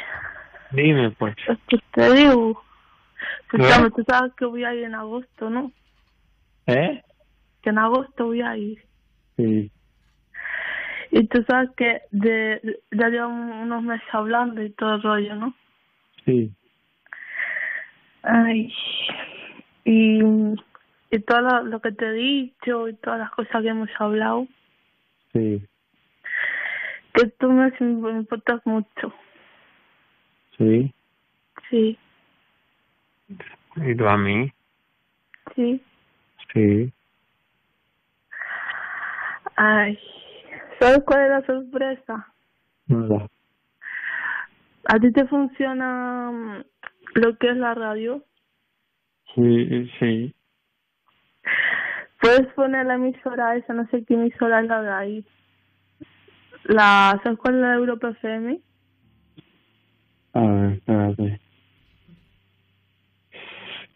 [0.71, 1.33] Dime, pues.
[1.47, 2.61] es que te digo.
[3.43, 5.71] Escúchame, tú sabes que voy a ir en agosto, ¿no?
[6.65, 7.01] ¿Eh?
[7.61, 8.85] Que en agosto voy a ir.
[9.37, 9.71] Sí.
[11.11, 15.35] Y tú sabes que de, de- ya llevamos unos meses hablando y todo el rollo,
[15.35, 15.53] ¿no?
[16.25, 16.51] Sí.
[18.23, 18.73] Ay.
[19.85, 20.19] Y,
[21.11, 24.47] y todo lo, lo que te he dicho y todas las cosas que hemos hablado,
[25.33, 25.65] Sí.
[27.13, 29.13] que tú me, me importas mucho.
[30.57, 30.93] Sí.
[31.69, 31.97] Sí,
[33.75, 34.51] ¿Y tú a mí?
[35.55, 35.81] sí.
[36.53, 36.91] Sí.
[39.55, 39.99] Ay.
[40.79, 42.33] ¿Sabes cuál es la sorpresa?
[42.87, 43.27] Nada.
[44.85, 46.63] ¿A ti te funciona mm,
[47.15, 48.23] lo que es la radio?
[49.35, 50.33] Sí, sí.
[52.21, 55.25] Puedes poner la emisora esa, no sé qué emisora es la de ahí.
[56.63, 58.59] La, ¿Sabes cuál es la de Europa FM?
[60.33, 61.41] A ver, espérate.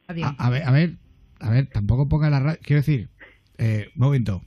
[0.08, 0.90] A, a ver, a ver,
[1.40, 2.60] a ver, tampoco ponga la radio.
[2.64, 3.10] Quiero decir,
[3.58, 4.42] eh, un momento.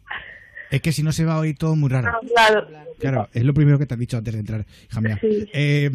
[0.75, 2.09] Es que si no se va a oír todo muy raro.
[2.09, 2.67] Ah, claro.
[2.99, 4.67] Claro, es lo primero que te han dicho antes de entrar.
[5.21, 5.49] Sí.
[5.53, 5.91] Eh,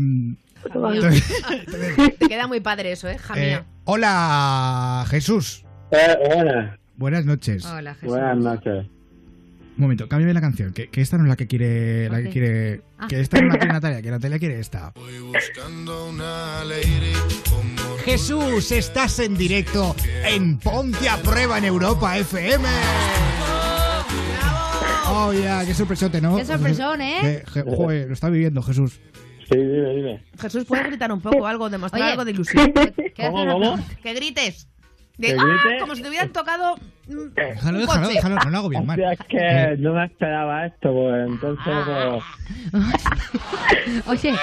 [2.19, 3.13] Te queda muy padre eso, ¿eh?
[3.13, 3.65] eh, Jamía.
[3.85, 5.65] hola, Jesús.
[5.91, 6.79] Eh, buenas.
[6.97, 7.65] Buenas noches.
[7.65, 8.09] Hola, Jesús.
[8.09, 8.85] Buenas noches.
[9.77, 12.29] Un momento, cámbiame la canción, que, que esta no es la que quiere, la que
[12.29, 13.07] quiere, Ah.
[13.07, 14.91] que esta no la quiere Natalia, que Natalia quiere esta.
[18.03, 19.95] Jesús, estás en directo
[20.25, 22.67] en Ponte a Prueba en Europa FM.
[25.11, 26.37] Oh, ya, qué sorpresote, ¿no?
[26.37, 27.43] Qué sorpresón, ¿eh?
[27.53, 28.99] Que- joder, lo está viviendo Jesús.
[29.51, 30.23] Sí, dime, dime.
[30.39, 32.11] Jesús, ¿puedes gritar un poco algo, demostrar Oye.
[32.11, 32.71] algo de ilusión?
[33.17, 33.79] ¿Cómo, cómo?
[34.03, 34.67] Que grites.
[35.19, 35.77] De, ¿Que ¡Ah!
[35.81, 36.77] Como si te hubieran tocado
[37.07, 38.13] mm, Déjalo, déjalo, coche.
[38.15, 38.99] déjalo, no lo hago bien, mal.
[38.99, 41.73] es que no me esperaba esto, pues entonces...
[44.07, 44.33] pues, Oye,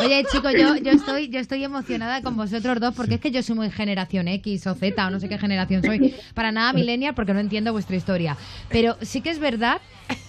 [0.00, 3.40] oye, chicos, yo, yo estoy, yo estoy emocionada con vosotros dos porque es que yo
[3.42, 6.16] soy muy generación X o Z o no sé qué generación soy.
[6.34, 8.36] Para nada millennial porque no entiendo vuestra historia.
[8.68, 9.80] Pero sí que es verdad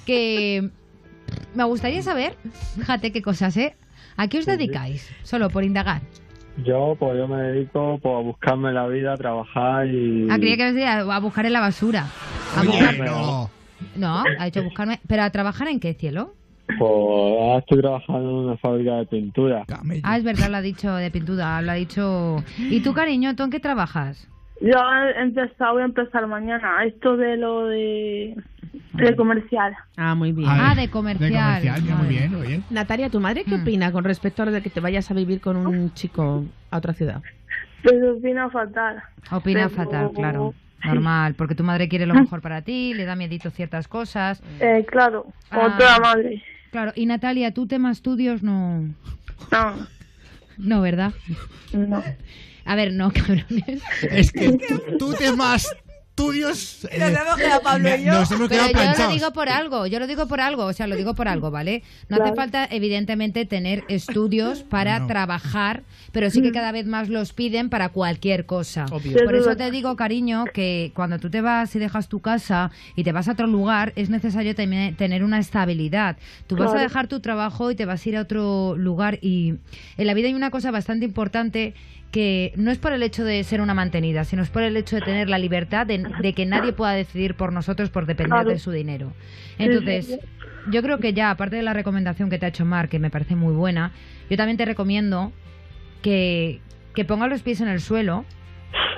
[0.06, 0.70] que
[1.56, 2.36] me gustaría saber,
[2.76, 3.76] fíjate qué cosas, ¿eh?
[4.16, 5.10] ¿A qué os dedicáis?
[5.24, 6.02] Solo por indagar.
[6.66, 10.28] Yo, pues yo me dedico pues, a buscarme la vida, a trabajar y...
[10.30, 12.08] Ah, creía que decía a buscar en la basura.
[12.56, 13.50] A Oye, buscar- no.
[13.96, 15.00] No, ha dicho buscarme.
[15.08, 16.34] ¿Pero a trabajar en qué, cielo?
[16.68, 19.66] Pues ahora estoy trabajando en una fábrica de pintura.
[20.04, 22.44] Ah, es verdad, lo ha dicho de pintura, lo ha dicho...
[22.58, 24.28] ¿Y tú, cariño, tú en qué trabajas?
[24.62, 24.72] Yo
[25.16, 26.84] he empezado, voy a empezar mañana.
[26.84, 28.36] Esto de lo de,
[28.94, 29.76] de comercial.
[29.96, 30.50] Ah, muy bien.
[30.52, 31.30] Ah, de comercial.
[31.32, 32.64] De comercial, mira, muy bien, muy bien.
[32.70, 35.42] Natalia, ¿tu madre qué opina con respecto a lo de que te vayas a vivir
[35.42, 37.22] con un chico a otra ciudad?
[37.84, 39.04] Pero opina fatal.
[39.32, 40.54] Opina Pero- fatal, claro.
[40.84, 44.42] Normal, porque tu madre quiere lo mejor para ti, le da miedito ciertas cosas.
[44.60, 45.76] Eh, claro, como Ah.
[45.78, 46.44] toda madre.
[46.72, 48.82] Claro, y Natalia, tú tema estudios no...
[49.52, 49.88] No.
[50.58, 51.14] No, ¿verdad?
[51.74, 52.04] No.
[52.68, 53.82] A ver, no, cabrones.
[54.12, 54.58] Es que
[55.00, 55.68] tú temas
[56.18, 56.86] estudios...
[56.90, 58.12] eh, Nos hemos quedado Pablo y yo.
[58.14, 60.88] Nos hemos Pero yo lo digo por algo, yo lo digo por algo, o sea,
[60.88, 61.84] lo digo por algo, ¿vale?
[62.10, 65.06] No hace falta, evidentemente, tener estudios para No.
[65.06, 68.86] trabajar, pero sí que cada vez más los piden para cualquier cosa.
[68.92, 69.24] Obvio.
[69.26, 73.04] Por eso te digo, cariño, que cuando tú te vas y dejas tu casa y
[73.04, 76.18] te vas a otro lugar, es necesario también tener una estabilidad.
[76.48, 79.54] Tú vas a dejar tu trabajo y te vas a ir a otro lugar y
[79.98, 81.76] en la vida hay una cosa bastante importante
[82.12, 84.96] que no es por el hecho de ser una mantenida, sino es por el hecho
[84.96, 88.60] de tener la libertad de, de que nadie pueda decidir por nosotros por depender de
[88.60, 89.14] su dinero.
[89.58, 90.20] Sí, Entonces, sí.
[90.72, 93.10] yo creo que ya, aparte de la recomendación que te ha hecho Mar, que me
[93.10, 93.92] parece muy buena,
[94.30, 95.32] yo también te recomiendo
[96.02, 96.62] que,
[96.96, 98.24] que pongas los pies en el suelo,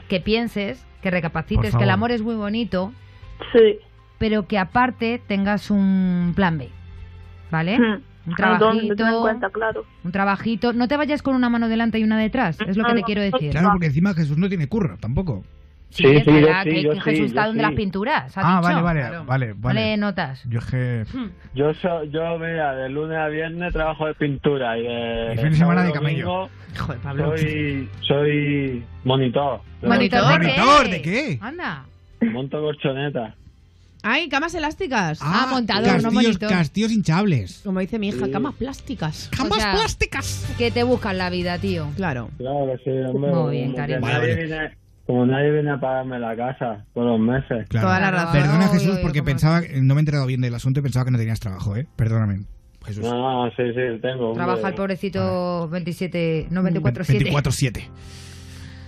[0.08, 2.94] que pienses, que recapacites, que el amor es muy bonito,
[3.54, 3.80] Sí.
[4.18, 6.70] pero que aparte tengas un plan B.
[7.52, 7.80] ¿Vale?
[7.80, 8.02] Hmm.
[8.26, 8.82] Un ¿dónde?
[8.82, 9.86] Ten en trabajito, cuenta, claro.
[10.04, 10.74] un trabajito.
[10.74, 13.02] No te vayas con una mano delante y una detrás, es lo que No, te
[13.02, 13.52] no, quiero decir.
[13.52, 15.44] Claro, porque encima Jesús no tiene curro, tampoco.
[15.92, 17.72] Sí, Sí, es sí, yo verdad sí, que, yo que Jesús está yo de las
[17.74, 18.38] pinturas.
[18.38, 18.70] ¿ha Ah, dicho?
[18.70, 19.26] vale, vale, Claro.
[19.26, 19.58] vale, vale.
[19.58, 20.44] Vale, notas.
[20.48, 21.04] Yo que...
[21.56, 25.32] Yo, so- yo, mira, de lunes a viernes trabajo de pintura y de...
[25.34, 25.92] Y fin de semana de
[26.78, 27.36] Joder, Pablo.
[27.36, 29.62] Soy, soy monitor.
[29.82, 30.60] ¿Monitor, de qué?
[30.62, 31.38] ¿Monitor de qué?
[31.42, 31.86] Anda.
[32.22, 33.34] Monto colchonetas.
[34.02, 35.20] Ay, camas elásticas.
[35.22, 36.50] Ah, montador, no castillos, monitor.
[36.50, 37.62] castillos hinchables.
[37.66, 39.30] Como dice mi hija, camas plásticas.
[39.36, 40.46] ¡Camas O sea, plásticas!
[40.58, 41.88] Que te buscan la vida, tío.
[41.98, 42.30] Claro.
[42.38, 43.32] Claro que sí, hombre.
[43.32, 44.00] Muy bien, como cariño.
[44.02, 44.46] Vale, nadie vale.
[44.46, 47.68] viene- como nadie viene a pagarme la casa por los meses.
[47.68, 47.88] Claro.
[47.88, 48.32] Toda la razón.
[48.42, 49.62] Perdona, Jesús, porque ¿cómo pensaba...
[49.82, 51.88] No me he enterado bien del asunto y pensaba que no tenías trabajo, ¿eh?
[51.96, 52.44] Perdóname,
[52.86, 53.04] Jesús.
[53.04, 54.30] No, no, sí, sí, tengo.
[54.30, 54.44] hombre.
[54.46, 57.32] Trabaja el pobrecito 27, no 24-7.
[57.34, 57.90] 24-7.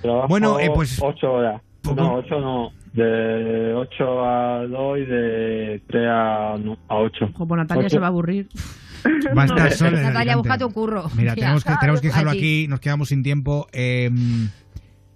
[0.03, 1.61] Trabajo Bueno, eh, pues- 8 horas.
[1.83, 2.71] No, 8 no.
[2.93, 7.31] De 8 a 2 y de 3 a, no, a 8.
[7.33, 8.47] Como Natalia se va a aburrir.
[9.35, 10.01] Va a estar sola.
[10.01, 11.09] Natalia, búscate un curro.
[11.15, 13.67] Mira, tenemos que, tenemos que dejarlo aquí, nos quedamos sin tiempo.
[13.71, 14.11] Eh,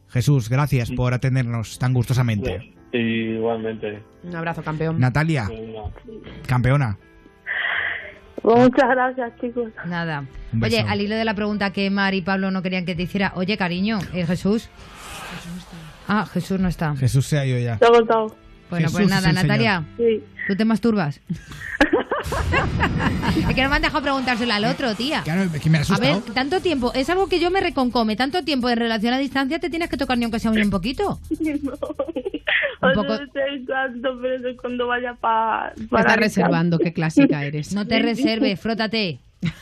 [0.10, 2.74] Jesús, gracias por atendernos tan gustosamente.
[2.94, 4.02] Igualmente.
[4.24, 5.00] Un abrazo, campeón.
[5.00, 5.50] Natalia,
[6.48, 6.98] campeona.
[8.42, 9.72] Pues muchas gracias, chicos.
[9.88, 10.26] Nada.
[10.62, 13.34] Oye, al hilo de la pregunta que Mar y Pablo no querían que te hiciera,
[13.36, 14.70] oye, cariño, ¿eh, Jesús?
[16.08, 16.96] Ah, Jesús no está.
[16.96, 17.78] Jesús se ha ido ya.
[17.78, 18.36] Te he cortado.
[18.70, 20.24] Bueno, Jesús pues es nada, Natalia, Sí.
[20.48, 21.20] ¿tú te masturbas?
[23.50, 25.22] es que no me han dejado preguntárselo al otro, tía.
[25.24, 28.16] Claro, es que me ha A ver, tanto tiempo, es algo que yo me reconcome,
[28.16, 31.20] tanto tiempo en relación a distancia te tienes que tocar ni aunque sea un poquito.
[32.82, 32.92] No.
[32.92, 35.74] Un O poco- sea, estoy tanto, pero eso es cuando vaya para...
[35.90, 37.74] Me estás reservando, qué clásica eres.
[37.74, 39.18] No te reserves, frótate.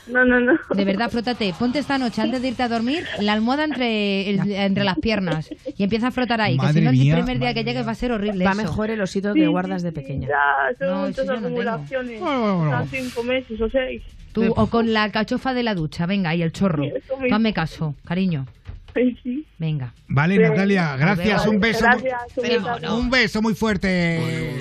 [0.07, 0.53] No, no, no.
[0.73, 1.53] De verdad, frótate.
[1.57, 5.49] Ponte esta noche, antes de irte a dormir, la almohada entre, el- entre las piernas
[5.77, 6.53] y empieza a frotar ahí.
[6.57, 8.43] que Madre si no, el mía, primer día que llegues va a ser horrible.
[8.45, 8.61] Va eso.
[8.61, 10.27] mejor el osito Sí, que sí, guardas de sí, pequeña.
[10.27, 12.19] Ya, son No, muchas no acumulaciones.
[12.19, 12.77] Bueno, bueno, bueno.
[12.79, 14.01] Son cinco meses o seis.
[14.31, 16.83] Tú, o con la cachofa de la ducha, venga, y el chorro.
[17.31, 18.47] Hazme caso, cariño.
[18.95, 19.45] Sí, sí.
[19.57, 19.91] Venga.
[20.07, 20.37] Vale.
[20.37, 21.47] Natalia, gracias.
[21.47, 21.85] Un beso.
[21.87, 22.91] muy- Gracias.
[22.91, 24.59] un beso muy fuerte.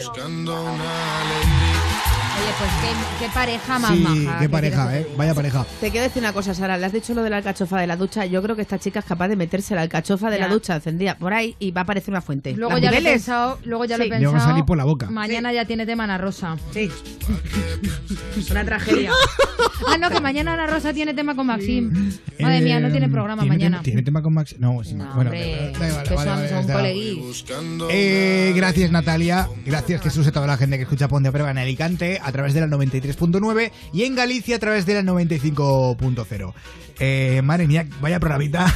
[2.42, 4.38] Oye, pues qué, qué pareja más Sí, maja.
[4.40, 5.06] qué pareja, ¿eh?
[5.16, 5.64] Vaya pareja.
[5.80, 6.76] Te quiero decir una cosa, Sara.
[6.76, 8.26] Le has dicho lo de la alcachofa de la ducha.
[8.26, 10.48] Yo creo que esta chica es capaz de meterse la alcachofa de Ya.
[10.48, 12.52] la ducha encendida por ahí y va a aparecer una fuente.
[12.56, 14.10] Luego ¿Las ya lo he pensado, luego ya lo he Sí.
[14.10, 14.32] Le pensado.
[14.32, 15.08] van a salir por la boca.
[15.10, 16.56] Mañana ya tiene tema Ana Rosa.
[16.72, 16.90] Sí.
[18.50, 19.10] Una tragedia.
[19.88, 21.90] Ah, no, que mañana Ana Rosa tiene tema con Maxim.
[22.40, 23.76] Madre mía, no tiene Eh, programa ¿tiene mañana.
[23.78, 24.54] tema- ¿Tiene tema con Max?
[24.58, 26.48] No, sí, No, bueno, hombre, da igual, que vale,
[27.44, 27.80] son.
[27.90, 31.58] Eh, gracias Natalia, gracias Jesús a toda la gente que escucha Ponte a Prueba en
[31.58, 36.54] Alicante, a a través de la 93.9 y en Galicia a través de la 95.0.
[36.98, 38.72] Eh, madre mía, vaya programita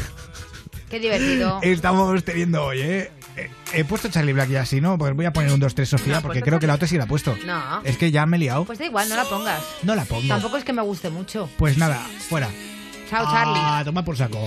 [0.91, 1.59] Qué divertido.
[1.63, 3.11] estamos teniendo hoy, ¿eh?
[3.75, 4.97] He puesto Charlie Black ya así, ¿no?
[4.97, 6.89] Pues voy a poner un 2-3 Sofía, No, porque puesto creo que la Charlie- otra
[6.89, 7.37] sí la ha puesto.
[7.47, 7.83] No.
[7.85, 8.65] Es que ya me he liado.
[8.65, 9.63] Pues da igual, no la pongas.
[9.83, 10.29] No la pongo.
[10.29, 11.49] Tampoco es que me guste mucho.
[11.59, 12.49] Pues nada, fuera.
[13.11, 13.61] Chao, Charlie.
[13.63, 14.47] Ah, toma por saco.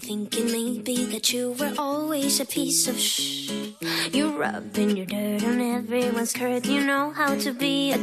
[0.00, 3.50] Thinking maybe that you were always a piece of shh.
[3.80, 6.66] You rubbing your dirt on everyone's skirt.
[6.66, 7.96] You know how to be a.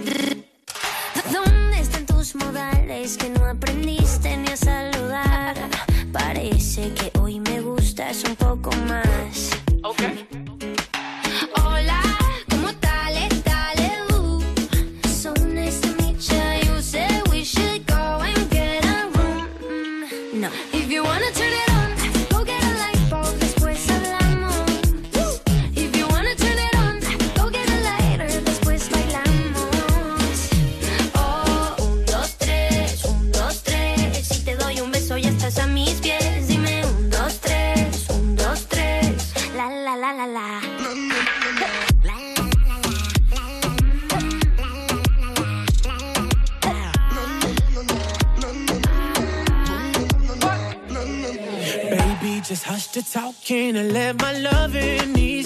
[1.32, 5.56] ¿Dónde están tus modales que no aprendiste ni a saludar?
[6.12, 9.52] Parece que hoy me gustas un poco más.
[9.84, 10.16] Hola,
[53.02, 55.37] to talking and let my love in you.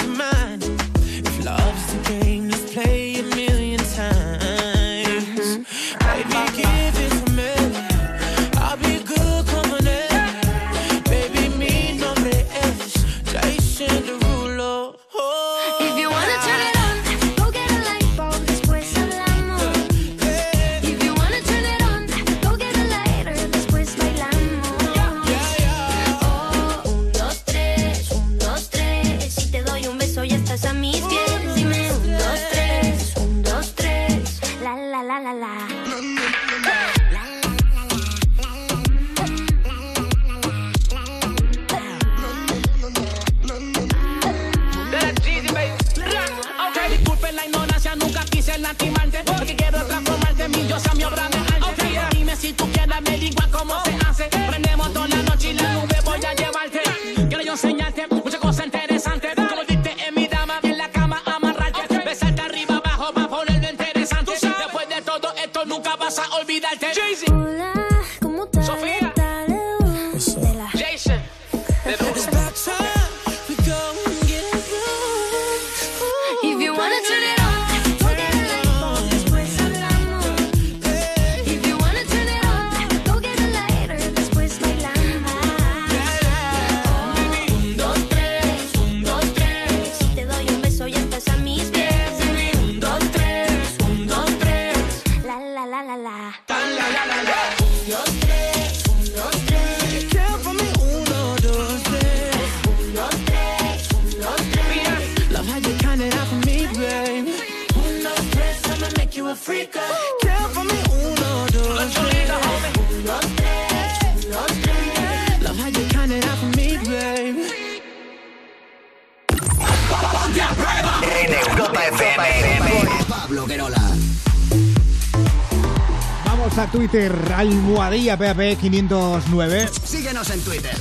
[126.92, 129.70] Twitter, almohadilla PAP 509.
[129.86, 130.72] Síguenos en Twitter.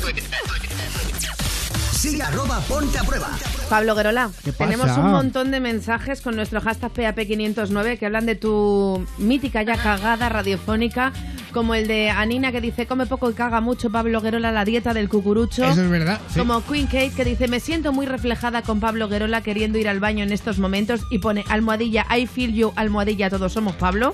[1.92, 3.28] Sigue arroba ponte a prueba.
[3.68, 9.06] Pablo Guerola, tenemos un montón de mensajes con nuestro hashtag PAP509 que hablan de tu
[9.18, 11.12] mítica ya cagada radiofónica,
[11.52, 14.92] como el de Anina que dice, come poco y caga mucho Pablo Guerola, la dieta
[14.92, 15.64] del cucurucho.
[15.64, 16.20] Eso es verdad.
[16.32, 16.40] sí.
[16.40, 20.00] Como Queen Kate que dice, me siento muy reflejada con Pablo Guerola queriendo ir al
[20.00, 24.12] baño en estos momentos y pone almohadilla, I feel you, almohadilla, todos somos Pablo.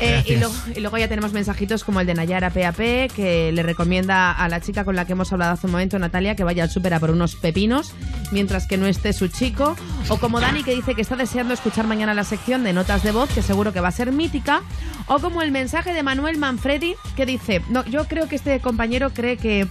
[0.00, 2.76] Eh, y, luego, y luego ya tenemos mensajitos como el de Nayara PAP,
[3.14, 6.34] que le recomienda a la chica con la que hemos hablado hace un momento, Natalia,
[6.34, 7.92] que vaya al súper a por unos pepinos,
[8.32, 9.76] mientras que no esté su chico.
[10.08, 13.12] O como Dani, que dice que está deseando escuchar mañana la sección de notas de
[13.12, 14.62] voz, que seguro que va a ser mítica.
[15.06, 19.10] O como el mensaje de Manuel Manfredi, que dice, no, yo creo que este compañero
[19.10, 19.66] cree que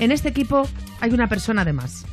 [0.00, 0.68] en este equipo
[1.00, 2.04] hay una persona de más.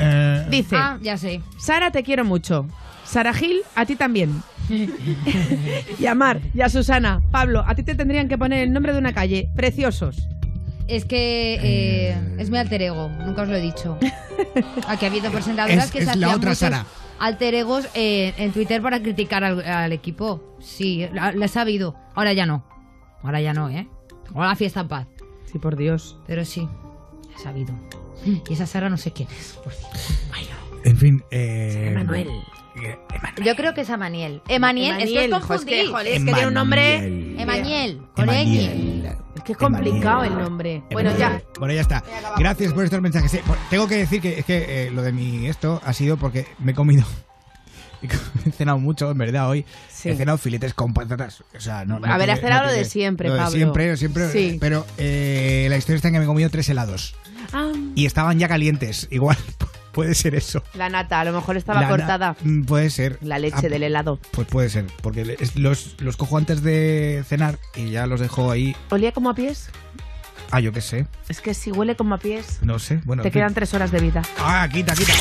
[0.00, 1.40] Eh, Dice, Ah, ya sé.
[1.58, 2.66] Sara, te quiero mucho.
[3.04, 4.42] Sara Gil, a ti también.
[4.70, 7.22] Y a Mar, y a Susana.
[7.30, 9.48] Pablo, a ti te tendrían que poner el nombre de una calle.
[9.54, 10.28] Preciosos.
[10.86, 13.98] Es que eh, es mi alter ego, nunca os lo he dicho.
[14.88, 16.86] Aquí ha habido presentadoras Es- que es se la hacían otra muchos Sara.
[17.18, 20.56] alter egos eh, en Twitter para criticar al, al equipo.
[20.60, 21.94] Sí, la- les ha habido.
[22.14, 22.64] Ahora ya no.
[23.22, 23.86] Ahora ya no, ¿eh?
[24.34, 25.06] Ahora fiesta en paz.
[25.52, 26.18] Sí, por Dios.
[26.26, 26.66] Pero sí,
[27.36, 27.74] he sabido.
[28.24, 29.58] Y esa Sara no sé quién es.
[29.62, 29.98] por cierto.
[30.84, 32.28] En fin, eh, Manuel.
[33.44, 34.42] Yo creo que es Amaniel.
[34.48, 35.74] Emaniel, esto es Emaniel, jo, es confundir.
[35.84, 36.96] que, joder, es que tiene un nombre...
[37.42, 39.14] Emaniel, con ñ.
[39.44, 40.82] Qué complicado el nombre.
[40.90, 41.40] Bueno, ya.
[41.58, 42.02] Bueno, ya está.
[42.36, 43.30] Gracias por estos mensajes.
[43.30, 46.16] Sí, por- tengo que decir que es que eh, lo de mi esto ha sido
[46.18, 47.04] porque me he comido.
[48.46, 49.64] He cenado mucho, en verdad, hoy.
[50.04, 51.42] He cenado filetes con patatas.
[51.56, 53.56] O sea, no, no A ver, has cenado no lo de siempre, lo de Pablo.
[53.56, 54.28] siempre, siempre.
[54.30, 54.56] Sí.
[54.60, 57.14] Pero eh, la historia está en que me he comido tres helados.
[57.52, 59.08] Ah, Y estaban ya calientes.
[59.10, 59.36] Igual
[59.92, 60.62] puede ser eso.
[60.74, 62.36] la nata, a lo mejor estaba La- cortada.
[62.42, 63.18] Mm, Puede ser.
[63.22, 64.18] La leche Ah, del helado.
[64.32, 64.86] Pues puede ser.
[65.02, 68.74] Porque los, los cojo antes de cenar y ya los dejo ahí.
[68.90, 69.70] ¿Olía como a pies?
[70.50, 71.06] Ah, yo qué sé.
[71.28, 73.00] Es que si huele como a pies, No sé.
[73.04, 74.22] Bueno, te quedan tres horas de vida.
[74.38, 75.12] Ah, quita, quita.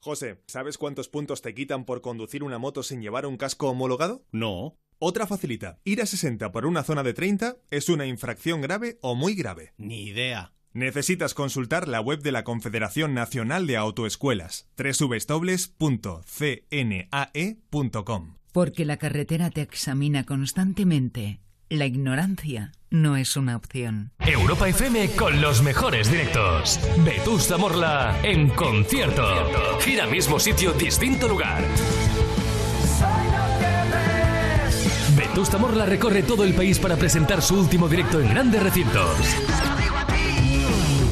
[0.00, 4.22] José, ¿sabes cuántos puntos te quitan por conducir una moto sin llevar un casco homologado?
[4.30, 4.78] No.
[4.98, 5.78] Otra facilita.
[5.84, 9.74] Ir a 60 por una zona de 30 es una infracción grave o muy grave.
[9.76, 10.52] Ni idea.
[10.72, 15.96] Necesitas consultar la web de la Confederación Nacional de Autoescuelas, www.cnae.com.
[18.52, 21.40] Porque la carretera te examina constantemente.
[21.68, 24.12] La ignorancia no es una opción.
[24.20, 26.78] Europa FM con los mejores directos.
[27.04, 29.24] Vetusta Morla en concierto.
[29.80, 31.64] Gira mismo sitio, distinto lugar.
[35.36, 39.18] Vetusta Morla recorre todo el país para presentar su último directo en grandes recintos.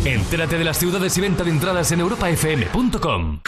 [0.03, 3.41] Entérate de las ciudades y venta de entradas en europafm.com.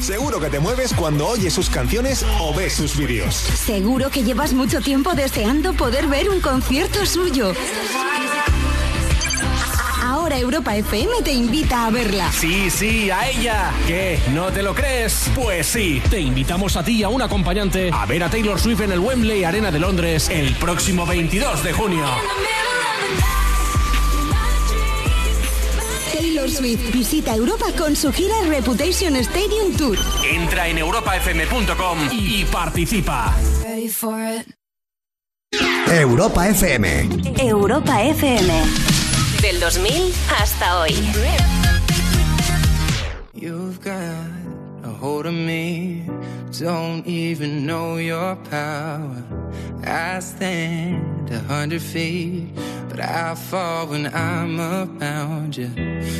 [0.00, 3.34] Seguro que te mueves cuando oyes sus canciones o ves sus vídeos.
[3.34, 7.52] Seguro que llevas mucho tiempo deseando poder ver un concierto suyo.
[10.20, 12.30] Ahora Europa FM te invita a verla.
[12.30, 13.72] Sí, sí, a ella.
[13.86, 14.18] ¿Qué?
[14.34, 15.30] ¿No te lo crees?
[15.34, 18.82] Pues sí, te invitamos a ti y a un acompañante a ver a Taylor Swift
[18.82, 22.04] en el Wembley Arena de Londres el próximo 22 de junio.
[26.12, 29.96] Taylor Swift visita Europa con su gira Reputation Stadium Tour.
[30.30, 33.34] Entra en europafm.com y participa.
[35.88, 37.08] Europa FM.
[37.38, 38.99] Europa FM.
[39.42, 40.92] Del 2000 hasta hoy.
[43.32, 44.26] You've got
[44.84, 46.04] a hold of me,
[46.58, 49.24] don't even know your power.
[49.82, 52.48] I stand a hundred feet,
[52.90, 55.70] but I fall when I'm around you.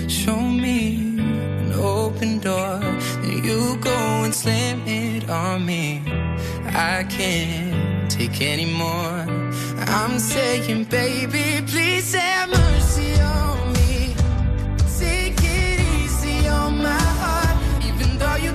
[0.08, 2.80] Show me an open door,
[3.20, 6.02] then you go and slam it on me.
[6.66, 9.26] I can't take anymore.
[9.88, 14.14] I'm saying, baby, please have mercy on me.
[14.98, 18.52] Take it easy on my heart, even though you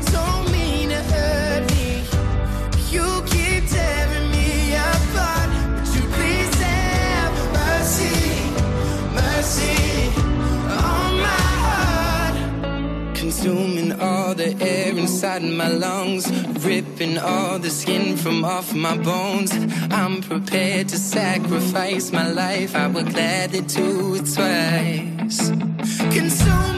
[15.26, 16.30] inside my lungs,
[16.64, 19.52] ripping all the skin from off my bones.
[19.91, 22.76] I'm prepared to sacrifice my life.
[22.76, 25.49] I would gladly do it twice.
[26.14, 26.74] Consuming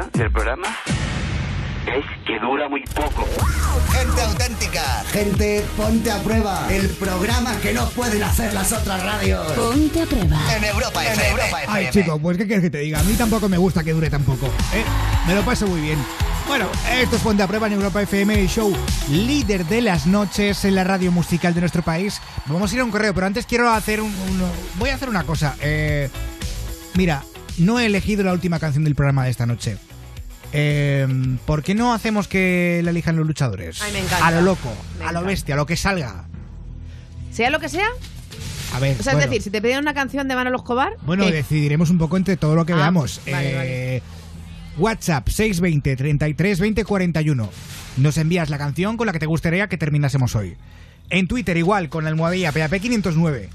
[0.00, 0.68] gusta del programa
[1.86, 3.24] es que dura muy poco.
[3.92, 4.82] Gente auténtica.
[5.12, 6.66] Gente, ponte a prueba.
[6.68, 9.52] El programa que no pueden hacer las otras radios.
[9.52, 10.36] Ponte a prueba.
[10.56, 11.28] En Europa FM.
[11.30, 12.98] Europa Ay, chico, pues ¿qué quieres que te diga?
[12.98, 14.46] A mí tampoco me gusta que dure tampoco.
[14.74, 14.84] ¿eh?
[15.28, 15.98] Me lo paso muy bien.
[16.48, 18.72] Bueno, esto es Ponte a Prueba en Europa FM, el show
[19.10, 22.20] líder de las noches en la radio musical de nuestro país.
[22.46, 24.08] Vamos a ir a un correo, pero antes quiero hacer un...
[24.10, 25.54] un- voy a hacer una cosa.
[25.60, 26.10] Eh,
[26.94, 27.22] mira,
[27.58, 29.76] no he elegido la última canción del programa de esta noche.
[30.52, 31.06] Eh,
[31.44, 33.82] ¿Por qué no hacemos que la elijan los luchadores?
[33.82, 34.26] Ay, me encanta.
[34.26, 34.68] A lo loco,
[34.98, 35.26] Me a lo encanta.
[35.28, 36.24] bestia, a lo que salga.
[37.32, 37.88] Sea lo que sea.
[38.74, 39.24] A ver, O sea, bueno.
[39.24, 40.94] es decir, si te piden una canción de Manolo Escobar.
[41.02, 41.32] Bueno, ¿qué?
[41.32, 43.20] decidiremos un poco entre todo lo que Ah, veamos.
[43.30, 44.02] vale, Eh,
[44.78, 47.50] WhatsApp 620 33 20 41.
[47.96, 50.56] Nos envías la canción con la que te gustaría que terminásemos hoy.
[51.10, 53.48] En Twitter igual, con la almohadilla PAP509.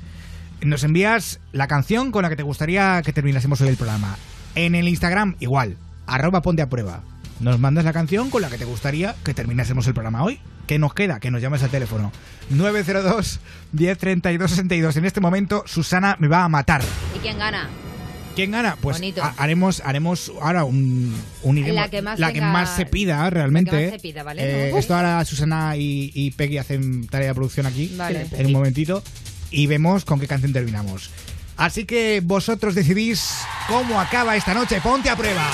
[0.61, 4.15] Nos envías la canción con la que te gustaría que terminásemos hoy el programa.
[4.55, 7.01] En el Instagram igual, arroba ponte a prueba.
[7.39, 10.39] Nos mandas la canción con la que te gustaría que terminásemos el programa hoy.
[10.67, 11.19] ¿Qué nos queda?
[11.19, 12.11] Que nos llames al teléfono.
[12.51, 13.39] 902
[13.73, 14.97] 1032 62.
[14.97, 16.81] En este momento, Susana me va a matar.
[17.15, 17.67] ¿Y quién gana?
[18.35, 18.77] ¿Quién gana?
[18.79, 23.27] Pues ha- haremos, haremos ahora un, un La que más la que más se pida
[23.29, 23.71] realmente.
[23.71, 24.43] la que más se pida, ¿vale?
[24.69, 28.27] Eh, esto ahora Susana y, y Peggy hacen tarea de producción aquí Vale.
[28.31, 29.03] en un momentito
[29.51, 31.11] y vemos con qué canción terminamos.
[31.57, 33.35] Así que vosotros decidís
[33.67, 34.81] cómo acaba esta noche.
[34.81, 35.47] Ponte a prueba.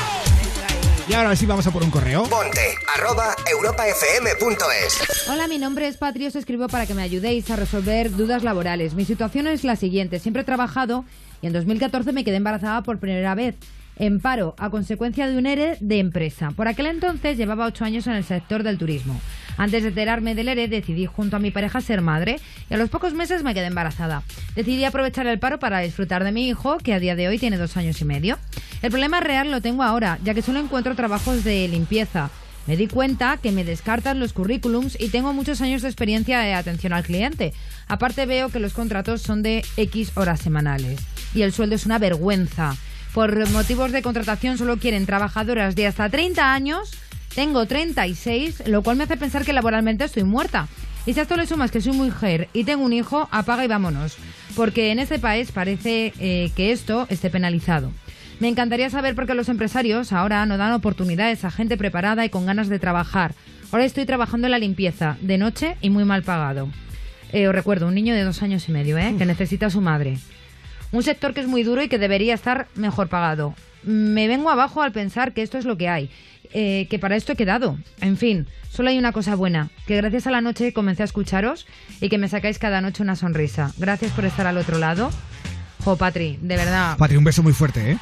[1.10, 2.24] Y ahora sí vamos a por un correo.
[2.24, 5.30] Ponte arroba europafm.es.
[5.30, 8.94] Hola, mi nombre es Patri, os escribo para que me ayudéis a resolver dudas laborales.
[8.94, 10.20] Mi situación es la siguiente.
[10.20, 11.06] Siempre he trabajado
[11.42, 13.56] y en 2014 me quedé embarazada por primera vez.
[14.00, 16.52] En paro, a consecuencia de un ERE de empresa.
[16.52, 19.20] Por aquel entonces llevaba ocho años en el sector del turismo.
[19.58, 22.90] Antes de enterarme del ERE, decidí junto a mi pareja ser madre y a los
[22.90, 24.22] pocos meses me quedé embarazada.
[24.56, 27.58] Decidí aprovechar el paro para disfrutar de mi hijo, que a día de hoy tiene
[27.58, 28.38] dos años y medio.
[28.84, 32.30] El problema real lo tengo ahora, ya que solo encuentro trabajos de limpieza.
[32.68, 36.54] Me di cuenta que me descartan los currículums y tengo muchos años de experiencia de
[36.54, 37.54] atención al cliente.
[37.88, 41.00] Aparte veo que los contratos son de X horas semanales
[41.34, 42.76] y el sueldo es una vergüenza.
[43.18, 46.92] Por motivos de contratación solo quieren trabajadoras de hasta 30 años.
[47.34, 50.68] Tengo 36, lo cual me hace pensar que laboralmente estoy muerta.
[51.08, 53.68] Y si a esto le sumas que soy mujer y tengo un hijo, apaga y
[53.68, 54.18] vámonos.
[54.56, 57.92] Porque en este país parece eh, que esto esté penalizado.
[58.40, 62.30] Me encantaría saber por qué los empresarios ahora no dan oportunidades a gente preparada y
[62.30, 63.34] con ganas de trabajar.
[63.72, 66.70] Ahora estoy trabajando en la limpieza, de noche y muy mal pagado.
[67.34, 69.16] Eh, os recuerdo, un niño de dos años y medio, ¿eh?
[69.18, 70.20] que necesita a su madre.
[70.92, 73.54] Un sector que es muy duro y que debería estar mejor pagado.
[73.84, 76.10] Me vengo abajo al pensar que esto es lo que hay,
[76.54, 77.78] eh, que para esto he quedado.
[78.02, 81.68] En fin, solo hay una cosa buena, que gracias a la noche comencé a escucharos
[82.02, 83.72] y que me sacáis cada noche una sonrisa.
[83.78, 85.10] Gracias por estar al otro lado.
[85.84, 86.98] Jo, Patri, de verdad.
[86.98, 87.98] Patri, un beso muy fuerte, ¿eh?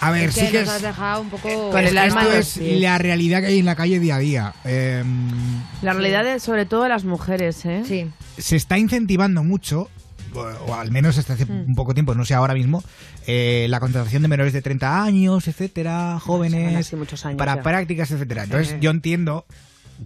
[0.00, 0.74] A ver, es sí que nos es...
[0.76, 1.76] has dejado un poco...
[1.76, 4.54] es que esto es la realidad que hay en la calle día a día.
[4.64, 5.02] Eh,
[5.82, 7.82] La realidad es sobre todo de las mujeres, ¿eh?
[7.84, 8.06] Sí.
[8.38, 9.90] se está incentivando mucho,
[10.34, 11.64] o, al menos hasta hace Mm.
[11.68, 12.82] un poco tiempo, no sé ahora mismo,
[13.26, 17.62] eh, la contratación de menores de 30 años, etcétera, jóvenes, muchos años para ya.
[17.62, 18.44] prácticas, etcétera.
[18.44, 19.44] Entonces yo entiendo,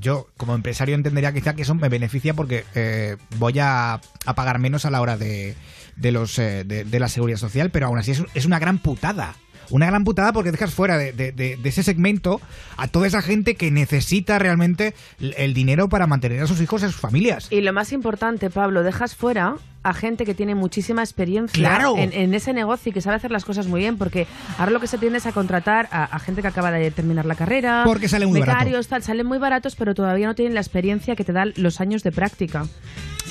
[0.01, 4.59] yo como empresario entendería quizá que eso me beneficia porque eh, voy a, a pagar
[4.59, 5.55] menos a la hora de,
[5.97, 8.79] de los eh, de, de la seguridad social, pero aún así es, es una gran
[8.79, 9.35] putada.
[9.73, 12.41] Una gran putada porque dejas fuera de, de- de- de ese segmento
[12.77, 16.85] a toda esa gente que necesita realmente el dinero para mantener a sus hijos y
[16.85, 17.49] a sus familias.
[17.51, 21.97] Y lo más importante, Pablo, dejas fuera a gente que tiene muchísima experiencia Claro.
[21.99, 24.79] en, en ese negocio y que sabe hacer las cosas muy bien, porque ahora lo
[24.79, 27.83] que se tiende es a contratar a, a gente que acaba de terminar la carrera,
[27.85, 28.59] Porque sale muy barato.
[28.61, 31.81] becarios, tal, salen muy baratos, pero todavía no tienen la experiencia que te dan los
[31.81, 32.67] años de práctica.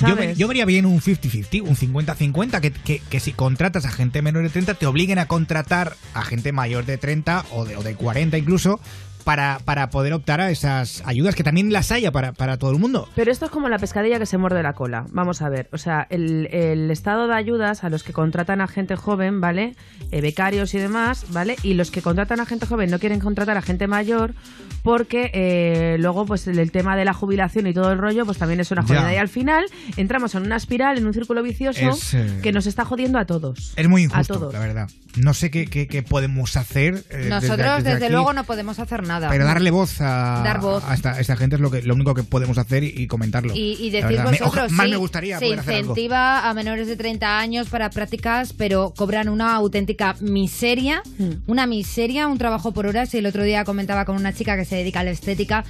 [0.00, 4.22] Yo, yo vería bien un 50-50, un 50-50, que, que, que si contratas a gente
[4.22, 7.82] menor de 30, te obliguen a contratar a gente mayor de 30 o de, o
[7.82, 8.80] de 40 incluso,
[9.24, 12.78] para, para poder optar a esas ayudas, que también las haya para, para todo el
[12.78, 13.08] mundo.
[13.14, 15.06] Pero esto es como la pescadilla que se muerde la cola.
[15.10, 18.66] Vamos a ver, o sea, el, el estado da ayudas a los que contratan a
[18.68, 19.74] gente joven, ¿vale?
[20.10, 21.56] Eh, becarios y demás, ¿vale?
[21.62, 24.34] Y los que contratan a gente joven no quieren contratar a gente mayor
[24.82, 28.38] porque eh, luego pues el, el tema de la jubilación y todo el rollo pues
[28.38, 28.88] también es una Ya.
[28.96, 29.14] jodida.
[29.14, 29.64] Y al final
[29.96, 33.24] entramos en una espiral, en un círculo vicioso Es, eh, que nos está jodiendo a
[33.26, 33.72] todos.
[33.76, 34.52] Es muy A injusto, todos.
[34.54, 34.88] la verdad.
[35.16, 37.04] No sé qué, qué- qué podemos hacer.
[37.10, 39.11] eh, Nosotros, desde, aquí, luego, no podemos hacer nada.
[39.20, 40.82] Pero darle voz a, Dar voz.
[40.86, 43.06] a esta, a esta gente es lo, que, lo único que podemos hacer y, y
[43.06, 43.52] comentarlo.
[43.54, 44.24] Y, decir verdad.
[44.24, 45.90] Me- vosotros, oja- más sí, me gustaría se poder hacer algo.
[45.92, 51.42] incentiva a menores de 30 años para prácticas, pero cobran una auténtica miseria, Hmm.
[51.46, 53.12] una miseria, un trabajo por horas.
[53.14, 55.64] Y el otro día comentaba con una chica que se dedica a la estética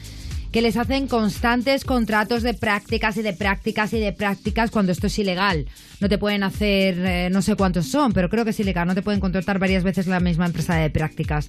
[0.53, 5.07] que les hacen constantes contratos de prácticas y de prácticas y de prácticas cuando esto
[5.07, 5.67] es ilegal.
[6.01, 8.87] No te pueden hacer, eh, no sé cuántos son, pero creo que es ilegal.
[8.87, 11.49] No te pueden contratar varias veces la misma empresa de prácticas.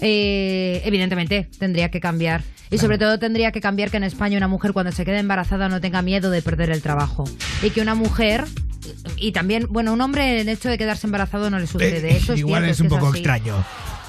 [0.00, 2.42] Eh, evidentemente, tendría que cambiar.
[2.70, 5.68] Y sobre todo tendría que cambiar que en España una mujer cuando se quede embarazada
[5.68, 7.24] no tenga miedo de perder el trabajo.
[7.62, 8.44] Y que una mujer,
[9.16, 12.08] y también, bueno, un hombre el hecho de quedarse embarazado no le sucede.
[12.12, 13.18] Eh, Eso es igual cierto, es un poco así.
[13.18, 13.64] extraño.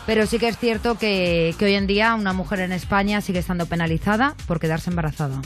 [0.07, 3.39] Pero sí que es cierto que, que hoy en día una mujer en España sigue
[3.39, 5.39] estando penalizada por quedarse embarazada.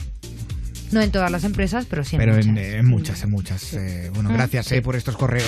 [0.91, 2.47] No en todas las empresas, pero sí en Pero muchas.
[2.47, 3.73] en, en muchas, en muchas.
[3.73, 4.75] Eh, bueno, gracias sí.
[4.75, 5.47] eh, por estos correos.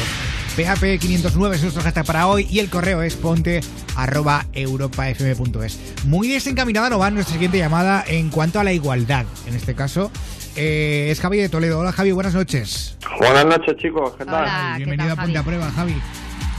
[0.58, 3.60] PAP509 es nuestro hashtag para hoy y el correo es ponte
[3.96, 5.80] arroba europafm.es.
[6.06, 9.26] Muy desencaminada no va nuestra siguiente llamada en cuanto a la igualdad.
[9.46, 10.12] En este caso
[10.56, 11.80] eh, es Javi de Toledo.
[11.80, 12.98] Hola Javi, buenas noches.
[13.20, 14.14] Buenas noches, chicos.
[14.18, 14.78] ¿Qué tal?
[14.78, 15.96] Bienvenido a Ponte a Prueba, Javi.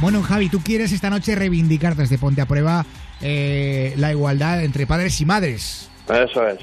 [0.04, 2.84] Bueno, Javi, tú quieres esta noche reivindicar desde Ponte a Prueba
[3.22, 5.88] eh, la igualdad entre padres y madres.
[6.06, 6.58] Eso es.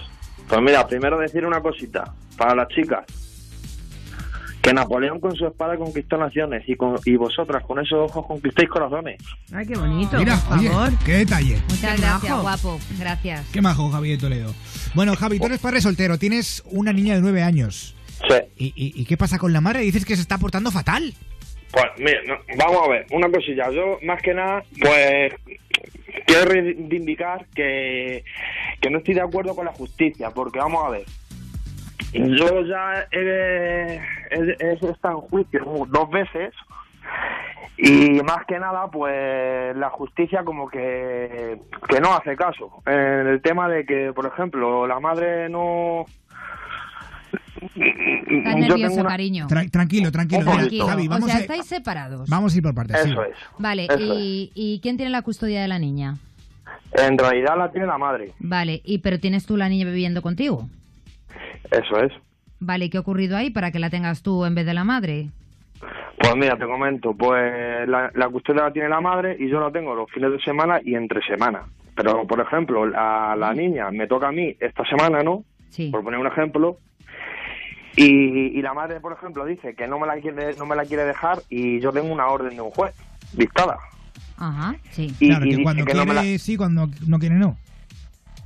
[0.47, 3.03] Pues mira, primero decir una cosita para las chicas.
[4.61, 8.69] Que Napoleón con su espada conquistó naciones y, con, y vosotras con esos ojos conquistáis
[8.69, 9.17] corazones.
[9.51, 10.91] Ay, qué bonito, Mira, por oye, favor.
[11.03, 11.59] qué detalle.
[11.67, 12.41] Muchas Qué gracias, majo.
[12.43, 12.79] guapo.
[12.99, 13.47] Gracias.
[13.51, 14.53] Qué majo, Javi de Toledo.
[14.93, 17.95] Bueno, Javi, tú eres padre soltero, tienes una niña de nueve años.
[18.29, 18.35] Sí.
[18.55, 19.79] ¿Y, y, y qué pasa con la madre?
[19.81, 21.15] Dices que se está portando fatal.
[21.71, 22.19] Pues mira,
[22.57, 23.69] vamos a ver, una cosilla.
[23.71, 25.33] Yo, más que nada, pues
[26.25, 28.23] quiero reivindicar que,
[28.81, 31.03] que no estoy de acuerdo con la justicia, porque vamos a ver.
[32.13, 36.53] Yo ya he, he- he estado en juicio dos veces
[37.77, 41.57] y más que nada, pues la justicia como que,
[41.87, 42.83] que no hace caso.
[42.85, 46.05] En el tema de que, por ejemplo, la madre no...
[47.31, 49.47] Estás Yo nervioso, una- cariño.
[49.47, 50.41] Tra- tranquilo, tranquilo.
[50.41, 50.87] Mira, Tranquilo.
[50.87, 52.29] Javi, o vamos, sea, a, estáis separados.
[52.29, 52.97] vamos a ir por partes.
[53.03, 53.09] sí.
[53.11, 53.35] Eso es.
[53.59, 56.15] Vale, Eso y, ¿y quién tiene la custodia de la niña?
[56.93, 58.31] En realidad la tiene la madre.
[58.39, 60.67] Vale, y pero tienes tú la niña viviendo contigo.
[61.71, 62.11] Eso es.
[62.59, 64.83] Vale, ¿y qué ha ocurrido ahí para que la tengas tú en vez de la
[64.83, 65.29] madre?
[66.19, 69.71] Pues mira, te comento, pues la, la custodia la tiene la madre y yo la
[69.71, 71.63] tengo los fines de semana y entre semana.
[71.95, 75.43] Pero, por ejemplo, la, la niña me toca a mí esta semana, ¿no?
[75.69, 75.89] Sí.
[75.89, 76.77] Por poner un ejemplo.
[77.97, 80.85] Y, y la madre, por ejemplo, dice que no me la quiere no me la
[80.85, 82.93] quiere dejar y yo tengo una orden de un juez
[83.33, 83.77] dictada.
[84.37, 85.13] Ajá, sí.
[85.19, 87.57] Y- claro, y que dice cuando que no quiere la- sí, cuando no quiere no.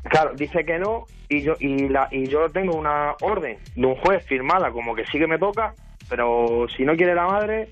[0.10, 3.96] Claro, dice que no y yo y la y yo tengo una orden de un
[3.96, 5.74] juez firmada como que sí que me toca,
[6.10, 7.70] pero si no quiere la madre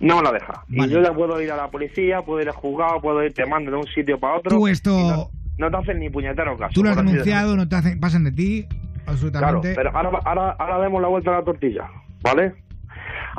[0.00, 0.64] no me la deja.
[0.68, 0.92] Vale.
[0.92, 3.44] Y yo ya puedo ir a la policía, puedo ir al juzgado, puedo ir te
[3.46, 4.50] mando de un sitio para otro.
[4.56, 6.72] Tú esto- No, no te hacen ni puñetero caso.
[6.74, 8.66] Tú lo has denunciado, no te hacen, pasan de ti,
[9.38, 11.88] Claro, pero ahora, ahora, ahora demos la vuelta a la tortilla,
[12.22, 12.54] ¿vale?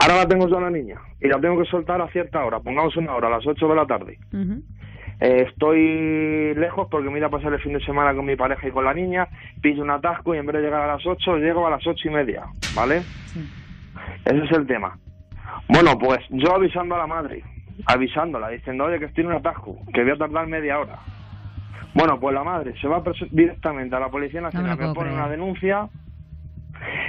[0.02, 2.60] Ahora la tengo yo a la niña y la tengo que soltar a cierta hora,
[2.60, 4.18] pongamos una hora, a las 8 de la tarde.
[5.22, 8.68] Eh, estoy lejos porque me voy a pasar el fin de semana con mi pareja
[8.68, 9.28] y con la niña,
[9.62, 12.08] pillo un atasco y en vez de llegar a las 8, llego a las ocho
[12.08, 12.44] y media,
[12.74, 13.04] ¿vale?
[14.26, 14.98] Ese es el tema.
[15.68, 17.44] Bueno, pues yo avisando a la madre,
[17.86, 21.00] avisándola, diciendo, oye, que estoy en un atasco, que voy a tardar media hora.
[21.94, 23.02] Bueno, pues la madre se va
[23.32, 25.20] directamente a la Policía Nacional, lo me puedo pone creer.
[25.22, 25.90] una denuncia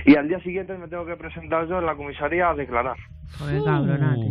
[0.07, 2.97] y al día siguiente me tengo que presentar yo en la comisaría a declarar.
[3.39, 3.61] Joder.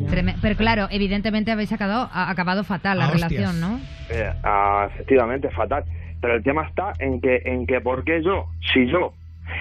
[0.09, 3.31] Treme- Pero claro, evidentemente habéis acabado, ha acabado fatal la Ah, hostias.
[3.31, 3.80] relación, ¿no?
[4.09, 5.85] Eh, ah, efectivamente, fatal.
[6.19, 9.13] Pero el tema está en que, en que ¿por qué yo, si yo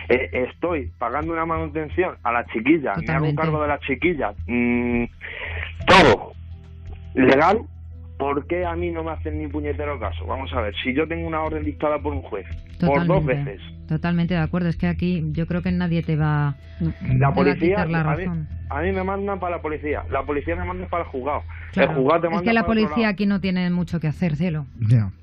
[0.08, 3.36] eh, estoy pagando una manutención a la chiquilla, me hago Totalmente.
[3.36, 5.04] cargo de la chiquilla, mm,
[5.86, 6.32] todo
[7.14, 7.60] legal,
[8.18, 10.26] ¿por qué a mí no me hacen ni puñetero caso?
[10.26, 12.46] Vamos a ver, si yo tengo una orden dictada por un juez,
[12.86, 13.50] por dos Totalmente.
[13.52, 14.68] veces, Totalmente de acuerdo.
[14.68, 17.88] Es que aquí yo creo que nadie te va, la te va a policía, quitar
[17.88, 18.48] la a mí, razón.
[18.68, 21.42] a mí me mandan para la policía, la policía me manda para el juzgado,
[21.72, 21.92] Claro.
[21.92, 24.36] el juzgado te Es manda que la para policía aquí no tiene mucho que hacer,
[24.36, 24.66] Celo.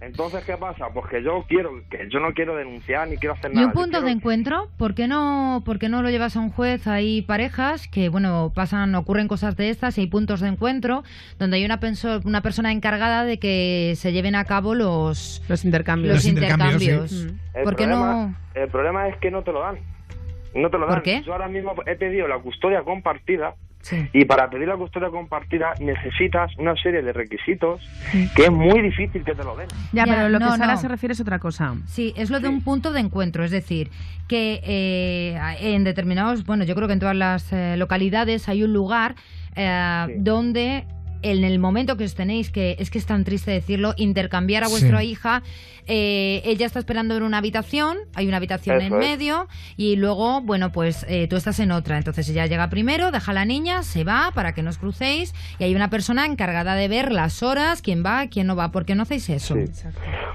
[0.02, 0.86] Entonces, ¿qué pasa?
[0.96, 3.68] Pues que yo quiero, que yo no quiero denunciar ni quiero hacer Y nada.
[3.68, 6.40] un yo punto quiero- de encuentro, ¿por qué no, por qué no lo llevas a
[6.40, 6.88] un juez?
[6.88, 11.04] Hay parejas que, bueno, pasan, ocurren cosas de estas y hay puntos de encuentro
[11.38, 15.64] donde hay una, penso- una persona encargada de que se lleven a cabo los, los
[15.66, 16.16] intercambios.
[16.16, 17.28] Los intercambios.
[17.56, 18.36] El ¿Por qué problema, no?
[18.62, 19.78] El problema es que no te lo dan.
[20.54, 20.96] No te lo dan.
[20.96, 21.22] ¿Por qué?
[21.24, 23.56] Yo ahora mismo he pedido la custodia compartida
[24.14, 27.82] y para pedir la custodia compartida necesitas una serie de requisitos
[28.36, 29.68] que es muy difícil que te lo den.
[29.94, 30.80] Ya, Ya, pero lo no, que Sara no.
[30.80, 31.76] se refiere es otra cosa.
[31.86, 33.92] Sí, es lo de un punto de encuentro, es decir,
[34.28, 38.74] que eh, en determinados, bueno, yo creo que en todas las eh, localidades hay un
[38.74, 39.16] lugar
[39.56, 40.86] eh, donde
[41.22, 44.68] en el momento que os tenéis que, es que es tan triste decirlo, intercambiar a
[44.68, 45.08] vuestra Sí.
[45.08, 45.42] hija,
[45.88, 49.10] eh, ella está esperando en una habitación, hay una habitación Eso en es.
[49.10, 49.48] medio
[49.78, 53.34] y luego, bueno, pues eh, tú estás en otra, entonces ella llega primero, deja a
[53.36, 56.88] la niña, se va para que no os crucéis y hay una persona encargada de
[56.88, 59.56] ver las horas, quién va, quién no va, ¿por qué no hacéis eso?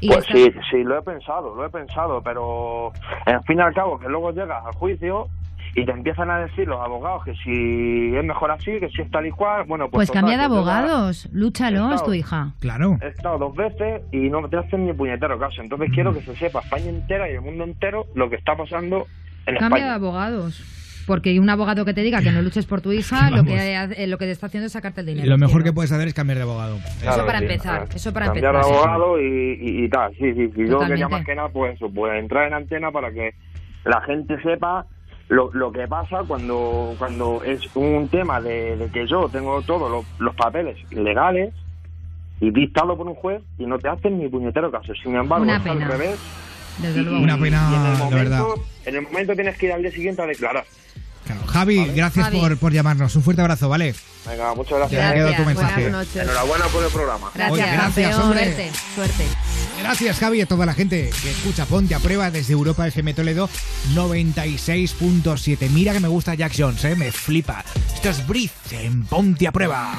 [0.01, 2.93] Y Pues esta- sí, sí, lo he pensado, lo he pensado, pero
[3.27, 5.29] al fin y al cabo que luego llegas al juicio
[5.75, 9.11] y te empiezan a decir los abogados que si es mejor así, que si es
[9.11, 9.99] tal y cual, bueno, pues...
[10.01, 12.53] Pues total, cambia de abogados, lúchalo, es Estado- tu hija.
[12.61, 12.99] Claro.
[13.03, 15.63] He estado dos veces y no te hacen ni puñetero caso.
[15.63, 19.07] Entonces quiero que se sepa España entera y el mundo entero lo que está pasando
[19.47, 19.95] en Cambia de España.
[19.95, 20.77] abogados.
[21.07, 24.07] Porque un abogado que te diga que no luches por tu hija, lo que, eh,
[24.07, 25.29] lo que te está haciendo es sacarte el dinero.
[25.29, 26.79] Lo mejor que puedes hacer es cambiar de abogado.
[27.01, 27.45] Claro para sí.
[27.47, 28.73] empezar, eso para Cambiar empezar.
[28.73, 30.13] de abogado y, y- y tal.
[30.17, 30.69] Sí, sí, sí.
[30.69, 33.35] Yo quería más que nada, pues, eso, pues entrar en antena para que
[33.85, 34.87] la gente sepa
[35.31, 39.89] Lo, lo que pasa cuando cuando es un tema de, de que yo tengo todos
[39.91, 41.55] los, los papeles legales
[42.41, 44.93] y dictado por un juez y no te hacen ni puñetero caso.
[45.03, 45.89] Sin embargo, Una es al pena.
[45.89, 46.19] revés.
[46.79, 47.21] Desde Y- luego.
[47.23, 48.45] Una pena, y en el la momento, verdad.
[48.87, 50.65] En el momento tienes que ir al día siguiente a declarar.
[51.47, 52.41] Javi, gracias Javi.
[52.41, 53.15] Por, por llamarnos.
[53.17, 53.95] Un fuerte abrazo, ¿vale?
[54.27, 55.37] Venga, muchas gracias.
[55.37, 55.83] Tu mensaje.
[55.83, 56.23] Buenas noches.
[56.23, 57.31] Enhorabuena por el programa.
[57.35, 58.45] Gracias, Oye, gracias, hombre.
[58.45, 59.25] Suerte, suerte.
[59.81, 63.49] Gracias, Javi, a toda la gente que escucha Ponte a Prueba desde Europa FM Toledo
[63.95, 65.71] 96.7.
[65.71, 66.97] Mira que me gusta Jack Jones, ¿eh?
[66.97, 67.65] Me flipa.
[67.95, 69.99] Esto es Breathe en Ponte a Prueba.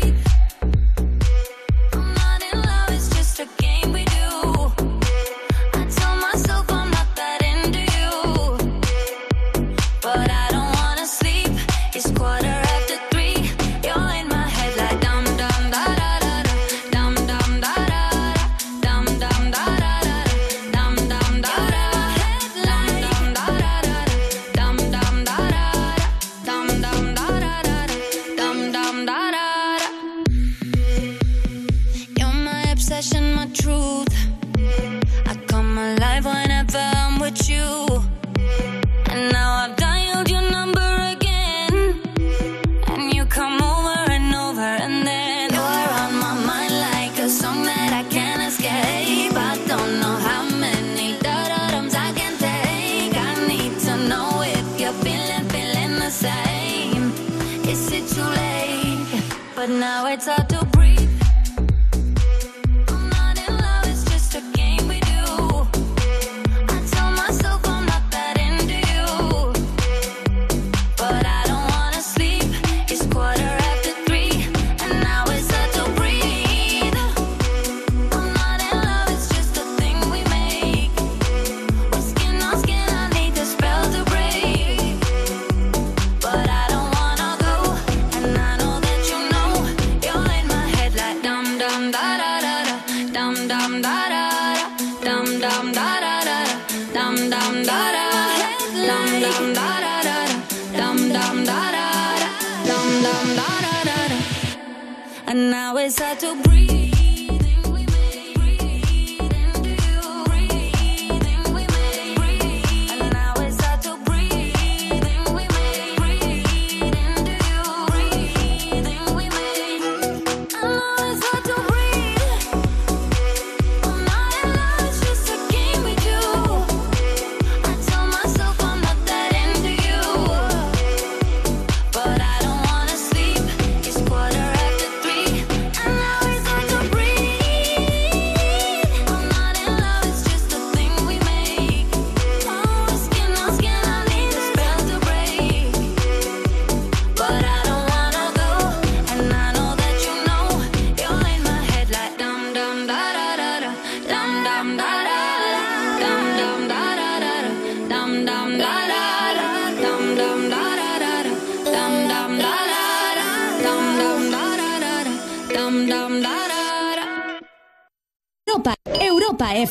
[106.19, 106.50] to breathe.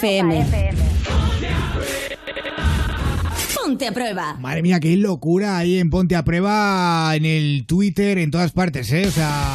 [0.05, 0.47] FM.
[3.55, 4.35] Ponte a prueba.
[4.41, 8.91] Madre mía, qué locura ahí en Ponte a Prueba, en el Twitter, en todas partes,
[8.93, 9.07] ¿eh?
[9.07, 9.53] O sea...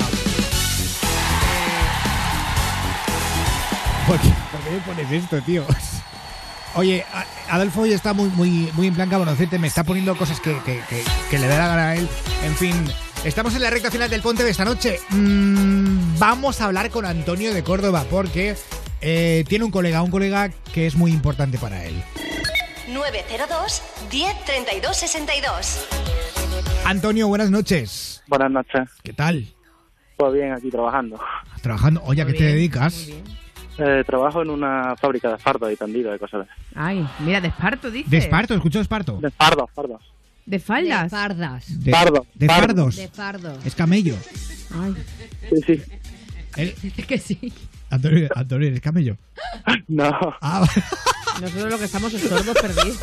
[4.08, 5.66] ¿Por qué, por qué me pones esto, tío?
[6.76, 7.04] Oye,
[7.50, 10.82] Adolfo hoy está muy, muy, muy en plan cabronocete, me está poniendo cosas que, que-
[10.88, 12.08] que- que le da la gana a él.
[12.44, 12.76] En fin,
[13.24, 15.00] estamos en la recta final del Ponte de esta noche.
[15.10, 18.56] Mm, vamos a hablar con Antonio de Córdoba porque
[19.08, 21.94] eh, tiene un colega, un colega que es muy importante para él.
[22.92, 25.88] 902 10 32 62.
[26.86, 28.24] Antonio, buenas noches.
[28.28, 28.90] Buenas noches.
[29.04, 29.48] ¿Qué tal?
[30.18, 31.20] Pues bien, aquí trabajando.
[31.62, 32.02] Trabajando.
[32.06, 33.10] Oye, ¿a qué te dedicas?
[33.78, 37.50] Eh, trabajo en una fábrica de fardos y tendidos y cosas de Ay, mira, de
[37.50, 38.10] esparto, dice.
[38.10, 39.18] De esparto, escucho esparto.
[39.22, 40.02] De fardos, fardos.
[40.46, 41.04] De faldas.
[41.04, 41.84] De fardas.
[41.84, 42.66] De, Fardo, de fardo.
[42.68, 42.96] fardos.
[42.96, 43.66] De fardos.
[43.66, 44.16] Es camello.
[44.74, 44.96] Ay.
[45.50, 45.84] Sí, sí.
[46.56, 46.74] El-
[47.08, 47.54] que sí.
[47.96, 49.18] Antonio, Antonio, ¿eres camello?
[49.88, 50.12] No.
[50.42, 50.66] Ah,
[51.42, 53.00] Nosotros lo que estamos es sordos perdidos.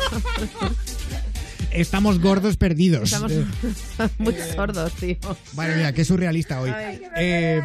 [1.71, 3.03] estamos gordos perdidos.
[3.11, 3.45] Estamos Eh,
[4.19, 5.17] muy sordos, tío.
[5.55, 6.71] Madre mía, qué surrealista hoy.
[7.15, 7.61] Eh,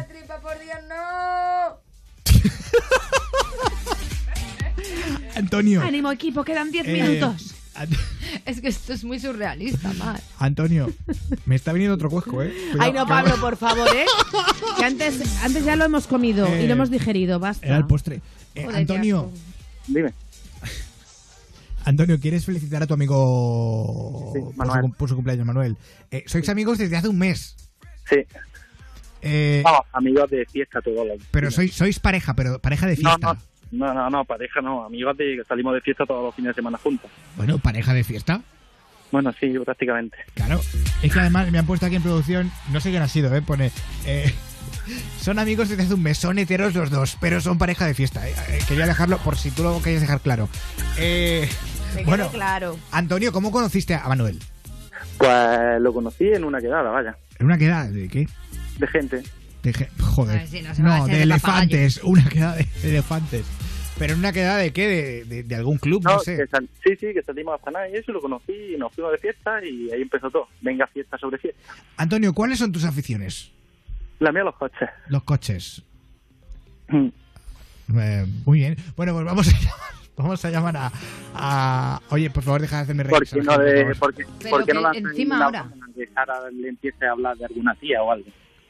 [5.35, 5.81] Antonio.
[5.81, 7.55] Ánimo, equipo, quedan 10 Eh, minutos.
[8.45, 10.19] Es que esto es muy surrealista, Mar.
[10.39, 10.91] Antonio,
[11.45, 12.53] me está viniendo otro cuesco, ¿eh?
[12.71, 14.05] Cuidado, Ay, no, Pablo, por favor, ¿eh?
[14.77, 17.65] Que antes, antes ya lo hemos comido y Eh, lo hemos digerido, basta.
[17.65, 18.21] Era el postre.
[18.55, 19.31] Eh, Joder, Antonio,
[19.87, 20.13] Dime.
[21.85, 24.91] Antonio, ¿quieres felicitar a tu amigo por, su, Manuel.
[24.97, 25.77] por su cumpleaños, Manuel?
[26.11, 27.55] Eh, sois amigos desde hace un mes.
[28.09, 28.17] Sí.
[29.21, 33.17] Eh, Vamos, amigos de fiesta todos los pero sois, sois pareja, pero pareja de fiesta.
[33.21, 33.39] no, no,
[33.71, 36.77] no, no, pareja no, amigos de que salimos de fiesta todos los fines de semana
[36.77, 37.09] juntos.
[37.35, 38.41] Bueno, pareja de fiesta.
[39.11, 40.17] Bueno, sí, prácticamente.
[40.35, 40.61] Claro.
[41.01, 43.41] Es que además me han puesto aquí en producción, no sé quién ha sido, ¿eh?
[43.41, 43.71] Pone.
[44.05, 44.31] eh,
[45.19, 48.27] son amigos desde hace un mes, son heteros los dos, pero son pareja de fiesta.
[48.27, 48.33] ¿eh?
[48.49, 50.47] Eh, quería dejarlo por si tú lo querías dejar claro.
[50.97, 51.47] Eh,
[51.95, 52.77] Me bueno, claro.
[52.91, 54.39] Antonio, ¿cómo conociste a Manuel?
[55.17, 58.27] Pues lo conocí en una quedada, vaya, ¿En una quedada de qué?
[58.77, 59.23] de gente.
[59.63, 60.37] De ge- joder.
[60.39, 61.99] Ver si no no, de elefantes.
[62.03, 63.45] Una quedada de elefantes.
[63.99, 64.87] Pero en una quedada de qué?
[64.87, 66.37] De, de- de algún club, no, No, sé.
[66.37, 69.11] que sal- sí, sí, que salimos a cenar y eso, lo conocí y nos fuimos
[69.11, 70.47] de fiesta y ahí empezó todo.
[70.61, 71.61] Venga, fiesta sobre fiesta.
[71.97, 73.51] Antonio, ¿cuáles son tus aficiones?
[74.19, 74.89] La mía, los coches.
[75.09, 75.83] Los coches.
[76.87, 77.07] Mm.
[77.99, 78.77] Eh, muy bien.
[78.95, 79.79] Bueno, pues vamos a llamar,
[80.15, 80.91] vamos a, llamar a,
[81.35, 83.17] a- Oye, por favor, deja de hacerme reír.
[83.17, 84.13] ¿Por qué no, de, por favor.
[84.15, 85.69] por qué- Pero por qué no que lanzan encima ahora.
[86.15, 88.29] Sara le empiece a hablar de alguna tía o algo?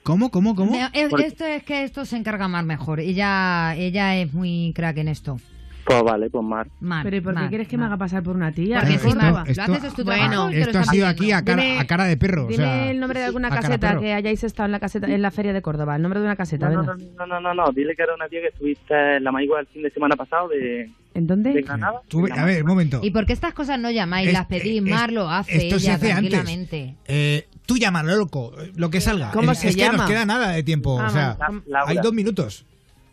[0.10, 0.72] ¿Cómo, cómo, cómo?
[0.72, 3.00] Me- es- esto es que esto se encarga Mar mejor.
[3.00, 5.38] Ella, ella es muy crack en esto.
[5.86, 6.68] Pues vale, pues Mar.
[6.82, 7.94] Mar, Pero ¿y por qué Mar, quieres que me Mar.
[7.94, 8.80] haga pasar por una tía?
[8.80, 9.44] Porque ¿Qué encima córdoba?
[9.56, 12.18] lo haces es tu Bueno, esto ha sido aquí a cara, Dime- a cara de
[12.18, 12.46] perro.
[12.46, 15.22] o Dime sea, el nombre de alguna caseta que hayáis estado en la caseta en
[15.22, 15.96] la feria de Córdoba.
[15.96, 18.14] El nombre de una caseta, No, no, no, no, no, no, no, dile que era
[18.14, 21.54] una tía que estuviste en la Maigua el fin de semana pasado de, ¿En dónde?
[21.54, 22.02] de Granada.
[22.08, 23.00] Tú, a ver, un momento.
[23.02, 24.28] ¿Y por qué estas cosas no llamáis?
[24.28, 26.30] Es- las pedís, es- Mar lo hace esto se ella hace antes.
[26.32, 26.96] tranquilamente.
[27.08, 29.30] Eh, tú llámalo, loco, lo que salga.
[29.30, 30.00] ¿Cómo Eh, se es que llama?
[30.00, 31.00] nos queda nada de tiempo.
[31.00, 31.38] Ah, o sea.
[31.68, 31.84] Laura.
[31.92, 32.66] hay dos minutos.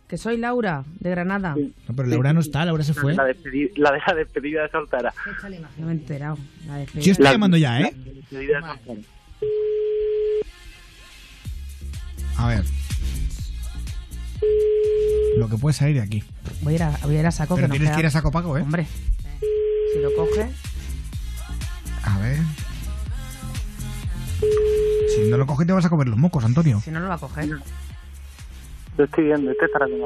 [0.08, 1.54] Que soy Laura, de Granada.
[1.86, 3.14] No, pero Laura no está, Laura se fue.
[3.14, 5.12] La, despedi- la de la despedida de soltera.
[5.78, 6.38] No me he enterado.
[6.66, 7.04] La despedida.
[7.04, 7.94] Yo estoy La- llamando ya, ¿eh?
[7.94, 9.00] La despedida de soltera.
[12.38, 12.64] A ver.
[15.36, 16.24] Lo que puede salir de aquí.
[16.62, 17.56] Voy a ir a, voy a, ir a saco.
[17.56, 18.62] Pero que tienes queda- que ir a saco pago, ¿eh?
[18.62, 18.86] Hombre,
[19.92, 20.48] si lo coge.
[22.04, 22.38] A ver.
[25.14, 26.80] Si no lo coges te vas a comer los mocos, Antonio.
[26.80, 27.48] Si no lo va a coger.
[28.98, 30.00] Lo estoy viendo, este estará con.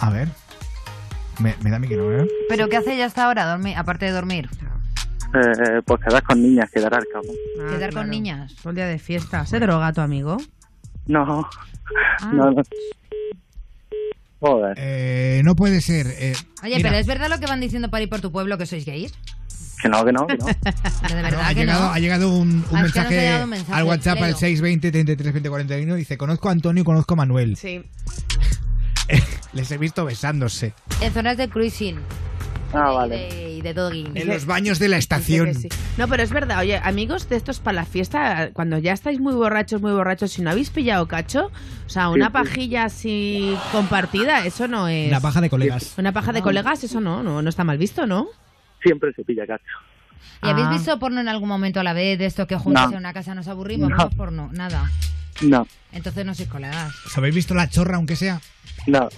[0.00, 0.28] A ver.
[1.40, 2.28] Me, me da a mí que no, ¿eh?
[2.48, 4.48] ¿Pero qué hace ella hasta ahora, dormir, aparte de dormir?
[5.34, 7.26] Eh, pues quedar con niñas, quedar al cabo.
[7.58, 7.94] Ah, ¿Quedar claro.
[8.06, 8.54] con niñas?
[8.62, 9.44] Todo el día de fiesta.
[9.46, 10.36] ¿Se droga tu amigo?
[11.06, 11.48] No,
[12.20, 12.30] Ah.
[12.32, 12.62] no, no.
[14.44, 16.06] Joder, Eh, no puede ser.
[16.18, 18.58] eh, Oye, mira, pero ¿es verdad lo que van diciendo para ir por tu pueblo
[18.58, 19.12] que sois gays?
[19.82, 20.46] que no, que no, que no.
[21.02, 21.92] Pero de no, verdad ha, que llegado, no.
[21.92, 24.38] ha llegado un, un Ah, ha mensaje llegado un mensaje, al WhatsApp al léelo.
[24.38, 25.94] 620 33 20 41.
[25.96, 27.56] Dice: Conozco a Antonio y conozco a Manuel.
[27.56, 27.82] Sí.
[29.52, 31.96] Les he visto besándose En zonas de cruising
[32.74, 33.16] Ah, y vale.
[33.16, 34.16] de, y de dogging.
[34.16, 35.54] en los baños de la estación.
[35.54, 35.68] Sí.
[35.96, 39.34] No, pero es verdad, oye, amigos de estos para la fiesta, cuando ya estáis muy
[39.34, 41.50] borrachos, muy borrachos, si no habéis pillado cacho,
[41.86, 42.32] o sea, una Sí, sí.
[42.32, 45.10] pajilla así compartida, eso no es.
[45.10, 45.94] La paja de colegas.
[45.98, 48.26] Una paja de colegas, eso no, no, no está mal visto, ¿no?
[48.82, 49.64] Siempre se pilla cacho.
[50.42, 50.70] ¿Y habéis Ah.
[50.72, 52.90] visto porno en algún momento a la vez de esto que juntos No.
[52.92, 53.88] en una casa nos aburrimos?
[53.90, 54.10] No.
[54.10, 54.90] Porno, nada.
[55.42, 56.92] No, Entonces no sois colegas.
[57.06, 58.40] ¿Os habéis visto la chorra, aunque sea?
[58.86, 59.08] No.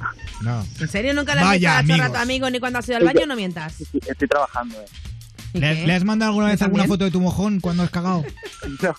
[0.43, 0.67] No.
[0.81, 2.13] ¿En serio nunca le has Vaya, visto la chorra a amigos.
[2.13, 3.27] tu amigo ni cuando has ido al baño?
[3.27, 3.75] No mientas.
[3.75, 4.85] Sí, Estoy trabajando, eh.
[5.55, 5.87] ¿Y ¿Le, qué?
[5.87, 6.95] le has mandado alguna vez ¿Yo alguna también?
[6.99, 8.25] foto de tu mojón cuando has cagado?
[8.83, 8.95] No.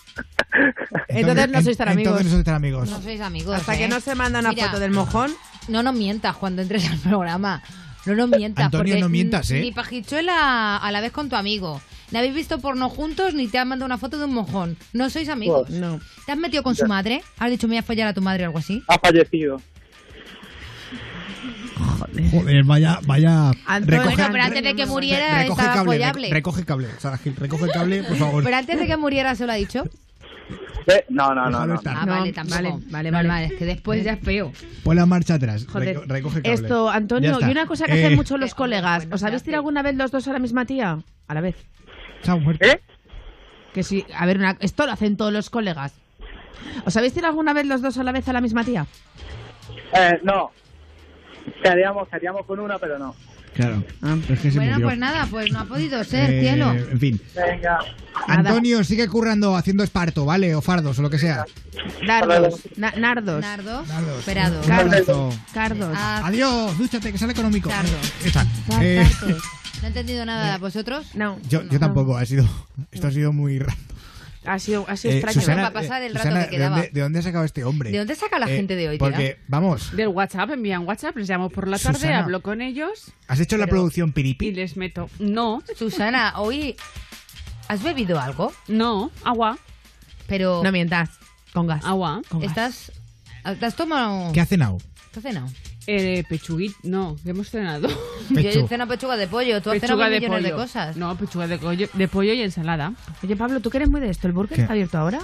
[1.08, 2.10] Entonces no sois tan amigos.
[2.12, 2.90] Entonces no sois tan amigos.
[2.90, 3.54] No sois amigos.
[3.56, 3.78] Hasta ¿eh?
[3.78, 5.30] que no se manda una Mira, foto del mojón.
[5.68, 7.62] No nos mientas cuando entres al programa.
[8.06, 8.64] No nos mientas.
[8.64, 9.60] Antonio, porque no mientas, ¿eh?
[9.60, 11.80] Ni pajichuela a la vez con tu amigo.
[12.10, 14.76] Ni habéis visto porno juntos ni te han mandado una foto de un mojón.
[14.94, 15.68] No sois amigos.
[15.70, 16.00] No.
[16.24, 17.22] ¿Te has metido con su madre?
[17.38, 18.82] ¿Has dicho me voy a follar a tu madre o algo así?
[18.88, 19.60] Ha fallecido.
[22.30, 23.50] Joder, vaya, vaya.
[23.66, 26.88] Antonio, Bueno, pero antes de que muriera recoge estaba cable, recoge cable.
[26.98, 28.44] Sara Gil, recoge el cable, por favor.
[28.44, 29.84] Pero antes de que muriera se lo ha dicho.
[30.86, 31.80] Eh, No, no, no, no.
[31.84, 32.56] Ah, No, vale, tampoco.
[32.56, 33.46] vale, vale, Vale, vale.
[33.46, 34.52] Es que después ya es feo.
[34.82, 35.66] Pon la marcha atrás.
[35.66, 35.96] Joder.
[35.98, 36.54] reco- recoge cable.
[36.54, 39.02] Esto, Antonio, y una cosa que Eh, hacen mucho los Eh, colegas.
[39.04, 40.98] bueno, ¿Os habéis tirado alguna vez los dos a la misma tía?
[41.28, 41.56] A la vez.
[42.22, 42.64] se ha muerto.
[42.66, 42.80] ¿Eh?
[43.74, 45.92] Que sí, a ver, una- esto lo hacen todos los colegas.
[46.86, 48.86] ¿Os habéis tirado alguna vez los dos a la vez a la misma tía?
[49.94, 50.50] Eh, no.
[51.62, 53.14] Seríamos, seríamos con una, pero no.
[53.54, 53.82] Claro.
[54.02, 54.16] Ah.
[54.28, 54.86] Es que se Bueno, murió.
[54.88, 56.70] pues nada, pues no ha podido ser, Eh, cielo.
[56.72, 57.20] En fin.
[57.34, 57.78] Venga.
[58.28, 60.54] Antonio, sigue currando, haciendo esparto, ¿vale?
[60.54, 61.44] O fardos, o lo que sea.
[62.06, 62.60] Dardos.
[62.76, 63.40] Na- nardos.
[63.40, 63.88] Nardos.
[63.88, 64.18] Nardos.
[64.20, 64.60] Esperado.
[64.72, 65.30] Abrazo.
[65.52, 65.92] Cardos.
[65.96, 67.68] Ah, Adiós, dúchate, que sale económico.
[67.68, 68.12] Cardos.
[68.22, 68.46] ¿Qué tal?
[68.80, 69.42] Eh, cardos.
[69.80, 70.58] No he entendido nada.
[70.58, 71.14] ¿Vosotros?
[71.14, 71.38] No.
[71.48, 72.44] yo, yo tampoco, ha sido,
[72.92, 73.78] esto ha sido muy raro.
[74.44, 75.40] Ha sido, ha sido Eh, extraño.
[75.40, 76.76] Susana, Para pasar el rato que quedaba.
[76.76, 77.90] ¿de dónde, de dónde ha sacado este hombre?
[77.90, 78.98] ¿De dónde saca la Eh, gente de hoy?
[78.98, 82.20] Porque, vamos, Del WhatsApp, envían WhatsApp, les llamo por la tarde, Susana.
[82.24, 84.52] hablo con ellos ¿has hecho la producción y piripi?
[84.52, 85.10] les meto.
[85.18, 86.76] No, Susana, hoy
[87.68, 88.52] ¿has bebido algo?
[88.68, 89.58] no, agua,
[90.26, 91.10] Pero No mientas.
[91.52, 91.84] Con gas.
[91.84, 92.22] agua.
[92.28, 92.48] Con gas.
[92.50, 92.92] estás
[93.58, 94.78] ¿te has tomado ¿Qué ha cenado?
[95.12, 95.48] ¿Qué has cenado?
[95.90, 97.88] Eh, pechuguit, no, que hemos cenado.
[98.28, 98.68] Yo Pechu.
[98.68, 100.42] cenado pechuga de pollo, tú has cenado mil millones pollo.
[100.56, 100.96] de cosas.
[100.98, 102.92] No, pechuga de, pollo- de pollo y ensalada.
[103.24, 104.26] Oye, Pablo, ¿tú que eres muy de esto?
[104.26, 104.60] ¿El burger ¿Qué?
[104.62, 105.20] está abierto ahora?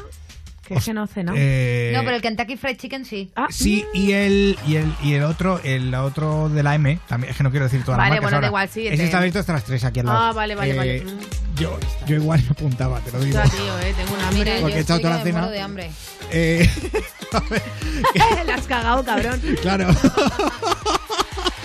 [0.67, 1.33] Que es que no cena.
[1.37, 3.31] Eh, No, pero el Kentucky Fried Chicken sí.
[3.37, 7.31] Ah, Sí, y el, y el, y el otro, el otro de la M, también,
[7.33, 8.95] es que no quiero decir todas Vale, las marcas bueno, da igual, síguete.
[8.95, 10.19] Ese está abierto hasta las 3 aquí al lado.
[10.19, 10.97] Ah, vale, vale, vale.
[10.99, 11.61] Eh, Mm.
[11.61, 13.35] Yo, yo igual me apuntaba, te lo digo.
[13.37, 14.59] Ya, tío, eh, tengo una hambre.
[14.61, 15.39] Porque he echado toda la cena.
[15.39, 15.91] muero de hambre.
[16.33, 16.69] Eh,
[18.47, 19.41] La has cagado, cabrón.
[19.63, 19.87] claro.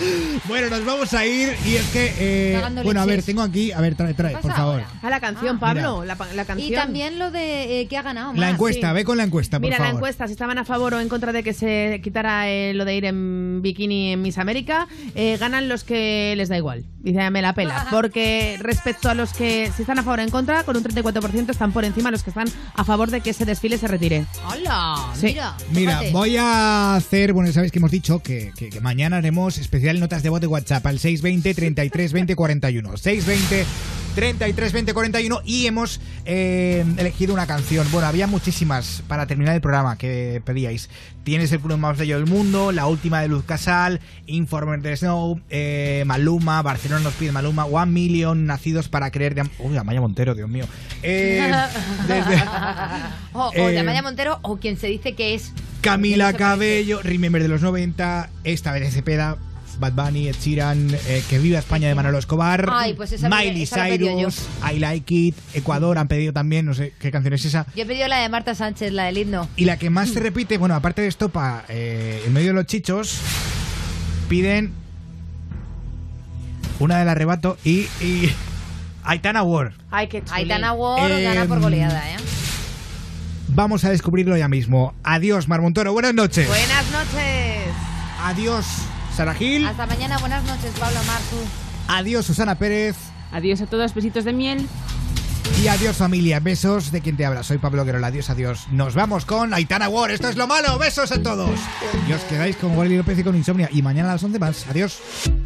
[0.48, 2.12] bueno, nos vamos a ir y es que...
[2.18, 3.72] eh, bueno, a ver, tengo aquí...
[3.72, 4.80] A ver, trae, trae, ¿Qué por favor.
[4.80, 4.88] ahora?
[5.02, 6.04] A la canción, Ah, Pablo.
[6.04, 6.70] La, la canción.
[6.72, 8.32] Y también lo de eh, que ha ganado.
[8.34, 8.94] La encuesta, sí.
[8.94, 9.92] ve con la encuesta, por Mira, favor.
[9.92, 12.84] la encuesta, si estaban a favor o en contra de que se quitara eh, lo
[12.84, 16.84] de ir en bikini en Miss América, eh, ganan los que les da igual.
[17.00, 17.86] Dice, me la pela.
[17.90, 21.50] Porque respecto a los que si están a favor o en contra, con un 34%
[21.50, 24.24] están por encima los que están a favor de que ese desfile se retire.
[24.46, 24.96] ¡Hola!
[25.14, 25.26] Sí.
[25.28, 29.58] Mira, Mira, voy a hacer, bueno, sabéis que hemos dicho que, que- que mañana haremos
[29.58, 32.96] especial notas de voz de WhatsApp al 620 33 20 41.
[32.96, 33.66] 620
[34.14, 37.86] 33 20 41 y hemos eh, elegido una canción.
[37.92, 40.90] Bueno, había muchísimas para terminar el programa que pedíais.
[41.24, 45.40] Tienes el club más bello del mundo, la última de Luz Casal, Informer de Snow,
[45.48, 49.48] eh, Maluma, Barcelona nos pide Maluma, One Million, Nacidos para creer de...
[49.60, 50.64] Uy, Amaya Montero, Dios mío.
[51.02, 51.52] Eh,
[52.08, 52.42] desde-
[53.32, 55.52] o, o de Amaya Montero, o quien se dice que es.
[55.82, 56.32] Camila.
[56.32, 59.36] Cabello, Remember de los 90, esta vez de Cepeda,
[59.80, 63.62] Bad Bunny, Ed Sheeran, eh, Que viva España de Manolo Escobar, Ay, pues esa Miley
[63.62, 67.66] esa Cyrus, I Like It, Ecuador han pedido también, no sé qué canción es esa.
[67.74, 69.48] Yo he pedido la de Marta Sánchez, la del himno.
[69.56, 72.54] Y la que más se repite, bueno, aparte de esto, pa, eh, en medio de
[72.54, 73.18] los chichos,
[74.28, 74.72] piden
[76.78, 78.30] una del arrebato y, y
[79.04, 79.72] Aitana War.
[79.90, 80.22] Ay, qué.
[80.30, 82.16] Aitana Ward Em, gana por goleada, ¿eh?
[83.48, 84.94] Vamos a descubrirlo ya mismo.
[85.02, 86.46] Adiós, Marmontoro, buenas noches.
[86.46, 87.74] Buenas noches.
[88.22, 88.64] Adiós,
[89.14, 89.66] Sara Gil.
[89.66, 91.36] Hasta mañana, buenas noches, Pablo Marzu.
[91.88, 92.96] Adiós, Susana Pérez.
[93.32, 94.68] Adiós a todos, besitos de miel.
[95.62, 97.42] Y adiós familia, besos de quien te habla.
[97.42, 98.66] Soy Pablo Guerola, adiós, adiós.
[98.70, 101.60] Nos vamos con Aitana War, esto es lo malo, besos a todos.
[102.08, 103.68] Y os quedáis con Wally López y con Insomnia.
[103.70, 104.98] Y mañana a las 11 más, adiós.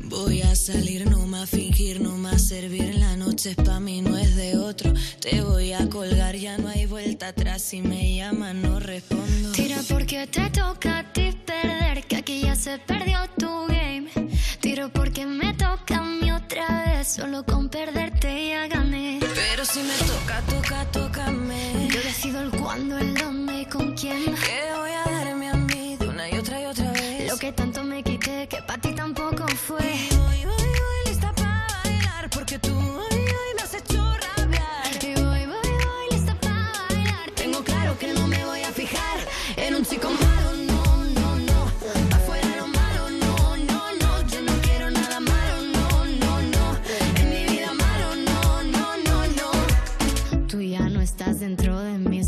[0.05, 2.95] Voy a salir, no más fingir, no más servir.
[2.95, 4.93] La noche es pa' mí, no es de otro.
[5.21, 7.63] Te voy a colgar, ya no hay vuelta atrás.
[7.63, 9.51] Si me llaman, no respondo.
[9.51, 14.09] Tira porque te toca a ti perder, que aquí ya se perdió tu game.
[14.61, 19.24] Tiro porque me toca a mí otra vez, solo con perderte ya gané.
[19.65, 21.89] Pero si me toca, toca, tócame.
[21.89, 24.25] Yo decido el cuándo, el dónde y con quién.
[24.35, 27.31] Que voy a darme a mí de una y otra y otra vez.
[27.31, 30.14] Lo que tanto me quité, que para ti tampoco fue.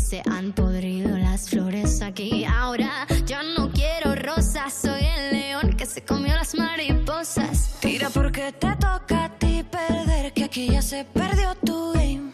[0.07, 2.45] Se han podrido las flores aquí.
[2.45, 7.71] Ahora yo no quiero rosas, soy el león que se comió las mariposas.
[7.81, 12.31] Tira porque te toca a ti perder, que aquí ya se perdió tu game.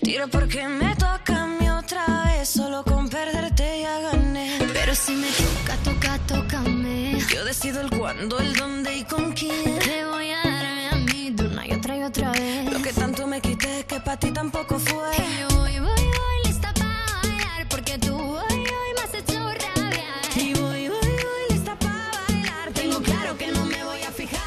[0.00, 4.58] Tira porque me toca a mí otra vez, solo con perderte ya gané.
[4.72, 7.18] Pero si me toca, toca, tócame.
[7.30, 9.78] Yo decido el cuándo, el dónde y con quién.
[9.78, 12.72] Te voy a darme a mí de una y otra y otra vez.
[12.72, 15.10] Lo que tanto me quité que para ti tampoco fue.
[15.38, 15.50] Yo